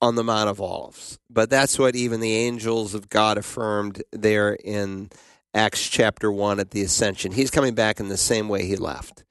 on 0.00 0.14
the 0.14 0.24
Mount 0.24 0.48
of 0.48 0.60
Olives. 0.60 1.18
But 1.28 1.50
that's 1.50 1.78
what 1.78 1.96
even 1.96 2.20
the 2.20 2.36
angels 2.36 2.94
of 2.94 3.08
God 3.08 3.38
affirmed 3.38 4.02
there 4.12 4.56
in 4.64 5.10
Acts 5.52 5.88
chapter 5.88 6.30
1 6.30 6.60
at 6.60 6.70
the 6.70 6.82
ascension. 6.82 7.32
He's 7.32 7.50
coming 7.50 7.74
back 7.74 7.98
in 7.98 8.08
the 8.08 8.16
same 8.16 8.48
way 8.48 8.64
he 8.64 8.76
left. 8.76 9.24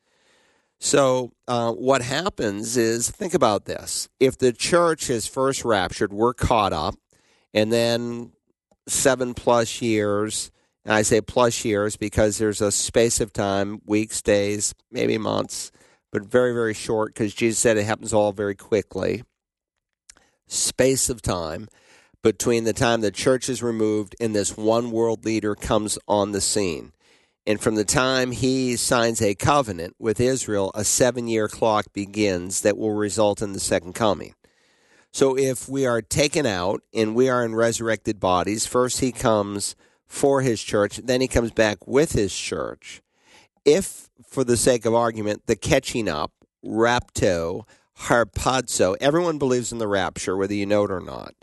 So, 0.80 1.32
uh, 1.47 1.71
what 1.71 2.01
happens 2.01 2.78
is 2.78 3.09
think 3.09 3.34
about 3.34 3.65
this. 3.65 4.09
If 4.19 4.38
the 4.38 4.53
church 4.53 5.09
is 5.09 5.25
first 5.25 5.65
raptured, 5.65 6.13
we're 6.13 6.36
caught 6.36 6.71
up, 6.71 6.95
and 7.51 7.71
then 7.73 8.34
seven 8.88 9.33
plus 9.33 9.81
years, 9.81 10.51
and 10.85 10.93
I 10.93 11.01
say 11.01 11.21
plus 11.21 11.65
years 11.65 11.97
because 11.97 12.38
there's 12.38 12.61
a 12.61 12.71
space 12.71 13.19
of 13.19 13.33
time, 13.33 13.81
weeks, 13.85 14.21
days, 14.21 14.73
maybe 14.91 15.17
months, 15.17 15.71
but 16.11 16.23
very, 16.23 16.53
very 16.53 16.73
short 16.73 17.13
because 17.13 17.33
Jesus 17.33 17.59
said 17.59 17.77
it 17.77 17.85
happens 17.85 18.13
all 18.13 18.31
very 18.31 18.55
quickly 18.55 19.23
space 20.47 21.09
of 21.09 21.21
time 21.21 21.67
between 22.23 22.63
the 22.63 22.73
time 22.73 23.01
the 23.01 23.11
church 23.11 23.49
is 23.49 23.61
removed 23.61 24.15
and 24.19 24.35
this 24.35 24.57
one 24.57 24.91
world 24.91 25.25
leader 25.25 25.55
comes 25.55 25.99
on 26.07 26.31
the 26.31 26.41
scene. 26.41 26.91
And 27.45 27.61
from 27.61 27.75
the 27.75 27.85
time 27.85 28.31
he 28.31 28.75
signs 28.75 29.21
a 29.21 29.35
covenant 29.35 29.95
with 29.99 30.19
Israel, 30.19 30.71
a 30.75 30.83
seven 30.83 31.27
year 31.27 31.47
clock 31.47 31.93
begins 31.93 32.61
that 32.61 32.77
will 32.77 32.93
result 32.93 33.41
in 33.41 33.53
the 33.53 33.59
second 33.59 33.93
coming. 33.93 34.33
So 35.18 35.36
if 35.36 35.68
we 35.68 35.88
are 35.88 36.03
taken 36.03 36.45
out 36.45 36.84
and 36.93 37.15
we 37.15 37.28
are 37.28 37.43
in 37.43 37.55
resurrected 37.55 38.20
bodies, 38.20 38.68
first 38.68 38.99
he 38.99 39.11
comes 39.11 39.76
for 40.05 40.41
his 40.43 40.61
church, 40.61 40.97
then 40.97 41.22
he 41.22 41.28
comes 41.28 41.49
back 41.49 41.88
with 41.88 42.11
his 42.11 42.38
church. 42.38 43.01
If, 43.65 44.11
for 44.24 44.43
the 44.43 44.55
sake 44.55 44.86
of 44.86 44.93
argument, 44.93 45.47
the 45.47 45.55
catching 45.55 46.07
up, 46.07 46.34
rapto, 46.63 47.63
harpazo, 48.01 48.95
everyone 49.01 49.39
believes 49.39 49.72
in 49.72 49.80
the 49.80 49.88
rapture, 49.88 50.38
whether 50.38 50.53
you 50.53 50.68
know 50.68 50.84
it 50.84 50.91
or 50.91 51.01
not. 51.01 51.34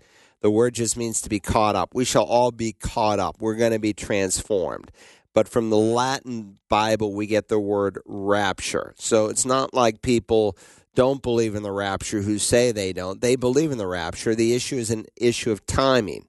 The 0.41 0.53
word 0.53 0.77
just 0.77 0.97
means 0.97 1.21
to 1.23 1.29
be 1.29 1.41
caught 1.41 1.75
up. 1.75 1.97
We 1.97 2.05
shall 2.05 2.23
all 2.23 2.53
be 2.53 2.75
caught 2.75 3.19
up. 3.19 3.39
We're 3.41 3.57
going 3.57 3.73
to 3.73 3.81
be 3.81 3.93
transformed. 3.93 4.93
But 5.33 5.49
from 5.49 5.71
the 5.71 5.77
Latin 5.77 6.59
Bible, 6.69 7.13
we 7.13 7.27
get 7.27 7.49
the 7.49 7.59
word 7.59 7.99
rapture. 8.07 8.95
So 8.99 9.27
it's 9.27 9.45
not 9.45 9.75
like 9.75 10.01
people 10.01 10.57
don't 10.95 11.23
believe 11.23 11.55
in 11.55 11.63
the 11.63 11.73
rapture 11.73 12.23
who 12.23 12.39
say 12.39 12.71
they 12.71 12.93
don't. 12.93 13.21
They 13.21 13.37
believe 13.37 13.73
in 13.73 13.79
the 13.79 13.87
rapture. 13.87 14.35
The 14.35 14.55
issue 14.55 14.77
is 14.77 14.91
an 14.91 15.07
issue 15.17 15.51
of 15.51 15.67
timing. 15.67 16.27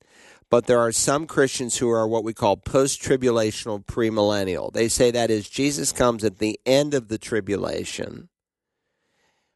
But 0.50 0.68
there 0.68 0.80
are 0.80 0.92
some 0.92 1.28
Christians 1.28 1.78
who 1.78 1.90
are 1.90 2.08
what 2.08 2.24
we 2.24 2.34
call 2.34 2.58
post 2.58 3.02
tribulational 3.02 3.84
premillennial. 3.86 4.72
They 4.72 4.88
say 4.88 5.12
that 5.12 5.32
is, 5.32 5.50
Jesus 5.50 5.92
comes 5.92 6.24
at 6.24 6.38
the 6.38 6.60
end 6.66 6.94
of 6.94 7.08
the 7.08 7.18
tribulation 7.18 8.30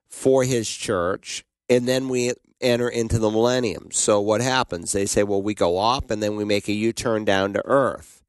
for 0.07 0.43
his 0.43 0.67
church, 0.69 1.45
and 1.69 1.87
then 1.87 2.09
we 2.09 2.33
enter 2.59 2.89
into 2.89 3.19
the 3.19 3.29
millennium. 3.29 3.89
So 3.91 4.19
what 4.19 4.41
happens? 4.41 4.91
They 4.91 5.05
say, 5.05 5.23
well, 5.23 5.41
we 5.41 5.53
go 5.53 5.77
up 5.77 6.11
and 6.11 6.21
then 6.21 6.35
we 6.35 6.43
make 6.43 6.67
a 6.67 6.73
U 6.73 6.91
turn 6.91 7.23
down 7.23 7.53
to 7.53 7.65
earth. 7.65 8.23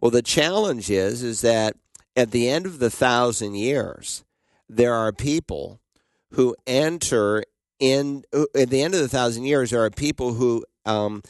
Well, 0.00 0.10
the 0.10 0.22
challenge 0.22 0.90
is, 0.90 1.22
is 1.22 1.40
that 1.42 1.76
at 2.16 2.30
the 2.30 2.48
end 2.48 2.66
of 2.66 2.78
the 2.78 2.90
thousand 2.90 3.56
years, 3.56 4.24
there 4.68 4.94
are 4.94 5.12
people 5.12 5.80
who 6.32 6.56
enter 6.66 7.44
in 7.78 8.24
at 8.32 8.70
the 8.70 8.82
end 8.82 8.94
of 8.94 9.00
the 9.00 9.08
thousand 9.08 9.44
years 9.44 9.72
are 9.72 9.88
people 9.90 10.34
who 10.34 10.64
um, 10.86 11.22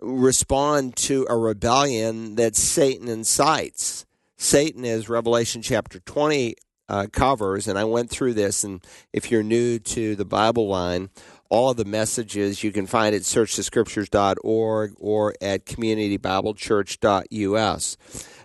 respond 0.00 0.96
to 0.96 1.26
a 1.28 1.36
rebellion 1.36 2.36
that 2.36 2.56
satan 2.56 3.08
incites. 3.08 4.04
Satan 4.36 4.84
is 4.84 5.08
revelation 5.08 5.62
chapter 5.62 5.98
20 5.98 6.54
uh, 6.88 7.06
covers 7.12 7.68
and 7.68 7.78
i 7.78 7.84
went 7.84 8.08
through 8.08 8.32
this 8.32 8.64
and 8.64 8.82
if 9.12 9.30
you're 9.30 9.42
new 9.42 9.78
to 9.78 10.16
the 10.16 10.24
bible 10.24 10.68
line 10.68 11.10
all 11.50 11.74
the 11.74 11.84
messages 11.84 12.62
you 12.62 12.70
can 12.72 12.86
find 12.86 13.14
at 13.14 13.22
searchthescriptures.org 13.22 14.92
or 14.98 15.34
at 15.40 15.66
communitybiblechurch.us 15.66 17.96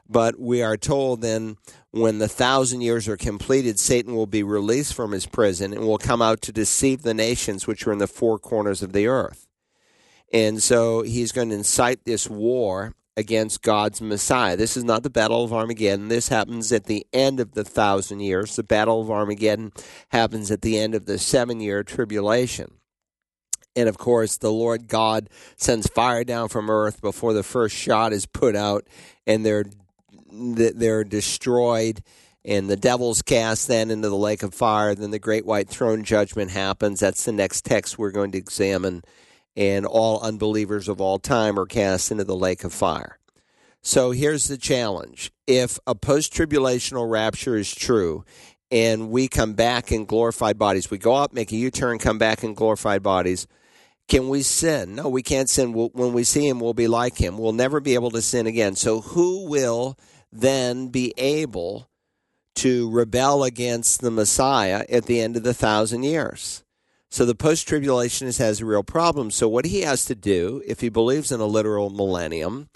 but 0.10 0.40
we 0.40 0.62
are 0.62 0.78
told 0.78 1.22
then 1.22 1.58
when 1.92 2.20
the 2.20 2.28
thousand 2.28 2.82
years 2.82 3.08
are 3.08 3.18
completed, 3.18 3.80
Satan 3.80 4.16
will 4.16 4.28
be 4.28 4.44
released 4.44 4.94
from 4.94 5.12
his 5.12 5.26
prison 5.26 5.74
and 5.74 5.86
will 5.86 5.98
come 5.98 6.22
out 6.22 6.42
to 6.42 6.52
deceive 6.52 7.02
the 7.02 7.14
nations 7.14 7.68
which 7.68 7.88
are 7.88 7.92
in 7.92 8.00
the 8.00 8.08
four 8.08 8.38
corners 8.38 8.84
of 8.84 8.94
the 8.94 9.08
earth. 9.08 9.48
And 10.32 10.62
so 10.62 11.04
he's 11.04 11.32
going 11.32 11.50
to 11.50 11.56
incite 11.56 12.06
this 12.06 12.30
war 12.30 12.96
against 13.16 13.62
God's 13.62 14.02
Messiah. 14.02 14.58
This 14.58 14.76
is 14.76 14.84
not 14.84 15.04
the 15.04 15.10
Battle 15.10 15.44
of 15.44 15.54
Armageddon. 15.54 16.08
This 16.08 16.30
happens 16.30 16.72
at 16.72 16.86
the 16.86 17.06
end 17.14 17.40
of 17.40 17.54
the 17.54 17.64
thousand 17.64 18.22
years. 18.22 18.56
The 18.56 18.64
Battle 18.64 19.02
of 19.02 19.12
Armageddon 19.12 19.72
happens 20.10 20.50
at 20.50 20.64
the 20.64 20.80
end 20.80 20.96
of 20.96 21.06
the 21.06 21.20
seven 21.20 21.60
year 21.60 21.84
tribulation. 21.84 22.80
And 23.76 23.90
of 23.90 23.98
course, 23.98 24.38
the 24.38 24.52
Lord 24.52 24.88
God 24.88 25.30
sends 25.58 25.88
fire 25.88 26.24
down 26.24 26.50
from 26.50 26.70
earth 26.70 27.02
before 27.02 27.34
the 27.34 27.44
first 27.44 27.76
shot 27.76 28.14
is 28.14 28.26
put 28.26 28.56
out, 28.56 28.86
and 29.26 29.46
they're 29.46 29.66
they're 30.32 31.04
destroyed 31.04 32.02
and 32.46 32.70
the 32.70 32.76
devil's 32.76 33.22
cast 33.22 33.68
then 33.68 33.90
into 33.90 34.10
the 34.10 34.18
lake 34.18 34.44
of 34.44 34.54
fire. 34.54 34.96
Then 34.96 35.12
the 35.12 35.20
great 35.20 35.46
white 35.46 35.70
throne 35.70 36.04
judgment 36.04 36.52
happens. 36.52 37.00
That's 37.00 37.24
the 37.24 37.32
next 37.32 37.64
text 37.64 37.98
we're 37.98 38.12
going 38.12 38.32
to 38.32 38.38
examine. 38.38 39.04
And 39.56 39.86
all 39.86 40.22
unbelievers 40.22 40.90
of 40.90 41.00
all 41.00 41.20
time 41.20 41.58
are 41.60 41.66
cast 41.66 42.12
into 42.12 42.24
the 42.24 42.36
lake 42.36 42.64
of 42.64 42.74
fire. 42.74 43.18
So 43.82 44.12
here's 44.12 44.48
the 44.48 44.58
challenge 44.58 45.32
if 45.46 45.78
a 45.86 45.94
post 45.94 46.34
tribulational 46.34 47.10
rapture 47.10 47.58
is 47.58 47.74
true, 47.74 48.24
and 48.72 49.10
we 49.10 49.28
come 49.28 49.54
back 49.54 49.92
in 49.92 50.06
glorified 50.06 50.58
bodies, 50.58 50.90
we 50.90 50.98
go 50.98 51.14
up, 51.14 51.34
make 51.34 51.52
a 51.52 51.56
U 51.56 51.70
turn, 51.70 52.00
come 52.00 52.18
back 52.18 52.44
in 52.44 52.54
glorified 52.54 53.04
bodies. 53.04 53.46
Can 54.08 54.30
we 54.30 54.42
sin? 54.42 54.96
No, 54.96 55.10
we 55.10 55.24
can't 55.24 55.50
sin. 55.50 55.74
When 55.74 56.14
we 56.14 56.24
see 56.24 56.48
him, 56.48 56.60
we'll 56.60 56.74
be 56.74 56.88
like 56.88 57.18
him. 57.18 57.38
We'll 57.38 57.54
never 57.54 57.80
be 57.80 57.94
able 57.94 58.12
to 58.12 58.22
sin 58.22 58.48
again. 58.48 58.76
So, 58.76 59.02
who 59.02 59.48
will 59.48 59.98
then 60.32 60.90
be 60.90 61.14
able 61.18 61.90
to 62.56 62.90
rebel 62.92 63.44
against 63.44 64.02
the 64.02 64.12
Messiah 64.12 64.86
at 64.90 65.06
the 65.06 65.20
end 65.20 65.36
of 65.38 65.44
the 65.44 65.54
thousand 65.54 66.04
years. 66.04 66.64
So 67.10 67.26
the 67.26 67.36
post 67.36 67.68
tribulationist 67.68 68.40
has 68.40 68.60
a 68.60 68.66
real 68.66 68.84
problem. 68.84 69.32
So, 69.32 69.48
what 69.48 69.66
he 69.66 69.82
has 69.82 70.06
to 70.06 70.16
do, 70.16 70.64
if 70.66 70.82
he 70.82 70.90
believes 70.90 71.32
in 71.32 71.40
a 71.40 71.46
literal 71.46 71.90
millennium, 71.90 72.70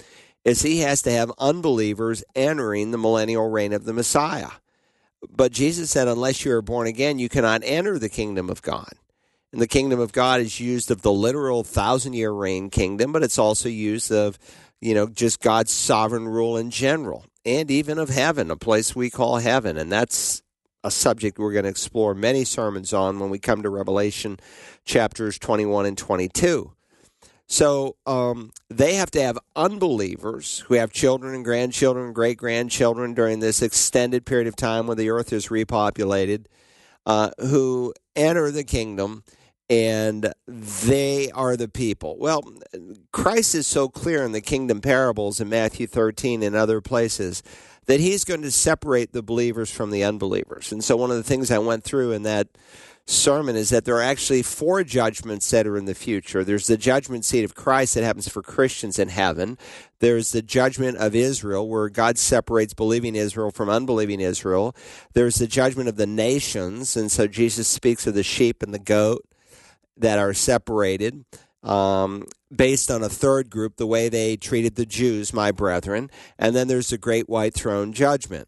is 0.45 0.61
he 0.61 0.79
has 0.79 1.01
to 1.03 1.11
have 1.11 1.31
unbelievers 1.39 2.23
entering 2.35 2.91
the 2.91 2.97
millennial 2.97 3.49
reign 3.49 3.73
of 3.73 3.85
the 3.85 3.93
Messiah. 3.93 4.51
But 5.27 5.51
Jesus 5.51 5.89
said, 5.89 6.07
unless 6.07 6.45
you 6.45 6.51
are 6.53 6.61
born 6.61 6.85
again, 6.85 7.17
you 7.17 7.29
cannot 7.29 7.61
enter 7.65 7.97
the 7.97 8.09
kingdom 8.09 8.49
of 8.49 8.61
God. 8.61 8.93
And 9.57 9.63
the 9.63 9.67
kingdom 9.67 9.99
of 9.99 10.11
God 10.11 10.39
is 10.39 10.59
used 10.59 10.91
of 10.91 11.01
the 11.01 11.11
literal 11.11 11.63
thousand 11.63 12.13
year 12.13 12.29
reign 12.29 12.69
kingdom, 12.69 13.11
but 13.11 13.23
it's 13.23 13.39
also 13.39 13.67
used 13.67 14.11
of, 14.11 14.37
you 14.81 14.93
know, 14.93 15.07
just 15.07 15.41
God's 15.41 15.71
sovereign 15.71 16.27
rule 16.27 16.57
in 16.57 16.69
general 16.69 17.25
and 17.43 17.71
even 17.71 17.97
of 17.97 18.09
heaven, 18.09 18.51
a 18.51 18.55
place 18.55 18.95
we 18.95 19.09
call 19.09 19.37
heaven. 19.37 19.75
And 19.75 19.91
that's 19.91 20.43
a 20.83 20.91
subject 20.91 21.39
we're 21.39 21.53
going 21.53 21.63
to 21.63 21.71
explore 21.71 22.13
many 22.13 22.43
sermons 22.43 22.93
on 22.93 23.17
when 23.17 23.31
we 23.31 23.39
come 23.39 23.63
to 23.63 23.69
Revelation 23.71 24.37
chapters 24.85 25.39
21 25.39 25.87
and 25.87 25.97
22. 25.97 26.71
So 27.47 27.95
um, 28.05 28.51
they 28.69 28.93
have 28.93 29.09
to 29.09 29.23
have 29.23 29.39
unbelievers 29.55 30.65
who 30.67 30.75
have 30.75 30.91
children 30.91 31.33
and 31.33 31.43
grandchildren 31.43 32.05
and 32.05 32.13
great 32.13 32.37
grandchildren 32.37 33.15
during 33.15 33.39
this 33.39 33.63
extended 33.63 34.23
period 34.23 34.47
of 34.47 34.55
time 34.55 34.85
when 34.85 34.97
the 34.97 35.09
earth 35.09 35.33
is 35.33 35.47
repopulated, 35.47 36.45
uh, 37.07 37.31
who 37.39 37.95
enter 38.15 38.51
the 38.51 38.63
kingdom 38.63 39.23
and 39.69 40.33
they 40.47 41.29
are 41.31 41.57
the 41.57 41.67
people. 41.67 42.17
Well, 42.17 42.41
Christ 43.11 43.55
is 43.55 43.67
so 43.67 43.89
clear 43.89 44.23
in 44.23 44.31
the 44.31 44.41
kingdom 44.41 44.81
parables 44.81 45.41
in 45.41 45.49
Matthew 45.49 45.87
13 45.87 46.41
and 46.41 46.55
other 46.55 46.79
places 46.79 47.43
that 47.85 47.99
he's 47.99 48.23
going 48.23 48.41
to 48.41 48.51
separate 48.51 49.13
the 49.13 49.23
believers 49.23 49.71
from 49.71 49.91
the 49.91 50.03
unbelievers. 50.03 50.71
And 50.71 50.83
so, 50.83 50.95
one 50.95 51.11
of 51.11 51.17
the 51.17 51.23
things 51.23 51.51
I 51.51 51.57
went 51.57 51.83
through 51.83 52.11
in 52.11 52.23
that 52.23 52.47
sermon 53.09 53.55
is 53.55 53.69
that 53.69 53.85
there 53.85 53.95
are 53.95 54.01
actually 54.01 54.43
four 54.43 54.83
judgments 54.83 55.49
that 55.49 55.65
are 55.65 55.77
in 55.77 55.85
the 55.85 55.95
future. 55.95 56.43
There's 56.43 56.67
the 56.67 56.75
judgment 56.75 57.23
seat 57.23 57.45
of 57.45 57.55
Christ 57.55 57.95
that 57.95 58.03
happens 58.03 58.27
for 58.27 58.41
Christians 58.41 58.99
in 58.99 59.07
heaven. 59.07 59.57
There's 59.99 60.33
the 60.33 60.41
judgment 60.41 60.97
of 60.97 61.15
Israel, 61.15 61.67
where 61.69 61.87
God 61.89 62.17
separates 62.17 62.73
believing 62.73 63.15
Israel 63.15 63.51
from 63.51 63.69
unbelieving 63.69 64.19
Israel. 64.19 64.75
There's 65.13 65.35
the 65.35 65.47
judgment 65.47 65.87
of 65.87 65.95
the 65.95 66.05
nations, 66.05 66.97
and 66.97 67.09
so 67.09 67.27
Jesus 67.27 67.69
speaks 67.69 68.05
of 68.05 68.13
the 68.13 68.23
sheep 68.23 68.61
and 68.61 68.73
the 68.73 68.79
goat 68.79 69.25
that 69.99 70.19
are 70.19 70.33
separated 70.33 71.25
um, 71.63 72.25
based 72.55 72.89
on 72.89 73.03
a 73.03 73.09
third 73.09 73.49
group, 73.49 73.75
the 73.75 73.87
way 73.87 74.09
they 74.09 74.37
treated 74.37 74.75
the 74.75 74.85
Jews, 74.85 75.33
my 75.33 75.51
brethren. 75.51 76.09
And 76.37 76.55
then 76.55 76.67
there's 76.67 76.89
the 76.89 76.97
great 76.97 77.27
white 77.27 77.53
throne 77.53 77.93
judgment. 77.93 78.47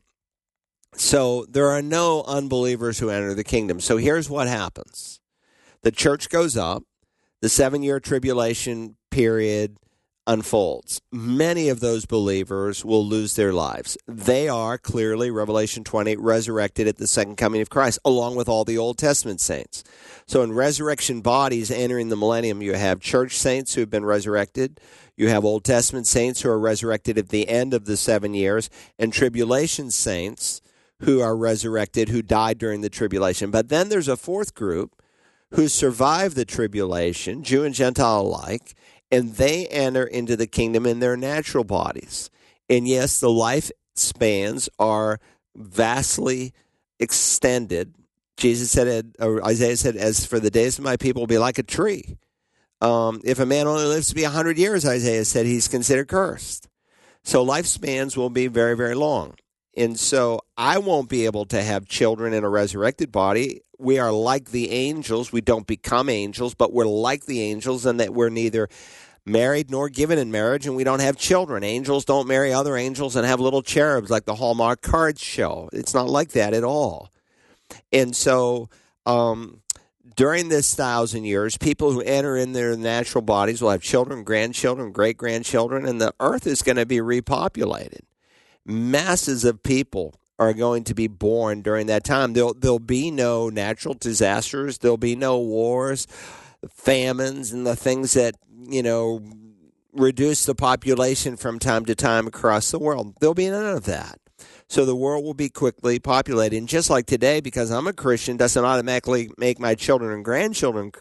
So 0.95 1.45
there 1.50 1.70
are 1.70 1.82
no 1.82 2.24
unbelievers 2.24 3.00
who 3.00 3.10
enter 3.10 3.34
the 3.34 3.43
kingdom. 3.43 3.80
So 3.80 3.97
here's 3.97 4.30
what 4.30 4.47
happens 4.47 5.20
the 5.82 5.91
church 5.91 6.30
goes 6.30 6.58
up, 6.58 6.84
the 7.41 7.50
seven 7.50 7.84
year 7.84 8.00
tribulation 8.00 8.95
period 9.12 9.78
unfolds. 10.30 11.02
Many 11.12 11.70
of 11.70 11.80
those 11.80 12.06
believers 12.06 12.86
will 12.86 13.04
lose 13.04 13.36
their 13.36 13.52
lives. 13.52 13.98
They 14.08 14.48
are 14.48 14.78
clearly, 14.78 15.32
Revelation 15.32 15.84
20, 15.84 16.16
resurrected 16.18 16.88
at 16.88 16.98
the 16.98 17.08
second 17.08 17.38
coming 17.38 17.62
of 17.62 17.72
Christ, 17.72 17.98
along 18.06 18.36
with 18.36 18.48
all 18.48 18.64
the 18.64 18.78
Old 18.78 19.00
Testament 19.00 19.42
saints. 19.42 19.84
So, 20.28 20.44
in 20.44 20.54
resurrection 20.54 21.22
bodies 21.22 21.72
entering 21.72 22.10
the 22.10 22.16
millennium, 22.16 22.62
you 22.62 22.76
have 22.76 23.00
church 23.00 23.36
saints 23.36 23.74
who 23.74 23.82
have 23.82 23.90
been 23.90 24.06
resurrected. 24.06 24.80
You 25.18 25.30
have 25.30 25.44
Old 25.44 25.64
Testament 25.64 26.06
saints 26.06 26.42
who 26.42 26.50
are 26.50 26.60
resurrected 26.60 27.18
at 27.18 27.30
the 27.30 27.50
end 27.50 27.74
of 27.74 27.86
the 27.86 27.98
seven 27.98 28.36
years, 28.36 28.70
and 29.00 29.12
tribulation 29.12 29.90
saints 29.90 30.62
who 31.02 31.22
are 31.22 31.36
resurrected 31.36 32.10
who 32.10 32.22
died 32.22 32.60
during 32.60 32.82
the 32.82 32.90
tribulation. 32.90 33.50
But 33.50 33.70
then 33.70 33.90
there's 33.90 34.08
a 34.08 34.16
fourth 34.16 34.54
group 34.54 35.02
who 35.54 35.68
survive 35.68 36.36
the 36.36 36.46
tribulation, 36.46 37.44
Jew 37.44 37.64
and 37.64 37.74
Gentile 37.74 38.22
alike, 38.22 38.76
and 39.12 39.36
they 39.36 39.68
enter 39.68 40.05
into 40.05 40.36
the 40.36 40.47
kingdom 40.47 40.86
in 40.86 40.99
their 40.99 41.18
natural 41.18 41.64
bodies. 41.64 42.30
And 42.70 42.88
yes, 42.88 43.20
the 43.20 43.32
life 43.32 43.72
spans 43.95 44.70
are 44.78 45.20
vastly 45.55 46.53
extended. 46.99 47.95
Jesus 48.38 48.72
said, 48.72 49.14
Isaiah 49.22 49.78
said, 49.78 49.95
as 49.95 50.26
for 50.26 50.39
the 50.39 50.51
days 50.51 50.78
of 50.78 50.84
my 50.84 50.95
people, 50.95 51.24
will 51.24 51.28
be 51.28 51.38
like 51.38 51.57
a 51.57 51.64
tree. 51.64 52.18
Um, 52.82 53.22
if 53.26 53.39
a 53.39 53.45
man 53.45 53.68
only 53.68 53.86
lives 53.86 54.07
to 54.10 54.16
be 54.16 54.24
100 54.24 54.57
years, 54.57 54.86
Isaiah 54.86 55.26
said, 55.26 55.45
he's 55.45 55.68
considered 55.68 56.07
cursed. 56.07 56.70
So 57.24 57.45
lifespans 57.45 58.16
will 58.16 58.30
be 58.30 58.47
very, 58.47 58.78
very 58.78 58.95
long. 58.95 59.36
And 59.76 59.99
so 59.99 60.41
I 60.57 60.78
won't 60.78 61.10
be 61.10 61.26
able 61.26 61.45
to 61.47 61.62
have 61.62 61.86
children 61.86 62.34
in 62.34 62.43
a 62.43 62.49
resurrected 62.49 63.12
body. 63.12 63.62
We 63.80 63.98
are 63.98 64.12
like 64.12 64.52
the 64.52 64.72
angels. 64.72 65.32
We 65.32 65.42
don't 65.42 65.66
become 65.66 66.10
angels, 66.10 66.54
but 66.54 66.74
we're 66.74 66.86
like 66.86 67.26
the 67.26 67.42
angels 67.42 67.86
in 67.86 67.98
that 67.98 68.14
we're 68.14 68.30
neither 68.30 68.68
married 69.26 69.72
nor 69.72 69.90
given 69.90 70.20
in 70.20 70.32
marriage, 70.32 70.68
and 70.68 70.76
we 70.76 70.84
don't 70.84 71.02
have 71.02 71.18
children. 71.18 71.64
Angels 71.64 72.04
don't 72.04 72.28
marry 72.28 72.52
other 72.52 72.76
angels 72.76 73.16
and 73.16 73.26
have 73.26 73.40
little 73.40 73.62
cherubs 73.62 74.10
like 74.10 74.26
the 74.26 74.36
Hallmark 74.36 74.82
cards 74.82 75.22
show. 75.22 75.70
It's 75.72 75.94
not 75.94 76.10
like 76.10 76.32
that 76.32 76.54
at 76.54 76.64
all. 76.64 77.10
And 77.94 78.16
so, 78.16 78.70
um, 79.06 79.62
during 80.16 80.50
this 80.50 80.76
thousand 80.76 81.24
years, 81.24 81.58
people 81.58 81.94
who 81.94 82.02
enter 82.02 82.36
in 82.36 82.52
their 82.52 82.76
natural 82.76 83.22
bodies 83.22 83.62
will 83.62 83.70
have 83.70 83.82
children, 83.82 84.24
grandchildren, 84.24 84.92
great 84.92 85.16
grandchildren, 85.16 85.86
and 85.86 86.02
the 86.02 86.14
earth 86.20 86.46
is 86.46 86.62
going 86.62 86.76
to 86.76 86.86
be 86.86 86.98
repopulated. 86.98 88.02
Masses 88.66 89.46
of 89.46 89.64
people 89.64 90.16
are 90.40 90.54
going 90.54 90.86
to 90.86 90.96
be 90.96 91.08
born 91.08 91.62
during 91.62 91.88
that 91.88 92.04
time. 92.04 92.34
There'll, 92.34 92.54
there'll 92.54 92.80
be 92.80 93.12
no 93.12 93.50
natural 93.50 93.94
disasters, 93.94 94.78
there'll 94.80 94.98
be 94.98 95.16
no 95.16 95.38
wars, 95.38 96.08
famines, 96.70 97.52
and 97.52 97.68
the 97.68 97.76
things 97.76 98.14
that, 98.14 98.36
you 98.68 98.82
know, 98.82 99.22
reduce 99.94 100.46
the 100.46 100.56
population 100.56 101.36
from 101.36 101.60
time 101.60 101.86
to 101.86 101.96
time 101.96 102.26
across 102.26 102.72
the 102.72 102.80
world. 102.80 103.16
There'll 103.20 103.34
be 103.34 103.50
none 103.50 103.66
of 103.66 103.86
that. 103.86 104.20
So 104.70 104.86
the 104.86 104.96
world 104.96 105.26
will 105.26 105.34
be 105.34 105.50
quickly 105.50 106.00
populated. 106.00 106.56
And 106.56 106.70
just 106.70 106.90
like 106.90 107.06
today, 107.06 107.42
because 107.42 107.72
I'm 107.72 107.88
a 107.88 107.94
Christian, 107.94 108.38
doesn't 108.38 108.64
automatically 108.64 109.30
make 109.38 109.60
my 109.60 109.76
children 109.76 110.14
and 110.14 110.24
grandchildren 110.24 110.92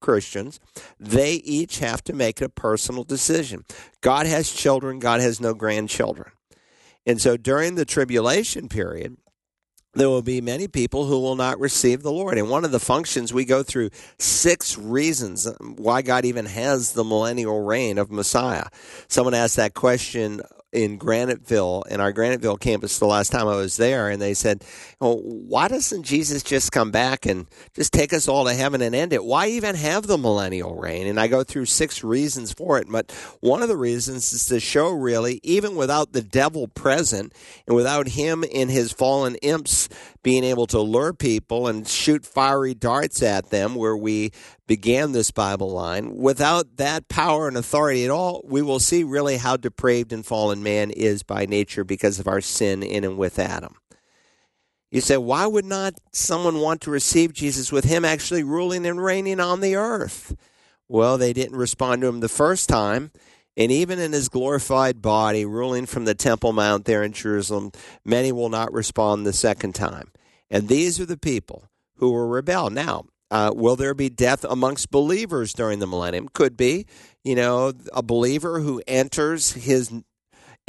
Christians. 0.00 0.58
They 0.98 1.34
each 1.34 1.78
have 1.80 2.02
to 2.04 2.12
make 2.12 2.40
a 2.40 2.48
personal 2.48 3.04
decision. 3.04 3.64
God 4.00 4.26
has 4.26 4.50
children, 4.50 4.98
God 4.98 5.20
has 5.20 5.40
no 5.40 5.54
grandchildren. 5.54 6.32
And 7.08 7.20
so 7.22 7.38
during 7.38 7.74
the 7.74 7.86
tribulation 7.86 8.68
period, 8.68 9.16
there 9.94 10.10
will 10.10 10.22
be 10.22 10.42
many 10.42 10.68
people 10.68 11.06
who 11.06 11.18
will 11.18 11.36
not 11.36 11.58
receive 11.58 12.02
the 12.02 12.12
Lord. 12.12 12.36
And 12.36 12.50
one 12.50 12.66
of 12.66 12.70
the 12.70 12.78
functions, 12.78 13.32
we 13.32 13.46
go 13.46 13.62
through 13.62 13.88
six 14.18 14.76
reasons 14.76 15.48
why 15.58 16.02
God 16.02 16.26
even 16.26 16.44
has 16.44 16.92
the 16.92 17.04
millennial 17.04 17.64
reign 17.64 17.96
of 17.96 18.10
Messiah. 18.10 18.66
Someone 19.08 19.32
asked 19.32 19.56
that 19.56 19.72
question 19.72 20.42
in 20.72 20.98
Graniteville, 20.98 21.86
in 21.86 22.00
our 22.00 22.12
Graniteville 22.12 22.60
campus, 22.60 22.98
the 22.98 23.06
last 23.06 23.32
time 23.32 23.48
I 23.48 23.56
was 23.56 23.78
there, 23.78 24.10
and 24.10 24.20
they 24.20 24.34
said, 24.34 24.62
well, 25.00 25.16
"Why 25.18 25.66
doesn't 25.68 26.02
Jesus 26.02 26.42
just 26.42 26.72
come 26.72 26.90
back 26.90 27.24
and 27.24 27.46
just 27.74 27.92
take 27.92 28.12
us 28.12 28.28
all 28.28 28.44
to 28.44 28.52
heaven 28.52 28.82
and 28.82 28.94
end 28.94 29.14
it? 29.14 29.24
Why 29.24 29.46
even 29.46 29.74
have 29.76 30.06
the 30.06 30.18
millennial 30.18 30.74
reign?" 30.74 31.06
And 31.06 31.18
I 31.18 31.26
go 31.26 31.42
through 31.42 31.66
six 31.66 32.04
reasons 32.04 32.52
for 32.52 32.78
it, 32.78 32.86
but 32.90 33.10
one 33.40 33.62
of 33.62 33.68
the 33.68 33.76
reasons 33.76 34.32
is 34.32 34.46
to 34.46 34.60
show, 34.60 34.90
really, 34.90 35.40
even 35.42 35.74
without 35.74 36.12
the 36.12 36.22
devil 36.22 36.68
present 36.68 37.32
and 37.66 37.74
without 37.74 38.08
him 38.08 38.44
and 38.52 38.70
his 38.70 38.92
fallen 38.92 39.36
imps 39.36 39.88
being 40.28 40.44
able 40.44 40.66
to 40.66 40.78
lure 40.78 41.14
people 41.14 41.68
and 41.68 41.88
shoot 41.88 42.26
fiery 42.26 42.74
darts 42.74 43.22
at 43.22 43.48
them, 43.48 43.74
where 43.74 43.96
we 43.96 44.30
began 44.66 45.12
this 45.12 45.30
Bible 45.30 45.70
line. 45.70 46.14
Without 46.14 46.76
that 46.76 47.08
power 47.08 47.48
and 47.48 47.56
authority 47.56 48.04
at 48.04 48.10
all, 48.10 48.42
we 48.44 48.60
will 48.60 48.78
see 48.78 49.02
really 49.02 49.38
how 49.38 49.56
depraved 49.56 50.12
and 50.12 50.26
fallen 50.26 50.62
man 50.62 50.90
is 50.90 51.22
by 51.22 51.46
nature 51.46 51.82
because 51.82 52.18
of 52.18 52.28
our 52.28 52.42
sin 52.42 52.82
in 52.82 53.04
and 53.04 53.16
with 53.16 53.38
Adam. 53.38 53.76
You 54.90 55.00
say, 55.00 55.16
why 55.16 55.46
would 55.46 55.64
not 55.64 55.94
someone 56.12 56.60
want 56.60 56.82
to 56.82 56.90
receive 56.90 57.32
Jesus 57.32 57.72
with 57.72 57.86
him 57.86 58.04
actually 58.04 58.42
ruling 58.42 58.84
and 58.84 59.02
reigning 59.02 59.40
on 59.40 59.62
the 59.62 59.76
earth? 59.76 60.36
Well, 60.88 61.16
they 61.16 61.32
didn't 61.32 61.56
respond 61.56 62.02
to 62.02 62.08
him 62.08 62.20
the 62.20 62.28
first 62.28 62.68
time. 62.68 63.12
And 63.58 63.72
even 63.72 63.98
in 63.98 64.12
his 64.12 64.28
glorified 64.28 65.02
body, 65.02 65.44
ruling 65.44 65.84
from 65.84 66.04
the 66.04 66.14
Temple 66.14 66.52
Mount 66.52 66.84
there 66.84 67.02
in 67.02 67.12
Jerusalem, 67.12 67.72
many 68.04 68.30
will 68.30 68.48
not 68.48 68.72
respond 68.72 69.26
the 69.26 69.32
second 69.32 69.74
time. 69.74 70.12
And 70.48 70.68
these 70.68 71.00
are 71.00 71.06
the 71.06 71.18
people 71.18 71.68
who 71.96 72.12
will 72.12 72.28
rebel. 72.28 72.70
Now, 72.70 73.06
uh, 73.32 73.52
will 73.54 73.74
there 73.74 73.94
be 73.94 74.08
death 74.08 74.44
amongst 74.44 74.92
believers 74.92 75.52
during 75.52 75.80
the 75.80 75.88
millennium? 75.88 76.28
Could 76.32 76.56
be. 76.56 76.86
You 77.24 77.34
know, 77.34 77.72
a 77.92 78.02
believer 78.02 78.60
who 78.60 78.80
enters 78.86 79.52
his 79.52 79.92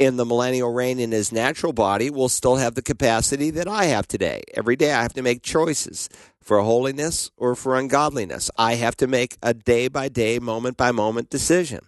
in 0.00 0.16
the 0.16 0.24
millennial 0.24 0.72
reign 0.72 0.98
in 0.98 1.12
his 1.12 1.30
natural 1.30 1.74
body 1.74 2.08
will 2.08 2.30
still 2.30 2.56
have 2.56 2.74
the 2.74 2.82
capacity 2.82 3.50
that 3.50 3.68
I 3.68 3.84
have 3.84 4.08
today. 4.08 4.42
Every 4.54 4.74
day 4.74 4.92
I 4.92 5.02
have 5.02 5.12
to 5.12 5.22
make 5.22 5.42
choices 5.42 6.08
for 6.40 6.60
holiness 6.62 7.30
or 7.36 7.54
for 7.54 7.76
ungodliness. 7.76 8.50
I 8.56 8.76
have 8.76 8.96
to 8.96 9.06
make 9.06 9.36
a 9.42 9.52
day 9.52 9.88
by 9.88 10.08
day, 10.08 10.38
moment 10.38 10.78
by 10.78 10.90
moment 10.90 11.28
decision. 11.28 11.80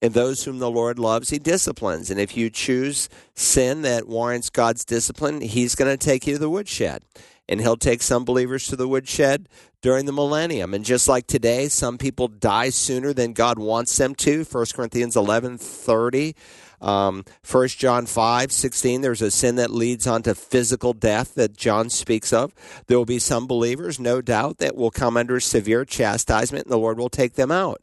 And 0.00 0.14
those 0.14 0.44
whom 0.44 0.58
the 0.58 0.70
Lord 0.70 0.98
loves, 0.98 1.30
he 1.30 1.38
disciplines. 1.38 2.10
And 2.10 2.20
if 2.20 2.36
you 2.36 2.50
choose 2.50 3.08
sin 3.34 3.82
that 3.82 4.06
warrants 4.06 4.48
God's 4.48 4.84
discipline, 4.84 5.40
he's 5.40 5.74
going 5.74 5.90
to 5.90 6.02
take 6.02 6.26
you 6.26 6.34
to 6.34 6.38
the 6.38 6.50
woodshed 6.50 7.02
and 7.48 7.60
he'll 7.60 7.76
take 7.76 8.02
some 8.02 8.24
believers 8.24 8.66
to 8.66 8.76
the 8.76 8.86
woodshed 8.86 9.48
during 9.80 10.06
the 10.06 10.12
millennium. 10.12 10.74
And 10.74 10.84
just 10.84 11.08
like 11.08 11.26
today, 11.26 11.68
some 11.68 11.96
people 11.96 12.28
die 12.28 12.68
sooner 12.70 13.12
than 13.12 13.32
God 13.32 13.58
wants 13.58 13.96
them 13.96 14.14
to. 14.16 14.44
1 14.44 14.66
Corinthians 14.74 15.16
11 15.16 15.58
30. 15.58 16.34
Um, 16.80 17.24
1 17.50 17.68
John 17.68 18.06
5 18.06 18.52
16, 18.52 19.00
there's 19.00 19.22
a 19.22 19.32
sin 19.32 19.56
that 19.56 19.70
leads 19.70 20.06
on 20.06 20.22
to 20.22 20.34
physical 20.34 20.92
death 20.92 21.34
that 21.34 21.56
John 21.56 21.90
speaks 21.90 22.32
of. 22.32 22.54
There 22.86 22.96
will 22.96 23.04
be 23.04 23.18
some 23.18 23.48
believers, 23.48 23.98
no 23.98 24.20
doubt, 24.20 24.58
that 24.58 24.76
will 24.76 24.92
come 24.92 25.16
under 25.16 25.40
severe 25.40 25.84
chastisement, 25.84 26.66
and 26.66 26.72
the 26.72 26.78
Lord 26.78 26.98
will 26.98 27.08
take 27.08 27.34
them 27.34 27.50
out. 27.50 27.82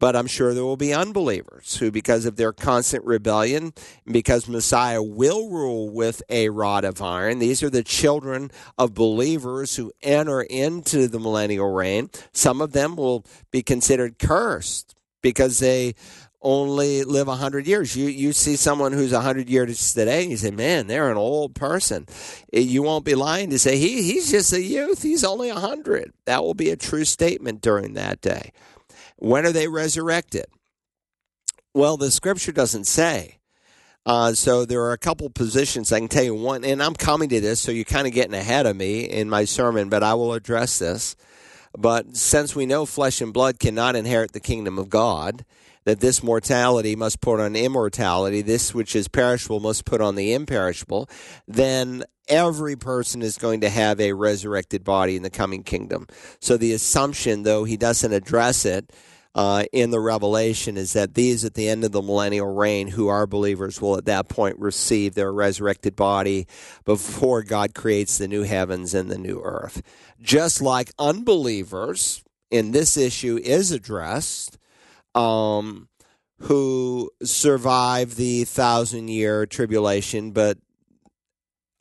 But 0.00 0.16
I'm 0.16 0.26
sure 0.26 0.54
there 0.54 0.64
will 0.64 0.78
be 0.78 0.94
unbelievers 0.94 1.76
who, 1.76 1.90
because 1.92 2.24
of 2.24 2.36
their 2.36 2.54
constant 2.54 3.04
rebellion, 3.04 3.74
because 4.10 4.48
Messiah 4.48 5.02
will 5.02 5.50
rule 5.50 5.90
with 5.90 6.22
a 6.30 6.48
rod 6.48 6.84
of 6.84 7.02
iron, 7.02 7.38
these 7.38 7.62
are 7.62 7.70
the 7.70 7.84
children 7.84 8.50
of 8.78 8.94
believers 8.94 9.76
who 9.76 9.92
enter 10.02 10.40
into 10.40 11.06
the 11.06 11.20
millennial 11.20 11.70
reign. 11.70 12.08
Some 12.32 12.62
of 12.62 12.72
them 12.72 12.96
will 12.96 13.26
be 13.50 13.62
considered 13.62 14.18
cursed 14.18 14.94
because 15.20 15.58
they 15.58 15.94
only 16.42 17.04
live 17.04 17.26
100 17.26 17.66
years. 17.66 17.94
You 17.94 18.06
you 18.06 18.32
see 18.32 18.56
someone 18.56 18.92
who's 18.92 19.12
100 19.12 19.50
years 19.50 19.92
today 19.92 20.22
and 20.22 20.30
you 20.30 20.38
say, 20.38 20.50
"Man, 20.50 20.86
they're 20.86 21.10
an 21.10 21.18
old 21.18 21.54
person." 21.54 22.06
Eh, 22.52 22.60
you 22.60 22.82
won't 22.82 23.04
be 23.04 23.14
lying 23.14 23.50
to 23.50 23.58
say 23.58 23.76
he 23.76 24.02
he's 24.02 24.30
just 24.30 24.52
a 24.54 24.62
youth. 24.62 25.02
He's 25.02 25.24
only 25.24 25.52
100. 25.52 26.14
That 26.24 26.42
will 26.42 26.54
be 26.54 26.70
a 26.70 26.76
true 26.76 27.04
statement 27.04 27.60
during 27.60 27.92
that 27.94 28.22
day. 28.22 28.52
When 29.20 29.46
are 29.46 29.52
they 29.52 29.68
resurrected? 29.68 30.46
Well, 31.74 31.96
the 31.96 32.10
scripture 32.10 32.52
doesn't 32.52 32.86
say. 32.86 33.38
Uh, 34.06 34.32
so 34.32 34.64
there 34.64 34.82
are 34.82 34.92
a 34.92 34.98
couple 34.98 35.28
positions 35.28 35.92
I 35.92 35.98
can 35.98 36.08
tell 36.08 36.24
you 36.24 36.34
one, 36.34 36.64
and 36.64 36.82
I'm 36.82 36.94
coming 36.94 37.28
to 37.28 37.40
this, 37.40 37.60
so 37.60 37.70
you're 37.70 37.84
kind 37.84 38.06
of 38.06 38.14
getting 38.14 38.34
ahead 38.34 38.64
of 38.64 38.74
me 38.74 39.02
in 39.02 39.28
my 39.28 39.44
sermon, 39.44 39.90
but 39.90 40.02
I 40.02 40.14
will 40.14 40.32
address 40.32 40.78
this. 40.78 41.16
But 41.76 42.16
since 42.16 42.56
we 42.56 42.64
know 42.64 42.86
flesh 42.86 43.20
and 43.20 43.32
blood 43.32 43.60
cannot 43.60 43.94
inherit 43.94 44.32
the 44.32 44.40
kingdom 44.40 44.78
of 44.78 44.88
God, 44.88 45.44
that 45.84 46.00
this 46.00 46.22
mortality 46.22 46.96
must 46.96 47.20
put 47.20 47.40
on 47.40 47.54
immortality, 47.54 48.40
this 48.40 48.74
which 48.74 48.96
is 48.96 49.06
perishable 49.06 49.60
must 49.60 49.84
put 49.84 50.00
on 50.00 50.14
the 50.14 50.32
imperishable, 50.32 51.08
then 51.46 52.04
every 52.26 52.76
person 52.76 53.22
is 53.22 53.36
going 53.36 53.60
to 53.60 53.68
have 53.68 54.00
a 54.00 54.12
resurrected 54.12 54.82
body 54.82 55.16
in 55.16 55.22
the 55.22 55.30
coming 55.30 55.62
kingdom. 55.62 56.06
So 56.40 56.56
the 56.56 56.72
assumption, 56.72 57.42
though 57.42 57.64
he 57.64 57.76
doesn't 57.76 58.12
address 58.12 58.64
it, 58.64 58.92
uh, 59.34 59.64
in 59.72 59.90
the 59.90 60.00
revelation 60.00 60.76
is 60.76 60.92
that 60.94 61.14
these 61.14 61.44
at 61.44 61.54
the 61.54 61.68
end 61.68 61.84
of 61.84 61.92
the 61.92 62.02
millennial 62.02 62.52
reign 62.52 62.88
who 62.88 63.08
are 63.08 63.26
believers 63.26 63.80
will 63.80 63.96
at 63.96 64.04
that 64.06 64.28
point 64.28 64.58
receive 64.58 65.14
their 65.14 65.32
resurrected 65.32 65.94
body 65.94 66.46
before 66.84 67.42
God 67.42 67.74
creates 67.74 68.18
the 68.18 68.26
new 68.26 68.42
heavens 68.42 68.92
and 68.92 69.10
the 69.10 69.18
new 69.18 69.40
earth. 69.42 69.82
Just 70.20 70.60
like 70.60 70.92
unbelievers 70.98 72.24
in 72.50 72.72
this 72.72 72.96
issue 72.96 73.38
is 73.42 73.70
addressed, 73.70 74.58
um, 75.14 75.88
who 76.40 77.10
survive 77.22 78.16
the 78.16 78.44
thousand 78.44 79.08
year 79.08 79.46
tribulation 79.46 80.32
but 80.32 80.58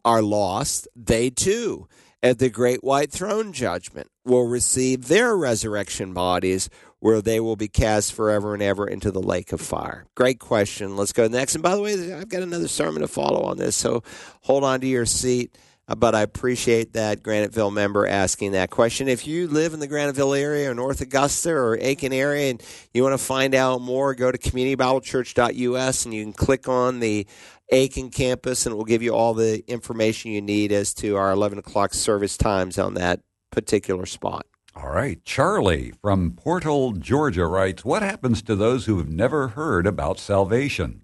are 0.05 0.21
lost, 0.21 0.87
they 0.95 1.29
too 1.29 1.87
at 2.21 2.39
the 2.39 2.49
great 2.49 2.83
white 2.83 3.11
throne 3.11 3.53
judgment 3.53 4.09
will 4.25 4.47
receive 4.47 5.07
their 5.07 5.35
resurrection 5.35 6.13
bodies 6.13 6.69
where 6.99 7.21
they 7.21 7.39
will 7.39 7.55
be 7.55 7.67
cast 7.67 8.13
forever 8.13 8.53
and 8.53 8.63
ever 8.63 8.87
into 8.87 9.11
the 9.11 9.21
lake 9.21 9.51
of 9.51 9.61
fire? 9.61 10.05
Great 10.15 10.39
question. 10.39 10.95
Let's 10.95 11.13
go 11.13 11.27
next. 11.27 11.55
And 11.55 11.63
by 11.63 11.75
the 11.75 11.81
way, 11.81 12.13
I've 12.13 12.29
got 12.29 12.43
another 12.43 12.67
sermon 12.67 13.01
to 13.01 13.07
follow 13.07 13.41
on 13.43 13.57
this, 13.57 13.75
so 13.75 14.03
hold 14.41 14.63
on 14.63 14.81
to 14.81 14.87
your 14.87 15.05
seat. 15.05 15.57
Uh, 15.89 15.95
but 15.95 16.13
I 16.13 16.21
appreciate 16.21 16.93
that 16.93 17.23
Graniteville 17.23 17.73
member 17.73 18.05
asking 18.05 18.51
that 18.51 18.69
question. 18.69 19.07
If 19.07 19.25
you 19.25 19.47
live 19.47 19.73
in 19.73 19.79
the 19.79 19.87
Graniteville 19.87 20.39
area 20.39 20.69
or 20.69 20.75
North 20.75 21.01
Augusta 21.01 21.51
or 21.51 21.77
Aiken 21.79 22.13
area 22.13 22.51
and 22.51 22.63
you 22.93 23.01
want 23.01 23.13
to 23.13 23.25
find 23.25 23.55
out 23.55 23.81
more, 23.81 24.13
go 24.13 24.31
to 24.31 24.37
communitybiblechurch.us 24.37 26.05
and 26.05 26.13
you 26.13 26.23
can 26.23 26.33
click 26.33 26.69
on 26.69 26.99
the 26.99 27.25
Aiken 27.71 28.09
campus 28.11 28.65
and 28.65 28.73
it 28.73 28.75
will 28.75 28.85
give 28.85 29.01
you 29.01 29.15
all 29.15 29.33
the 29.33 29.63
information 29.67 30.31
you 30.31 30.41
need 30.41 30.71
as 30.71 30.93
to 30.95 31.15
our 31.17 31.31
11 31.31 31.57
o'clock 31.57 31.93
service 31.93 32.37
times 32.37 32.77
on 32.77 32.93
that 32.95 33.21
particular 33.51 34.05
spot. 34.05 34.45
All 34.81 34.91
right. 34.91 35.23
Charlie 35.25 35.91
from 36.01 36.31
Portal, 36.31 36.93
Georgia 36.93 37.45
writes 37.47 37.83
What 37.83 38.01
happens 38.01 38.41
to 38.43 38.55
those 38.55 38.85
who 38.85 38.97
have 38.97 39.09
never 39.09 39.49
heard 39.49 39.85
about 39.85 40.19
salvation? 40.19 41.01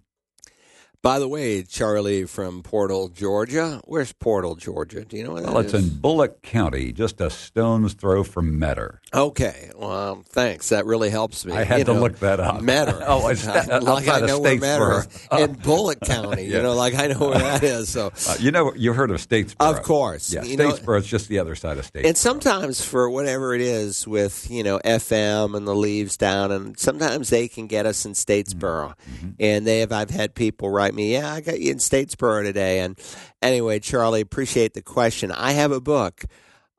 By 1.05 1.19
the 1.19 1.27
way, 1.27 1.61
Charlie 1.61 2.25
from 2.25 2.63
Portal, 2.63 3.09
Georgia. 3.09 3.79
Where's 3.85 4.11
Portal, 4.11 4.55
Georgia? 4.55 5.05
Do 5.05 5.15
you 5.17 5.23
know 5.23 5.33
where 5.33 5.43
that 5.43 5.51
Well, 5.53 5.59
it's 5.61 5.71
is? 5.75 5.83
in 5.93 5.99
Bulloch 5.99 6.41
County, 6.41 6.91
just 6.91 7.21
a 7.21 7.29
stone's 7.29 7.93
throw 7.93 8.23
from 8.23 8.57
Metter. 8.57 9.01
Okay. 9.13 9.69
Well, 9.75 10.23
thanks. 10.29 10.69
That 10.69 10.87
really 10.87 11.11
helps 11.11 11.45
me. 11.45 11.53
I 11.53 11.63
had 11.63 11.77
You 11.77 11.83
to 11.85 11.93
know, 11.93 11.99
look 12.01 12.17
that 12.21 12.39
up. 12.39 12.63
Metter. 12.63 13.03
Oh, 13.07 13.27
it's 13.27 13.45
that- 13.45 13.83
like 13.83 14.07
I 14.07 14.21
know 14.21 14.39
where 14.39 14.57
Metter 14.59 14.99
is. 15.01 15.05
Statesboro. 15.05 15.39
In 15.43 15.53
Bulloch 15.53 15.99
County. 16.01 16.45
Yeah. 16.45 16.57
You 16.57 16.63
know, 16.63 16.73
like 16.73 16.95
I 16.95 17.05
know 17.05 17.19
where 17.19 17.37
that 17.37 17.61
is. 17.61 17.89
So, 17.89 18.11
Uh, 18.27 18.37
you 18.39 18.49
know, 18.49 18.73
you've 18.75 18.95
heard 18.95 19.11
of 19.11 19.17
Statesboro. 19.17 19.55
Of 19.77 19.83
course. 19.83 20.33
Yeah, 20.33 20.41
You 20.43 20.57
know- 20.57 20.71
Statesboro 20.71 20.97
is 20.97 21.05
just 21.05 21.29
the 21.29 21.37
other 21.37 21.53
side 21.53 21.77
of 21.77 21.85
Statesboro. 21.85 22.07
and 22.07 22.17
sometimes 22.17 22.83
for 22.83 23.11
whatever 23.11 23.53
it 23.53 23.61
is 23.61 24.07
with 24.07 24.49
you 24.49 24.63
know 24.63 24.79
FM 24.83 25.55
and 25.55 25.67
the 25.67 25.75
leaves 25.75 26.17
down, 26.17 26.51
and 26.51 26.79
sometimes 26.79 27.29
they 27.29 27.47
can 27.47 27.67
get 27.67 27.85
us 27.85 28.05
in 28.07 28.13
Statesboro, 28.13 28.95
Mm-hmm. 28.95 29.29
and 29.39 29.67
they 29.67 29.81
have 29.81 29.91
I've 29.91 30.09
had 30.09 30.33
people 30.33 30.71
write 30.71 30.94
me, 30.95 31.13
yeah, 31.13 31.33
I 31.33 31.41
got 31.41 31.59
you 31.59 31.71
in 31.71 31.77
Statesboro 31.77 32.43
today, 32.43 32.79
and 32.79 32.97
anyway, 33.41 33.79
Charlie, 33.79 34.21
appreciate 34.21 34.73
the 34.73 34.81
question. 34.81 35.31
I 35.31 35.51
have 35.51 35.71
a 35.71 35.81
book. 35.81 36.25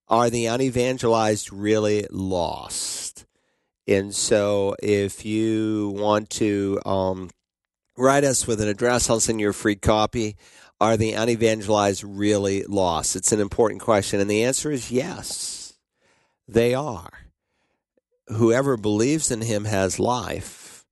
Are 0.09 0.31
the 0.31 0.47
unevangelized 0.47 1.51
really 1.53 2.07
lost? 2.11 3.27
And 3.87 4.14
so, 4.14 4.75
if 4.83 5.25
you 5.25 5.95
want 5.97 6.31
to 6.31 6.81
um, 6.85 7.31
write 7.97 8.25
us 8.25 8.47
with 8.47 8.61
an 8.61 8.69
address, 8.69 9.09
I'll 9.09 9.21
send 9.21 9.41
you 9.41 9.51
a 9.51 9.53
free 9.53 9.77
copy. 9.77 10.37
Are 10.81 10.97
the 10.97 11.12
unevangelized 11.12 12.05
really 12.07 12.64
lost? 12.64 13.17
It's 13.17 13.33
an 13.33 13.41
important 13.41 13.81
question. 13.81 14.21
And 14.21 14.31
the 14.31 14.45
answer 14.45 14.71
is 14.71 14.91
yes, 14.91 15.75
they 16.47 16.75
are. 16.75 17.11
Whoever 18.29 18.77
believes 18.77 19.31
in 19.31 19.41
him 19.41 19.64
has 19.64 19.99
life. 20.01 20.85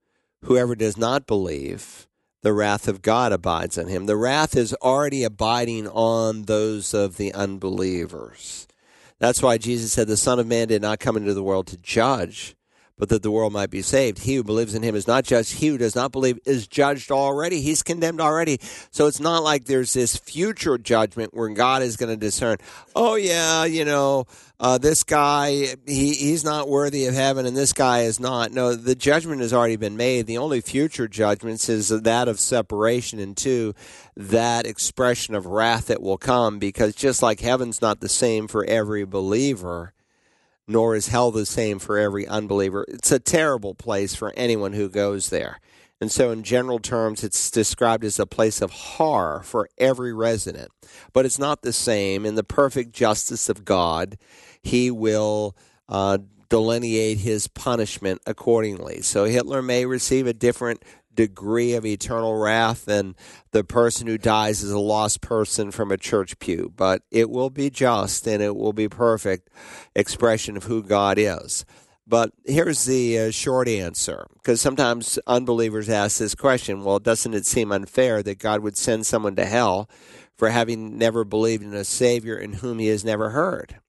Whoever 0.45 0.75
does 0.75 0.97
not 0.97 1.27
believe, 1.27 2.07
the 2.45 2.53
wrath 2.53 2.89
of 2.89 3.01
God 3.01 3.33
abides 3.33 3.79
on 3.79 3.89
him. 3.89 4.05
The 4.05 4.19
wrath 4.19 4.55
is 4.55 4.75
already 4.75 5.25
abiding 5.25 5.89
on 5.89 6.43
those 6.43 6.93
of 6.93 7.17
the 7.17 7.33
unbelievers. 7.33 8.69
That's 9.19 9.43
why 9.43 9.57
Jesus 9.57 9.93
said, 9.93 10.09
The 10.09 10.19
Son 10.19 10.39
of 10.39 10.47
Man 10.47 10.69
did 10.69 10.83
not 10.83 11.01
come 11.01 11.17
into 11.17 11.33
the 11.33 11.43
world 11.43 11.67
to 11.69 11.79
judge, 11.79 12.55
but 12.97 13.09
that 13.09 13.23
the 13.23 13.31
world 13.31 13.53
might 13.53 13.71
be 13.71 13.83
saved. 13.83 14.21
He 14.21 14.37
who 14.37 14.45
believes 14.45 14.75
in 14.75 14.83
him 14.83 14.95
is 14.95 15.07
not 15.07 15.25
judged. 15.25 15.55
He 15.55 15.69
who 15.69 15.79
does 15.79 15.97
not 15.97 16.13
believe 16.13 16.39
is 16.45 16.67
judged 16.67 17.11
already. 17.11 17.61
He's 17.61 17.83
condemned 17.83 18.21
already. 18.21 18.59
So 18.91 19.07
it's 19.07 19.21
not 19.21 19.43
like 19.43 19.65
there's 19.65 19.93
this 19.93 20.17
future 20.17 20.79
judgment 20.79 21.35
where 21.35 21.49
God 21.49 21.83
is 21.83 21.97
going 21.97 22.11
to 22.11 22.17
discern, 22.17 22.59
oh, 22.95 23.17
yeah, 23.17 23.65
you 23.65 23.85
know, 23.85 24.27
uh, 24.61 24.79
this 24.79 25.03
guy, 25.03 25.75
he, 25.87 26.15
he's 26.15 26.45
not 26.45 26.69
worthy 26.69 27.07
of 27.07 27.15
heaven 27.15 27.47
and 27.47 27.57
this 27.57 27.73
guy 27.73 28.03
is 28.03 28.21
not. 28.21 28.53
No, 28.53 28.75
the 28.75 28.95
judgment 28.95 29.41
has 29.41 29.53
already 29.53 29.77
been 29.77 29.97
made. 29.97 30.27
The 30.27 30.39
only 30.39 30.61
future 30.61 31.09
judgments 31.09 31.69
is 31.69 31.89
that 31.89 32.29
of 32.29 32.39
separation 32.39 33.19
and 33.19 33.37
two, 33.37 33.75
that 34.17 34.67
expression 34.67 35.35
of 35.35 35.47
wrath 35.47 35.87
that 35.87 36.01
will 36.01 36.19
come 36.19 36.61
because 36.61 36.95
just 36.95 37.23
like 37.23 37.41
heaven's 37.41 37.83
not 37.83 37.99
the 37.99 38.09
same 38.09 38.47
for 38.47 38.65
every 38.65 39.05
believer, 39.05 39.93
nor 40.67 40.95
is 40.95 41.09
hell 41.09 41.31
the 41.31 41.47
same 41.47 41.79
for 41.79 41.99
every 41.99 42.27
unbeliever. 42.27 42.85
It's 42.89 43.13
a 43.13 43.19
terrible 43.19 43.75
place 43.75 44.15
for 44.15 44.33
anyone 44.37 44.73
who 44.73 44.89
goes 44.89 45.31
there. 45.31 45.61
And 46.01 46.11
so, 46.11 46.31
in 46.31 46.43
general 46.43 46.81
terms, 46.81 47.23
it's 47.23 47.51
described 47.51 48.05
as 48.05 48.19
a 48.19 48.27
place 48.27 48.61
of 48.61 48.71
horror 48.71 49.43
for 49.45 49.69
every 49.79 50.13
resident. 50.13 50.71
But 51.13 51.25
it's 51.25 51.39
not 51.39 51.63
the 51.63 51.73
same. 51.73 52.27
In 52.27 52.35
the 52.35 52.45
perfect 52.45 52.93
justice 52.93 53.49
of 53.49 53.65
God, 53.65 54.19
He 54.63 54.91
will 54.91 55.57
uh, 55.89 56.19
delineate 56.49 57.19
His 57.19 57.47
punishment 57.47 58.21
accordingly. 58.27 59.03
So, 59.03 59.25
Hitler 59.25 59.63
may 59.63 59.87
receive 59.87 60.27
a 60.27 60.35
different 60.35 60.83
degree 61.15 61.75
of 61.75 61.87
eternal 61.87 62.37
wrath 62.37 62.85
than 62.85 63.15
the 63.53 63.65
person 63.65 64.07
who 64.07 64.19
dies 64.19 64.63
is 64.63 64.71
a 64.71 64.79
lost 64.79 65.21
person 65.21 65.71
from 65.71 65.91
a 65.91 65.97
church 65.97 66.39
pew, 66.39 66.73
but 66.77 67.03
it 67.11 67.31
will 67.31 67.51
be 67.51 67.71
just 67.71 68.27
and 68.27 68.43
it 68.43 68.57
will 68.57 68.73
be 68.73 68.89
perfect 68.89 69.49
expression 69.95 70.57
of 70.57 70.65
who 70.65 70.83
God 70.83 71.19
is. 71.19 71.65
But 72.07 72.33
here's 72.45 72.85
the 72.85 73.19
uh, 73.19 73.31
short 73.31 73.67
answer 73.67 74.27
because 74.35 74.61
sometimes 74.61 75.19
unbelievers 75.27 75.89
ask 75.89 76.19
this 76.19 76.35
question 76.35 76.85
well, 76.85 76.99
doesn't 76.99 77.35
it 77.35 77.47
seem 77.47 77.73
unfair 77.73 78.23
that 78.23 78.39
God 78.39 78.61
would 78.61 78.77
send 78.77 79.07
someone 79.07 79.37
to 79.37 79.47
hell 79.47 79.89
for 80.37 80.51
having 80.51 80.99
never 80.99 81.25
believed 81.25 81.63
in 81.63 81.73
a 81.73 81.85
Savior 81.85 82.37
in 82.37 82.55
whom 82.55 82.79
he 82.79 82.89
has 82.89 83.05
never 83.05 83.31
heard? 83.31 83.81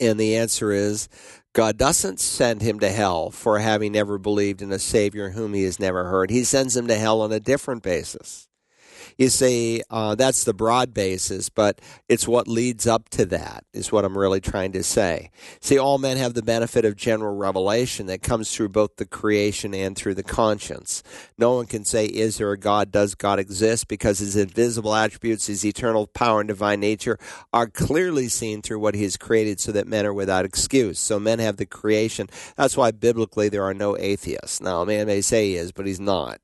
And 0.00 0.18
the 0.18 0.36
answer 0.36 0.72
is 0.72 1.08
God 1.54 1.78
doesn't 1.78 2.18
send 2.18 2.62
him 2.62 2.80
to 2.80 2.90
hell 2.90 3.30
for 3.30 3.60
having 3.60 3.92
never 3.92 4.18
believed 4.18 4.60
in 4.60 4.72
a 4.72 4.78
Savior 4.80 5.30
whom 5.30 5.54
he 5.54 5.62
has 5.62 5.78
never 5.78 6.06
heard. 6.06 6.28
He 6.28 6.42
sends 6.42 6.76
him 6.76 6.88
to 6.88 6.96
hell 6.96 7.20
on 7.22 7.30
a 7.30 7.38
different 7.38 7.84
basis. 7.84 8.48
You 9.16 9.28
see, 9.28 9.82
uh, 9.90 10.14
that's 10.14 10.44
the 10.44 10.54
broad 10.54 10.92
basis, 10.92 11.48
but 11.48 11.80
it's 12.08 12.26
what 12.26 12.48
leads 12.48 12.86
up 12.86 13.08
to 13.10 13.24
that, 13.26 13.64
is 13.72 13.92
what 13.92 14.04
I'm 14.04 14.18
really 14.18 14.40
trying 14.40 14.72
to 14.72 14.82
say. 14.82 15.30
See, 15.60 15.78
all 15.78 15.98
men 15.98 16.16
have 16.16 16.34
the 16.34 16.42
benefit 16.42 16.84
of 16.84 16.96
general 16.96 17.36
revelation 17.36 18.06
that 18.06 18.22
comes 18.22 18.54
through 18.54 18.70
both 18.70 18.96
the 18.96 19.06
creation 19.06 19.74
and 19.74 19.96
through 19.96 20.14
the 20.14 20.22
conscience. 20.22 21.02
No 21.38 21.54
one 21.54 21.66
can 21.66 21.84
say, 21.84 22.06
Is 22.06 22.38
there 22.38 22.50
a 22.50 22.58
God? 22.58 22.90
Does 22.90 23.14
God 23.14 23.38
exist? 23.38 23.86
Because 23.88 24.18
his 24.18 24.36
invisible 24.36 24.94
attributes, 24.94 25.46
his 25.46 25.64
eternal 25.64 26.06
power 26.08 26.40
and 26.40 26.48
divine 26.48 26.80
nature 26.80 27.18
are 27.52 27.68
clearly 27.68 28.28
seen 28.28 28.62
through 28.62 28.80
what 28.80 28.94
he 28.94 29.04
has 29.04 29.16
created 29.16 29.60
so 29.60 29.72
that 29.72 29.86
men 29.86 30.06
are 30.06 30.14
without 30.14 30.44
excuse. 30.44 30.98
So 30.98 31.20
men 31.20 31.38
have 31.38 31.56
the 31.56 31.66
creation. 31.66 32.28
That's 32.56 32.76
why 32.76 32.90
biblically 32.90 33.48
there 33.48 33.64
are 33.64 33.74
no 33.74 33.96
atheists. 33.96 34.60
Now, 34.60 34.82
a 34.82 34.86
man 34.86 35.06
may 35.06 35.20
say 35.20 35.50
he 35.50 35.56
is, 35.56 35.72
but 35.72 35.86
he's 35.86 36.00
not. 36.00 36.40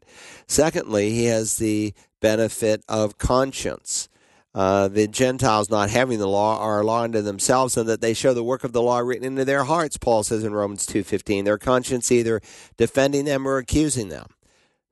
Secondly, 0.47 1.11
he 1.11 1.27
has 1.27 1.57
the 1.57 1.95
benefit 2.21 2.83
of 2.89 3.19
conscience. 3.19 4.09
Uh, 4.53 4.89
the 4.89 5.07
Gentiles 5.07 5.71
not 5.71 5.91
having 5.91 6.19
the 6.19 6.27
law 6.27 6.59
are 6.59 6.81
a 6.81 6.85
law 6.85 7.03
unto 7.03 7.23
themselves, 7.23 7.77
and 7.77 7.89
that 7.89 8.01
they 8.01 8.15
show 8.15 8.35
the 8.35 8.43
work 8.43 8.65
of 8.65 8.73
the 8.73 8.83
law 8.83 8.99
written 8.99 9.25
into 9.25 9.45
their 9.45 9.65
hearts. 9.65 9.97
Paul 9.97 10.25
says 10.25 10.43
in 10.43 10.53
Romans 10.53 10.87
two 10.87 11.05
fifteen, 11.05 11.45
their 11.45 11.59
conscience 11.59 12.11
either 12.11 12.41
defending 12.77 13.25
them 13.27 13.47
or 13.47 13.59
accusing 13.59 14.09
them. 14.09 14.27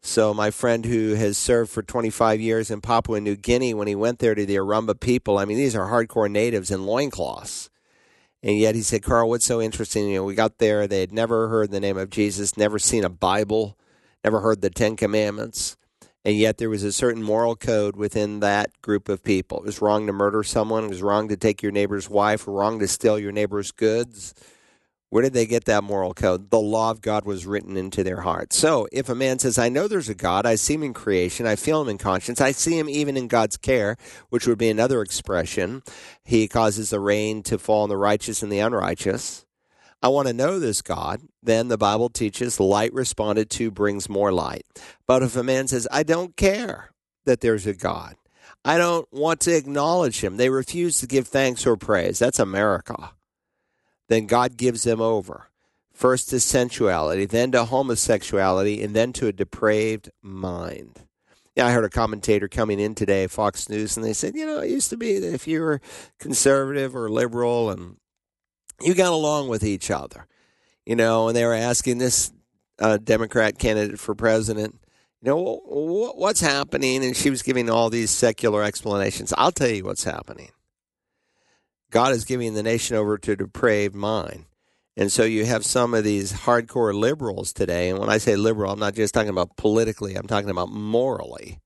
So 0.00 0.32
my 0.32 0.50
friend 0.50 0.84
who 0.84 1.14
has 1.14 1.36
served 1.36 1.70
for 1.70 1.82
25 1.82 2.40
years 2.40 2.70
in 2.70 2.80
Papua 2.80 3.20
New 3.20 3.34
Guinea, 3.34 3.74
when 3.74 3.88
he 3.88 3.96
went 3.96 4.20
there 4.20 4.34
to 4.34 4.46
the 4.46 4.56
Arumba 4.56 4.94
people, 4.94 5.38
I 5.38 5.44
mean 5.44 5.56
these 5.56 5.74
are 5.74 5.90
hardcore 5.90 6.30
natives 6.30 6.70
in 6.70 6.86
loincloths. 6.86 7.68
And 8.40 8.56
yet 8.56 8.76
he 8.76 8.82
said, 8.82 9.02
Carl, 9.02 9.28
what's 9.28 9.44
so 9.44 9.60
interesting? 9.60 10.08
You 10.08 10.18
know, 10.18 10.24
we 10.24 10.36
got 10.36 10.58
there, 10.58 10.86
they 10.86 11.00
had 11.00 11.12
never 11.12 11.48
heard 11.48 11.72
the 11.72 11.80
name 11.80 11.98
of 11.98 12.10
Jesus, 12.10 12.56
never 12.56 12.78
seen 12.78 13.02
a 13.02 13.08
Bible, 13.08 13.76
never 14.22 14.40
heard 14.40 14.60
the 14.60 14.70
Ten 14.70 14.94
Commandments 14.94 15.76
and 16.24 16.36
yet 16.36 16.58
there 16.58 16.70
was 16.70 16.82
a 16.82 16.92
certain 16.92 17.22
moral 17.22 17.56
code 17.56 17.96
within 17.96 18.40
that 18.40 18.70
group 18.82 19.08
of 19.08 19.22
people. 19.22 19.58
It 19.58 19.66
was 19.66 19.80
wrong 19.80 20.06
to 20.06 20.12
murder 20.12 20.42
someone, 20.42 20.84
it 20.84 20.90
was 20.90 21.02
wrong 21.02 21.28
to 21.28 21.36
take 21.36 21.62
your 21.62 21.72
neighbor's 21.72 22.08
wife, 22.08 22.46
wrong 22.46 22.78
to 22.80 22.88
steal 22.88 23.18
your 23.18 23.32
neighbor's 23.32 23.70
goods. 23.70 24.34
Where 25.10 25.22
did 25.22 25.32
they 25.32 25.46
get 25.46 25.64
that 25.64 25.84
moral 25.84 26.12
code? 26.12 26.50
The 26.50 26.60
law 26.60 26.90
of 26.90 27.00
God 27.00 27.24
was 27.24 27.46
written 27.46 27.78
into 27.78 28.04
their 28.04 28.20
hearts. 28.20 28.58
So 28.58 28.86
if 28.92 29.08
a 29.08 29.14
man 29.14 29.38
says, 29.38 29.58
I 29.58 29.70
know 29.70 29.88
there's 29.88 30.10
a 30.10 30.14
God, 30.14 30.44
I 30.44 30.56
see 30.56 30.74
him 30.74 30.82
in 30.82 30.92
creation, 30.92 31.46
I 31.46 31.56
feel 31.56 31.80
him 31.80 31.88
in 31.88 31.96
conscience, 31.96 32.42
I 32.42 32.52
see 32.52 32.78
him 32.78 32.90
even 32.90 33.16
in 33.16 33.26
God's 33.26 33.56
care, 33.56 33.96
which 34.28 34.46
would 34.46 34.58
be 34.58 34.68
another 34.68 35.00
expression. 35.00 35.82
He 36.24 36.46
causes 36.46 36.90
the 36.90 37.00
rain 37.00 37.42
to 37.44 37.58
fall 37.58 37.84
on 37.84 37.88
the 37.88 37.96
righteous 37.96 38.42
and 38.42 38.52
the 38.52 38.58
unrighteous. 38.58 39.46
I 40.00 40.08
want 40.08 40.28
to 40.28 40.34
know 40.34 40.58
this 40.58 40.80
God, 40.80 41.22
then 41.42 41.68
the 41.68 41.78
Bible 41.78 42.08
teaches 42.08 42.60
light 42.60 42.92
responded 42.92 43.50
to 43.50 43.70
brings 43.70 44.08
more 44.08 44.32
light. 44.32 44.64
But 45.06 45.22
if 45.22 45.36
a 45.36 45.42
man 45.42 45.66
says, 45.66 45.88
I 45.90 46.04
don't 46.04 46.36
care 46.36 46.90
that 47.24 47.40
there's 47.40 47.66
a 47.66 47.74
God, 47.74 48.14
I 48.64 48.78
don't 48.78 49.12
want 49.12 49.40
to 49.40 49.56
acknowledge 49.56 50.20
him, 50.20 50.36
they 50.36 50.50
refuse 50.50 51.00
to 51.00 51.06
give 51.06 51.26
thanks 51.26 51.66
or 51.66 51.76
praise, 51.76 52.18
that's 52.18 52.38
America, 52.38 53.12
then 54.08 54.26
God 54.26 54.56
gives 54.56 54.84
them 54.84 55.00
over. 55.00 55.48
First 55.92 56.30
to 56.30 56.38
sensuality, 56.38 57.24
then 57.24 57.50
to 57.50 57.64
homosexuality, 57.64 58.84
and 58.84 58.94
then 58.94 59.12
to 59.14 59.26
a 59.26 59.32
depraved 59.32 60.10
mind. 60.22 61.00
Yeah, 61.56 61.66
I 61.66 61.72
heard 61.72 61.84
a 61.84 61.88
commentator 61.88 62.46
coming 62.46 62.78
in 62.78 62.94
today, 62.94 63.26
Fox 63.26 63.68
News, 63.68 63.96
and 63.96 64.06
they 64.06 64.12
said, 64.12 64.36
you 64.36 64.46
know, 64.46 64.60
it 64.60 64.70
used 64.70 64.90
to 64.90 64.96
be 64.96 65.18
that 65.18 65.34
if 65.34 65.48
you 65.48 65.60
were 65.60 65.80
conservative 66.20 66.94
or 66.94 67.10
liberal 67.10 67.70
and 67.70 67.96
you 68.80 68.94
got 68.94 69.12
along 69.12 69.48
with 69.48 69.64
each 69.64 69.90
other, 69.90 70.26
you 70.86 70.96
know, 70.96 71.28
and 71.28 71.36
they 71.36 71.44
were 71.44 71.54
asking 71.54 71.98
this 71.98 72.32
uh, 72.78 72.98
Democrat 72.98 73.58
candidate 73.58 73.98
for 73.98 74.14
president, 74.14 74.78
you 75.20 75.30
know, 75.30 75.60
what's 75.64 76.40
happening? 76.40 77.04
And 77.04 77.16
she 77.16 77.30
was 77.30 77.42
giving 77.42 77.68
all 77.68 77.90
these 77.90 78.10
secular 78.10 78.62
explanations. 78.62 79.34
I'll 79.36 79.52
tell 79.52 79.68
you 79.68 79.84
what's 79.84 80.04
happening. 80.04 80.50
God 81.90 82.12
is 82.12 82.24
giving 82.24 82.54
the 82.54 82.62
nation 82.62 82.96
over 82.96 83.18
to 83.18 83.34
depraved 83.34 83.94
mind. 83.94 84.44
And 84.96 85.10
so 85.12 85.22
you 85.22 85.44
have 85.44 85.64
some 85.64 85.94
of 85.94 86.04
these 86.04 86.32
hardcore 86.32 86.92
liberals 86.92 87.52
today. 87.52 87.88
And 87.88 87.98
when 87.98 88.10
I 88.10 88.18
say 88.18 88.36
liberal, 88.36 88.72
I'm 88.72 88.80
not 88.80 88.94
just 88.94 89.14
talking 89.14 89.30
about 89.30 89.56
politically, 89.56 90.16
I'm 90.16 90.26
talking 90.26 90.50
about 90.50 90.70
morally. 90.70 91.60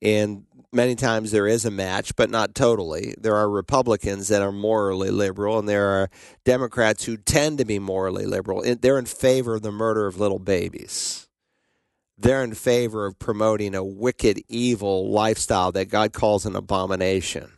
And 0.00 0.44
many 0.76 0.94
times 0.94 1.30
there 1.32 1.48
is 1.48 1.64
a 1.64 1.70
match, 1.70 2.14
but 2.14 2.30
not 2.30 2.54
totally. 2.54 3.14
There 3.18 3.34
are 3.34 3.50
Republicans 3.50 4.28
that 4.28 4.42
are 4.42 4.52
morally 4.52 5.10
liberal, 5.10 5.58
and 5.58 5.68
there 5.68 5.88
are 5.88 6.10
Democrats 6.44 7.04
who 7.04 7.16
tend 7.16 7.58
to 7.58 7.64
be 7.64 7.78
morally 7.80 8.26
liberal. 8.26 8.62
They're 8.80 8.98
in 8.98 9.06
favor 9.06 9.54
of 9.56 9.62
the 9.62 9.72
murder 9.72 10.06
of 10.06 10.20
little 10.20 10.38
babies. 10.38 11.26
they're 12.18 12.42
in 12.42 12.54
favor 12.54 13.06
of 13.06 13.18
promoting 13.18 13.74
a 13.74 13.84
wicked, 13.84 14.42
evil 14.48 15.10
lifestyle 15.10 15.70
that 15.72 15.90
God 15.90 16.12
calls 16.12 16.46
an 16.46 16.56
abomination. 16.56 17.52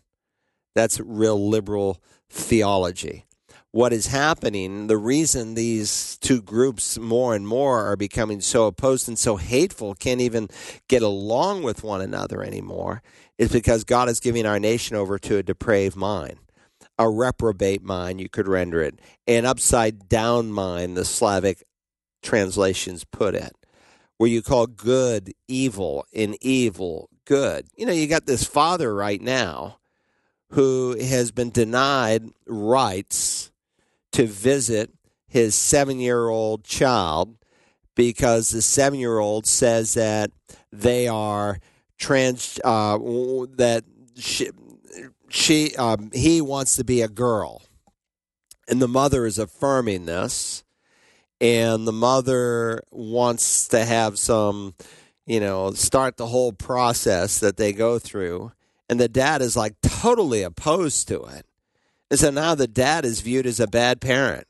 That's 0.74 1.00
real 1.00 1.48
liberal 1.48 2.02
theology. 2.28 3.24
What 3.70 3.92
is 3.92 4.06
happening, 4.06 4.86
the 4.86 4.96
reason 4.96 5.54
these 5.54 6.16
two 6.18 6.40
groups 6.40 6.98
more 6.98 7.34
and 7.34 7.46
more 7.46 7.84
are 7.84 7.96
becoming 7.96 8.40
so 8.40 8.66
opposed 8.66 9.08
and 9.08 9.18
so 9.18 9.36
hateful, 9.36 9.94
can't 9.94 10.22
even 10.22 10.48
get 10.88 11.02
along 11.02 11.62
with 11.62 11.84
one 11.84 12.00
another 12.00 12.42
anymore, 12.42 13.02
is 13.36 13.52
because 13.52 13.84
God 13.84 14.08
is 14.08 14.20
giving 14.20 14.46
our 14.46 14.58
nation 14.58 14.96
over 14.96 15.18
to 15.18 15.36
a 15.36 15.42
depraved 15.42 15.96
mind 15.96 16.38
a 16.98 17.08
reprobate 17.08 17.82
mind, 17.82 18.20
you 18.20 18.28
could 18.28 18.48
render 18.48 18.82
it, 18.82 18.98
an 19.26 19.46
upside 19.46 20.08
down 20.08 20.50
mind, 20.50 20.96
the 20.96 21.04
Slavic 21.04 21.62
translations 22.22 23.04
put 23.04 23.34
it, 23.34 23.54
where 24.16 24.28
you 24.28 24.42
call 24.42 24.66
good 24.66 25.32
evil 25.46 26.04
and 26.12 26.36
evil 26.40 27.08
good. 27.24 27.66
You 27.76 27.86
know, 27.86 27.92
you 27.92 28.08
got 28.08 28.26
this 28.26 28.44
father 28.44 28.92
right 28.94 29.20
now 29.20 29.78
who 30.50 30.98
has 30.98 31.30
been 31.30 31.50
denied 31.50 32.24
rights 32.46 33.52
to 34.12 34.26
visit 34.26 34.90
his 35.26 35.54
seven 35.54 36.00
year 36.00 36.28
old 36.28 36.64
child 36.64 37.36
because 37.94 38.50
the 38.50 38.62
seven 38.62 38.98
year 38.98 39.18
old 39.18 39.46
says 39.46 39.94
that 39.94 40.30
they 40.72 41.08
are 41.08 41.58
trans, 41.98 42.58
uh, 42.64 42.96
that 43.56 43.84
she, 44.16 44.50
she 45.28 45.76
um, 45.76 46.10
he 46.12 46.40
wants 46.40 46.76
to 46.76 46.84
be 46.84 47.02
a 47.02 47.08
girl. 47.08 47.62
And 48.68 48.80
the 48.80 48.88
mother 48.88 49.26
is 49.26 49.38
affirming 49.38 50.06
this. 50.06 50.62
And 51.40 51.86
the 51.86 51.92
mother 51.92 52.82
wants 52.90 53.68
to 53.68 53.84
have 53.84 54.18
some 54.18 54.74
you 55.26 55.40
know 55.40 55.72
start 55.72 56.16
the 56.16 56.26
whole 56.26 56.52
process 56.52 57.40
that 57.40 57.56
they 57.56 57.72
go 57.72 57.98
through. 57.98 58.52
And 58.88 58.98
the 58.98 59.08
dad 59.08 59.42
is 59.42 59.56
like 59.56 59.74
totally 59.82 60.42
opposed 60.42 61.08
to 61.08 61.22
it 61.24 61.46
and 62.10 62.18
so 62.18 62.30
now 62.30 62.54
the 62.54 62.66
dad 62.66 63.04
is 63.04 63.20
viewed 63.20 63.46
as 63.46 63.60
a 63.60 63.66
bad 63.66 64.00
parent 64.00 64.46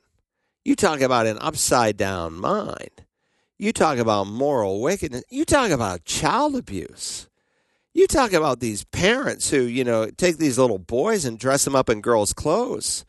you 0.64 0.74
talk 0.74 1.00
about 1.00 1.26
an 1.26 1.38
upside 1.40 1.96
down 1.96 2.34
mind 2.34 3.04
you 3.58 3.72
talk 3.72 3.98
about 3.98 4.26
moral 4.26 4.80
wickedness 4.80 5.24
you 5.30 5.44
talk 5.44 5.70
about 5.70 6.04
child 6.04 6.56
abuse 6.56 7.28
you 7.98 8.06
talk 8.06 8.32
about 8.32 8.60
these 8.60 8.84
parents 8.84 9.50
who, 9.50 9.62
you 9.62 9.82
know, 9.82 10.08
take 10.10 10.38
these 10.38 10.56
little 10.56 10.78
boys 10.78 11.24
and 11.24 11.36
dress 11.36 11.64
them 11.64 11.74
up 11.74 11.90
in 11.90 12.00
girls' 12.00 12.32
clothes. 12.32 13.04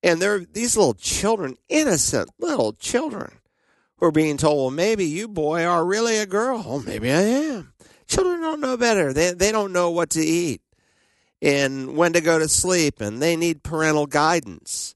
And 0.00 0.22
they're 0.22 0.38
these 0.38 0.76
little 0.76 0.94
children, 0.94 1.56
innocent 1.68 2.30
little 2.38 2.72
children, 2.72 3.38
who 3.96 4.06
are 4.06 4.12
being 4.12 4.36
told, 4.36 4.58
well, 4.58 4.70
maybe 4.70 5.04
you, 5.06 5.26
boy, 5.26 5.64
are 5.64 5.84
really 5.84 6.18
a 6.18 6.26
girl. 6.26 6.62
Oh, 6.64 6.80
maybe 6.80 7.10
I 7.10 7.20
am. 7.20 7.72
Children 8.06 8.42
don't 8.42 8.60
know 8.60 8.76
better. 8.76 9.12
They, 9.12 9.32
they 9.32 9.50
don't 9.50 9.72
know 9.72 9.90
what 9.90 10.10
to 10.10 10.20
eat 10.20 10.60
and 11.42 11.96
when 11.96 12.14
to 12.14 12.22
go 12.22 12.38
to 12.38 12.48
sleep, 12.48 13.00
and 13.00 13.20
they 13.20 13.36
need 13.36 13.62
parental 13.62 14.06
guidance. 14.06 14.94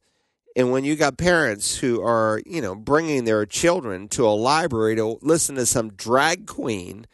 And 0.55 0.71
when 0.71 0.85
you 0.85 0.97
got 0.97 1.19
parents 1.19 1.77
who 1.77 2.01
are, 2.03 2.41
you 2.47 2.63
know, 2.63 2.75
bringing 2.75 3.25
their 3.25 3.45
children 3.45 4.09
to 4.11 4.27
a 4.27 4.31
library 4.31 4.97
to 4.97 5.19
listen 5.21 5.57
to 5.57 5.67
some 5.67 5.91
drag 5.93 6.47
queen 6.47 7.07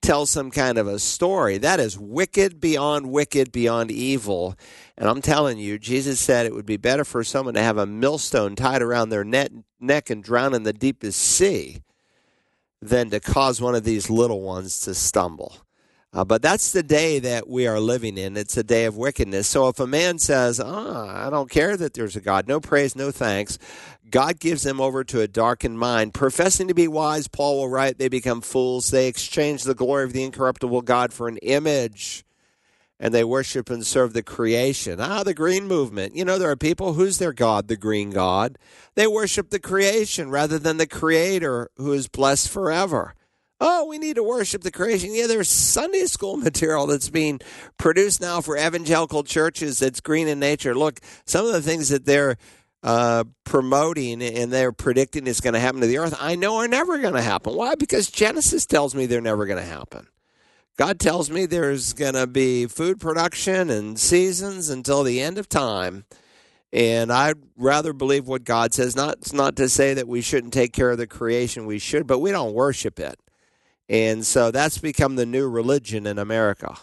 tell 0.00 0.26
some 0.26 0.50
kind 0.50 0.78
of 0.78 0.86
a 0.86 0.98
story. 0.98 1.58
That 1.58 1.80
is 1.80 1.98
wicked 1.98 2.60
beyond 2.60 3.10
wicked 3.10 3.52
beyond 3.52 3.90
evil. 3.90 4.56
And 4.96 5.08
I'm 5.08 5.22
telling 5.22 5.58
you, 5.58 5.78
Jesus 5.78 6.20
said 6.20 6.46
it 6.46 6.54
would 6.54 6.66
be 6.66 6.76
better 6.76 7.04
for 7.04 7.24
someone 7.24 7.54
to 7.54 7.62
have 7.62 7.78
a 7.78 7.86
millstone 7.86 8.56
tied 8.56 8.82
around 8.82 9.08
their 9.08 9.24
net, 9.24 9.52
neck 9.80 10.10
and 10.10 10.22
drown 10.22 10.54
in 10.54 10.62
the 10.62 10.72
deepest 10.72 11.20
sea 11.20 11.82
than 12.80 13.10
to 13.10 13.20
cause 13.20 13.60
one 13.60 13.74
of 13.74 13.84
these 13.84 14.08
little 14.08 14.40
ones 14.40 14.80
to 14.80 14.94
stumble. 14.94 15.56
Uh, 16.12 16.24
but 16.24 16.40
that's 16.40 16.72
the 16.72 16.82
day 16.82 17.18
that 17.18 17.48
we 17.48 17.66
are 17.66 17.78
living 17.78 18.16
in. 18.16 18.36
It's 18.36 18.56
a 18.56 18.62
day 18.62 18.86
of 18.86 18.96
wickedness. 18.96 19.46
So 19.46 19.68
if 19.68 19.78
a 19.78 19.86
man 19.86 20.18
says, 20.18 20.58
oh, 20.58 21.06
I 21.06 21.28
don't 21.28 21.50
care 21.50 21.76
that 21.76 21.92
there's 21.94 22.16
a 22.16 22.20
God, 22.20 22.48
no 22.48 22.60
praise, 22.60 22.96
no 22.96 23.10
thanks, 23.10 23.58
God 24.10 24.40
gives 24.40 24.62
them 24.62 24.80
over 24.80 25.04
to 25.04 25.20
a 25.20 25.28
darkened 25.28 25.78
mind. 25.78 26.14
Professing 26.14 26.68
to 26.68 26.74
be 26.74 26.88
wise, 26.88 27.28
Paul 27.28 27.58
will 27.58 27.68
write, 27.68 27.98
they 27.98 28.08
become 28.08 28.40
fools. 28.40 28.90
They 28.90 29.06
exchange 29.06 29.64
the 29.64 29.74
glory 29.74 30.04
of 30.04 30.14
the 30.14 30.24
incorruptible 30.24 30.82
God 30.82 31.12
for 31.12 31.28
an 31.28 31.36
image 31.38 32.24
and 33.00 33.14
they 33.14 33.22
worship 33.22 33.70
and 33.70 33.86
serve 33.86 34.12
the 34.12 34.22
creation. 34.22 35.00
Ah, 35.00 35.22
the 35.22 35.34
green 35.34 35.68
movement. 35.68 36.16
You 36.16 36.24
know, 36.24 36.38
there 36.38 36.50
are 36.50 36.56
people, 36.56 36.94
who's 36.94 37.18
their 37.18 37.32
God? 37.32 37.68
The 37.68 37.76
green 37.76 38.10
God. 38.10 38.58
They 38.94 39.06
worship 39.06 39.50
the 39.50 39.60
creation 39.60 40.30
rather 40.30 40.58
than 40.58 40.78
the 40.78 40.86
creator 40.86 41.70
who 41.76 41.92
is 41.92 42.08
blessed 42.08 42.48
forever 42.48 43.14
oh, 43.60 43.86
we 43.86 43.98
need 43.98 44.16
to 44.16 44.22
worship 44.22 44.62
the 44.62 44.70
creation. 44.70 45.14
Yeah, 45.14 45.26
there's 45.26 45.48
Sunday 45.48 46.04
school 46.04 46.36
material 46.48 46.86
that's 46.86 47.10
being 47.10 47.40
produced 47.78 48.20
now 48.20 48.40
for 48.40 48.56
evangelical 48.56 49.24
churches 49.24 49.78
that's 49.78 50.00
green 50.00 50.28
in 50.28 50.38
nature. 50.38 50.74
Look, 50.74 51.00
some 51.26 51.46
of 51.46 51.52
the 51.52 51.62
things 51.62 51.88
that 51.88 52.04
they're 52.04 52.36
uh, 52.82 53.24
promoting 53.44 54.22
and 54.22 54.52
they're 54.52 54.72
predicting 54.72 55.26
is 55.26 55.40
going 55.40 55.54
to 55.54 55.60
happen 55.60 55.80
to 55.80 55.86
the 55.86 55.98
earth, 55.98 56.16
I 56.20 56.36
know 56.36 56.58
are 56.58 56.68
never 56.68 56.98
going 56.98 57.14
to 57.14 57.22
happen. 57.22 57.54
Why? 57.54 57.74
Because 57.74 58.10
Genesis 58.10 58.66
tells 58.66 58.94
me 58.94 59.06
they're 59.06 59.20
never 59.20 59.46
going 59.46 59.62
to 59.62 59.68
happen. 59.68 60.06
God 60.76 61.00
tells 61.00 61.28
me 61.28 61.44
there's 61.44 61.92
going 61.92 62.14
to 62.14 62.28
be 62.28 62.66
food 62.66 63.00
production 63.00 63.68
and 63.68 63.98
seasons 63.98 64.70
until 64.70 65.02
the 65.02 65.20
end 65.20 65.36
of 65.36 65.48
time. 65.48 66.04
And 66.72 67.10
I'd 67.10 67.38
rather 67.56 67.92
believe 67.92 68.28
what 68.28 68.44
God 68.44 68.72
says. 68.72 68.94
Not, 68.94 69.18
it's 69.18 69.32
not 69.32 69.56
to 69.56 69.68
say 69.68 69.94
that 69.94 70.06
we 70.06 70.20
shouldn't 70.20 70.52
take 70.52 70.72
care 70.72 70.90
of 70.90 70.98
the 70.98 71.06
creation, 71.08 71.66
we 71.66 71.80
should, 71.80 72.06
but 72.06 72.20
we 72.20 72.30
don't 72.30 72.54
worship 72.54 73.00
it. 73.00 73.18
And 73.88 74.24
so 74.26 74.50
that's 74.50 74.78
become 74.78 75.16
the 75.16 75.26
new 75.26 75.48
religion 75.48 76.06
in 76.06 76.18
America. 76.18 76.76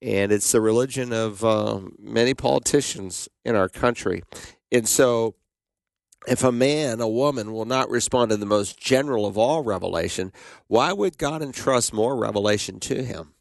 And 0.00 0.30
it's 0.30 0.52
the 0.52 0.60
religion 0.60 1.12
of 1.12 1.44
uh, 1.44 1.80
many 1.98 2.34
politicians 2.34 3.28
in 3.44 3.56
our 3.56 3.68
country. 3.68 4.22
And 4.70 4.88
so 4.88 5.34
if 6.26 6.44
a 6.44 6.52
man, 6.52 7.00
a 7.00 7.08
woman 7.08 7.52
will 7.52 7.64
not 7.64 7.90
respond 7.90 8.30
to 8.30 8.36
the 8.36 8.46
most 8.46 8.78
general 8.78 9.26
of 9.26 9.36
all 9.36 9.62
revelation, 9.62 10.32
why 10.68 10.92
would 10.92 11.18
God 11.18 11.42
entrust 11.42 11.92
more 11.92 12.16
revelation 12.16 12.80
to 12.80 13.02
him? 13.02 13.34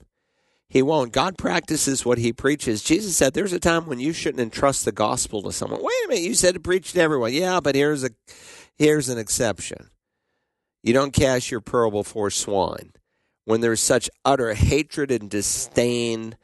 He 0.68 0.82
won't. 0.82 1.12
God 1.12 1.38
practices 1.38 2.04
what 2.04 2.18
he 2.18 2.34
preaches. 2.34 2.82
Jesus 2.82 3.16
said 3.16 3.34
there's 3.34 3.54
a 3.54 3.60
time 3.60 3.86
when 3.86 4.00
you 4.00 4.12
shouldn't 4.12 4.42
entrust 4.42 4.86
the 4.86 4.92
gospel 4.92 5.44
to 5.44 5.52
someone. 5.52 5.84
Wait 5.84 6.06
a 6.06 6.08
minute, 6.08 6.24
you 6.24 6.34
said 6.34 6.56
to 6.56 6.60
preach 6.60 6.94
to 6.94 7.00
everyone. 7.00 7.32
Yeah, 7.32 7.60
but 7.60 7.76
here's 7.76 8.04
a 8.04 8.10
here's 8.76 9.08
an 9.08 9.20
exception. 9.20 9.92
You 10.82 10.94
don't 10.94 11.14
cast 11.14 11.52
your 11.52 11.62
pearl 11.62 11.92
before 11.92 12.32
swine 12.32 12.94
when 13.46 13.62
there's 13.62 13.82
such 13.82 14.10
utter 14.24 14.54
hatred 14.54 15.12
and 15.12 15.30
disdain 15.30 16.36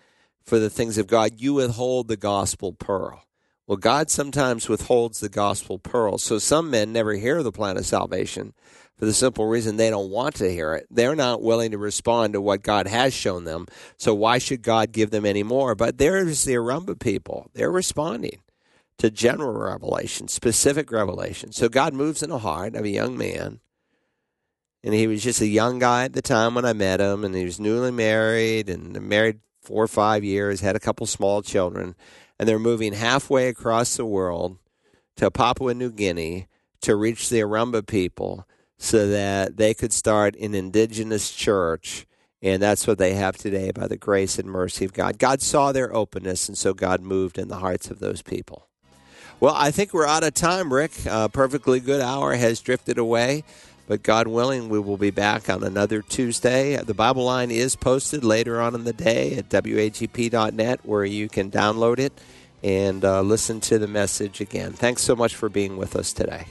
for 0.43 0.59
the 0.59 0.69
things 0.69 0.97
of 0.97 1.07
God, 1.07 1.33
you 1.37 1.53
withhold 1.55 2.07
the 2.07 2.17
gospel 2.17 2.73
pearl. 2.73 3.23
Well, 3.67 3.77
God 3.77 4.09
sometimes 4.09 4.67
withholds 4.67 5.19
the 5.19 5.29
gospel 5.29 5.77
pearl. 5.77 6.17
So 6.17 6.39
some 6.39 6.71
men 6.71 6.91
never 6.91 7.13
hear 7.13 7.43
the 7.43 7.51
plan 7.51 7.77
of 7.77 7.85
salvation 7.85 8.53
for 8.97 9.05
the 9.05 9.13
simple 9.13 9.45
reason 9.45 9.77
they 9.77 9.89
don't 9.89 10.09
want 10.09 10.35
to 10.35 10.51
hear 10.51 10.73
it. 10.73 10.87
They're 10.89 11.15
not 11.15 11.41
willing 11.41 11.71
to 11.71 11.77
respond 11.77 12.33
to 12.33 12.41
what 12.41 12.63
God 12.63 12.87
has 12.87 13.13
shown 13.13 13.45
them. 13.45 13.67
So 13.97 14.13
why 14.13 14.39
should 14.39 14.61
God 14.61 14.91
give 14.91 15.11
them 15.11 15.25
any 15.25 15.43
more? 15.43 15.75
But 15.75 15.99
there's 15.99 16.43
the 16.43 16.55
Arumba 16.55 16.99
people. 16.99 17.49
They're 17.53 17.71
responding 17.71 18.41
to 18.97 19.09
general 19.09 19.53
revelation, 19.53 20.27
specific 20.27 20.91
revelation. 20.91 21.53
So 21.53 21.69
God 21.69 21.93
moves 21.93 22.21
in 22.21 22.29
the 22.29 22.39
heart 22.39 22.75
of 22.75 22.83
a 22.83 22.89
young 22.89 23.17
man 23.17 23.61
and 24.83 24.93
he 24.93 25.07
was 25.07 25.23
just 25.23 25.41
a 25.41 25.47
young 25.47 25.79
guy 25.79 26.05
at 26.05 26.13
the 26.13 26.21
time 26.21 26.55
when 26.55 26.65
I 26.65 26.73
met 26.73 26.99
him, 26.99 27.23
and 27.23 27.35
he 27.35 27.45
was 27.45 27.59
newly 27.59 27.91
married 27.91 28.69
and 28.69 28.99
married 29.01 29.39
four 29.61 29.83
or 29.83 29.87
five 29.87 30.23
years, 30.23 30.61
had 30.61 30.75
a 30.75 30.79
couple 30.79 31.05
small 31.05 31.41
children, 31.41 31.95
and 32.39 32.47
they're 32.47 32.59
moving 32.59 32.93
halfway 32.93 33.47
across 33.47 33.97
the 33.97 34.05
world 34.05 34.57
to 35.17 35.29
Papua 35.29 35.73
New 35.73 35.91
Guinea 35.91 36.47
to 36.81 36.95
reach 36.95 37.29
the 37.29 37.41
Arumba 37.41 37.85
people 37.85 38.47
so 38.77 39.07
that 39.09 39.57
they 39.57 39.73
could 39.73 39.91
start 39.91 40.35
an 40.37 40.55
indigenous 40.55 41.31
church. 41.31 42.05
And 42.41 42.61
that's 42.61 42.87
what 42.87 42.97
they 42.97 43.15
have 43.15 43.35
today 43.35 43.71
by 43.71 43.87
the 43.87 43.97
grace 43.97 44.39
and 44.39 44.49
mercy 44.49 44.85
of 44.85 44.93
God. 44.93 45.19
God 45.19 45.41
saw 45.41 45.73
their 45.73 45.93
openness, 45.93 46.47
and 46.47 46.57
so 46.57 46.73
God 46.73 47.01
moved 47.01 47.37
in 47.37 47.49
the 47.49 47.57
hearts 47.57 47.91
of 47.91 47.99
those 47.99 48.21
people. 48.21 48.69
Well, 49.41 49.53
I 49.55 49.71
think 49.71 49.93
we're 49.93 50.07
out 50.07 50.23
of 50.23 50.33
time, 50.33 50.73
Rick. 50.73 50.91
A 51.05 51.27
perfectly 51.27 51.81
good 51.81 51.99
hour 51.99 52.35
has 52.35 52.61
drifted 52.61 52.97
away. 52.97 53.43
But 53.89 54.03
God 54.03 54.27
willing, 54.27 54.69
we 54.69 54.77
will 54.77 54.97
be 54.97 55.09
back 55.09 55.49
on 55.49 55.63
another 55.63 56.03
Tuesday. 56.03 56.77
The 56.77 56.93
Bible 56.93 57.25
line 57.25 57.49
is 57.49 57.75
posted 57.75 58.23
later 58.23 58.61
on 58.61 58.75
in 58.75 58.83
the 58.83 58.93
day 58.93 59.35
at 59.35 59.49
wagp.net 59.49 60.81
where 60.83 61.03
you 61.03 61.27
can 61.27 61.49
download 61.49 61.97
it 61.97 62.13
and 62.63 63.03
uh, 63.03 63.21
listen 63.21 63.59
to 63.61 63.79
the 63.79 63.87
message 63.87 64.41
again. 64.41 64.73
Thanks 64.73 65.01
so 65.01 65.15
much 65.15 65.33
for 65.33 65.49
being 65.49 65.75
with 65.75 65.95
us 65.95 66.13
today. 66.13 66.45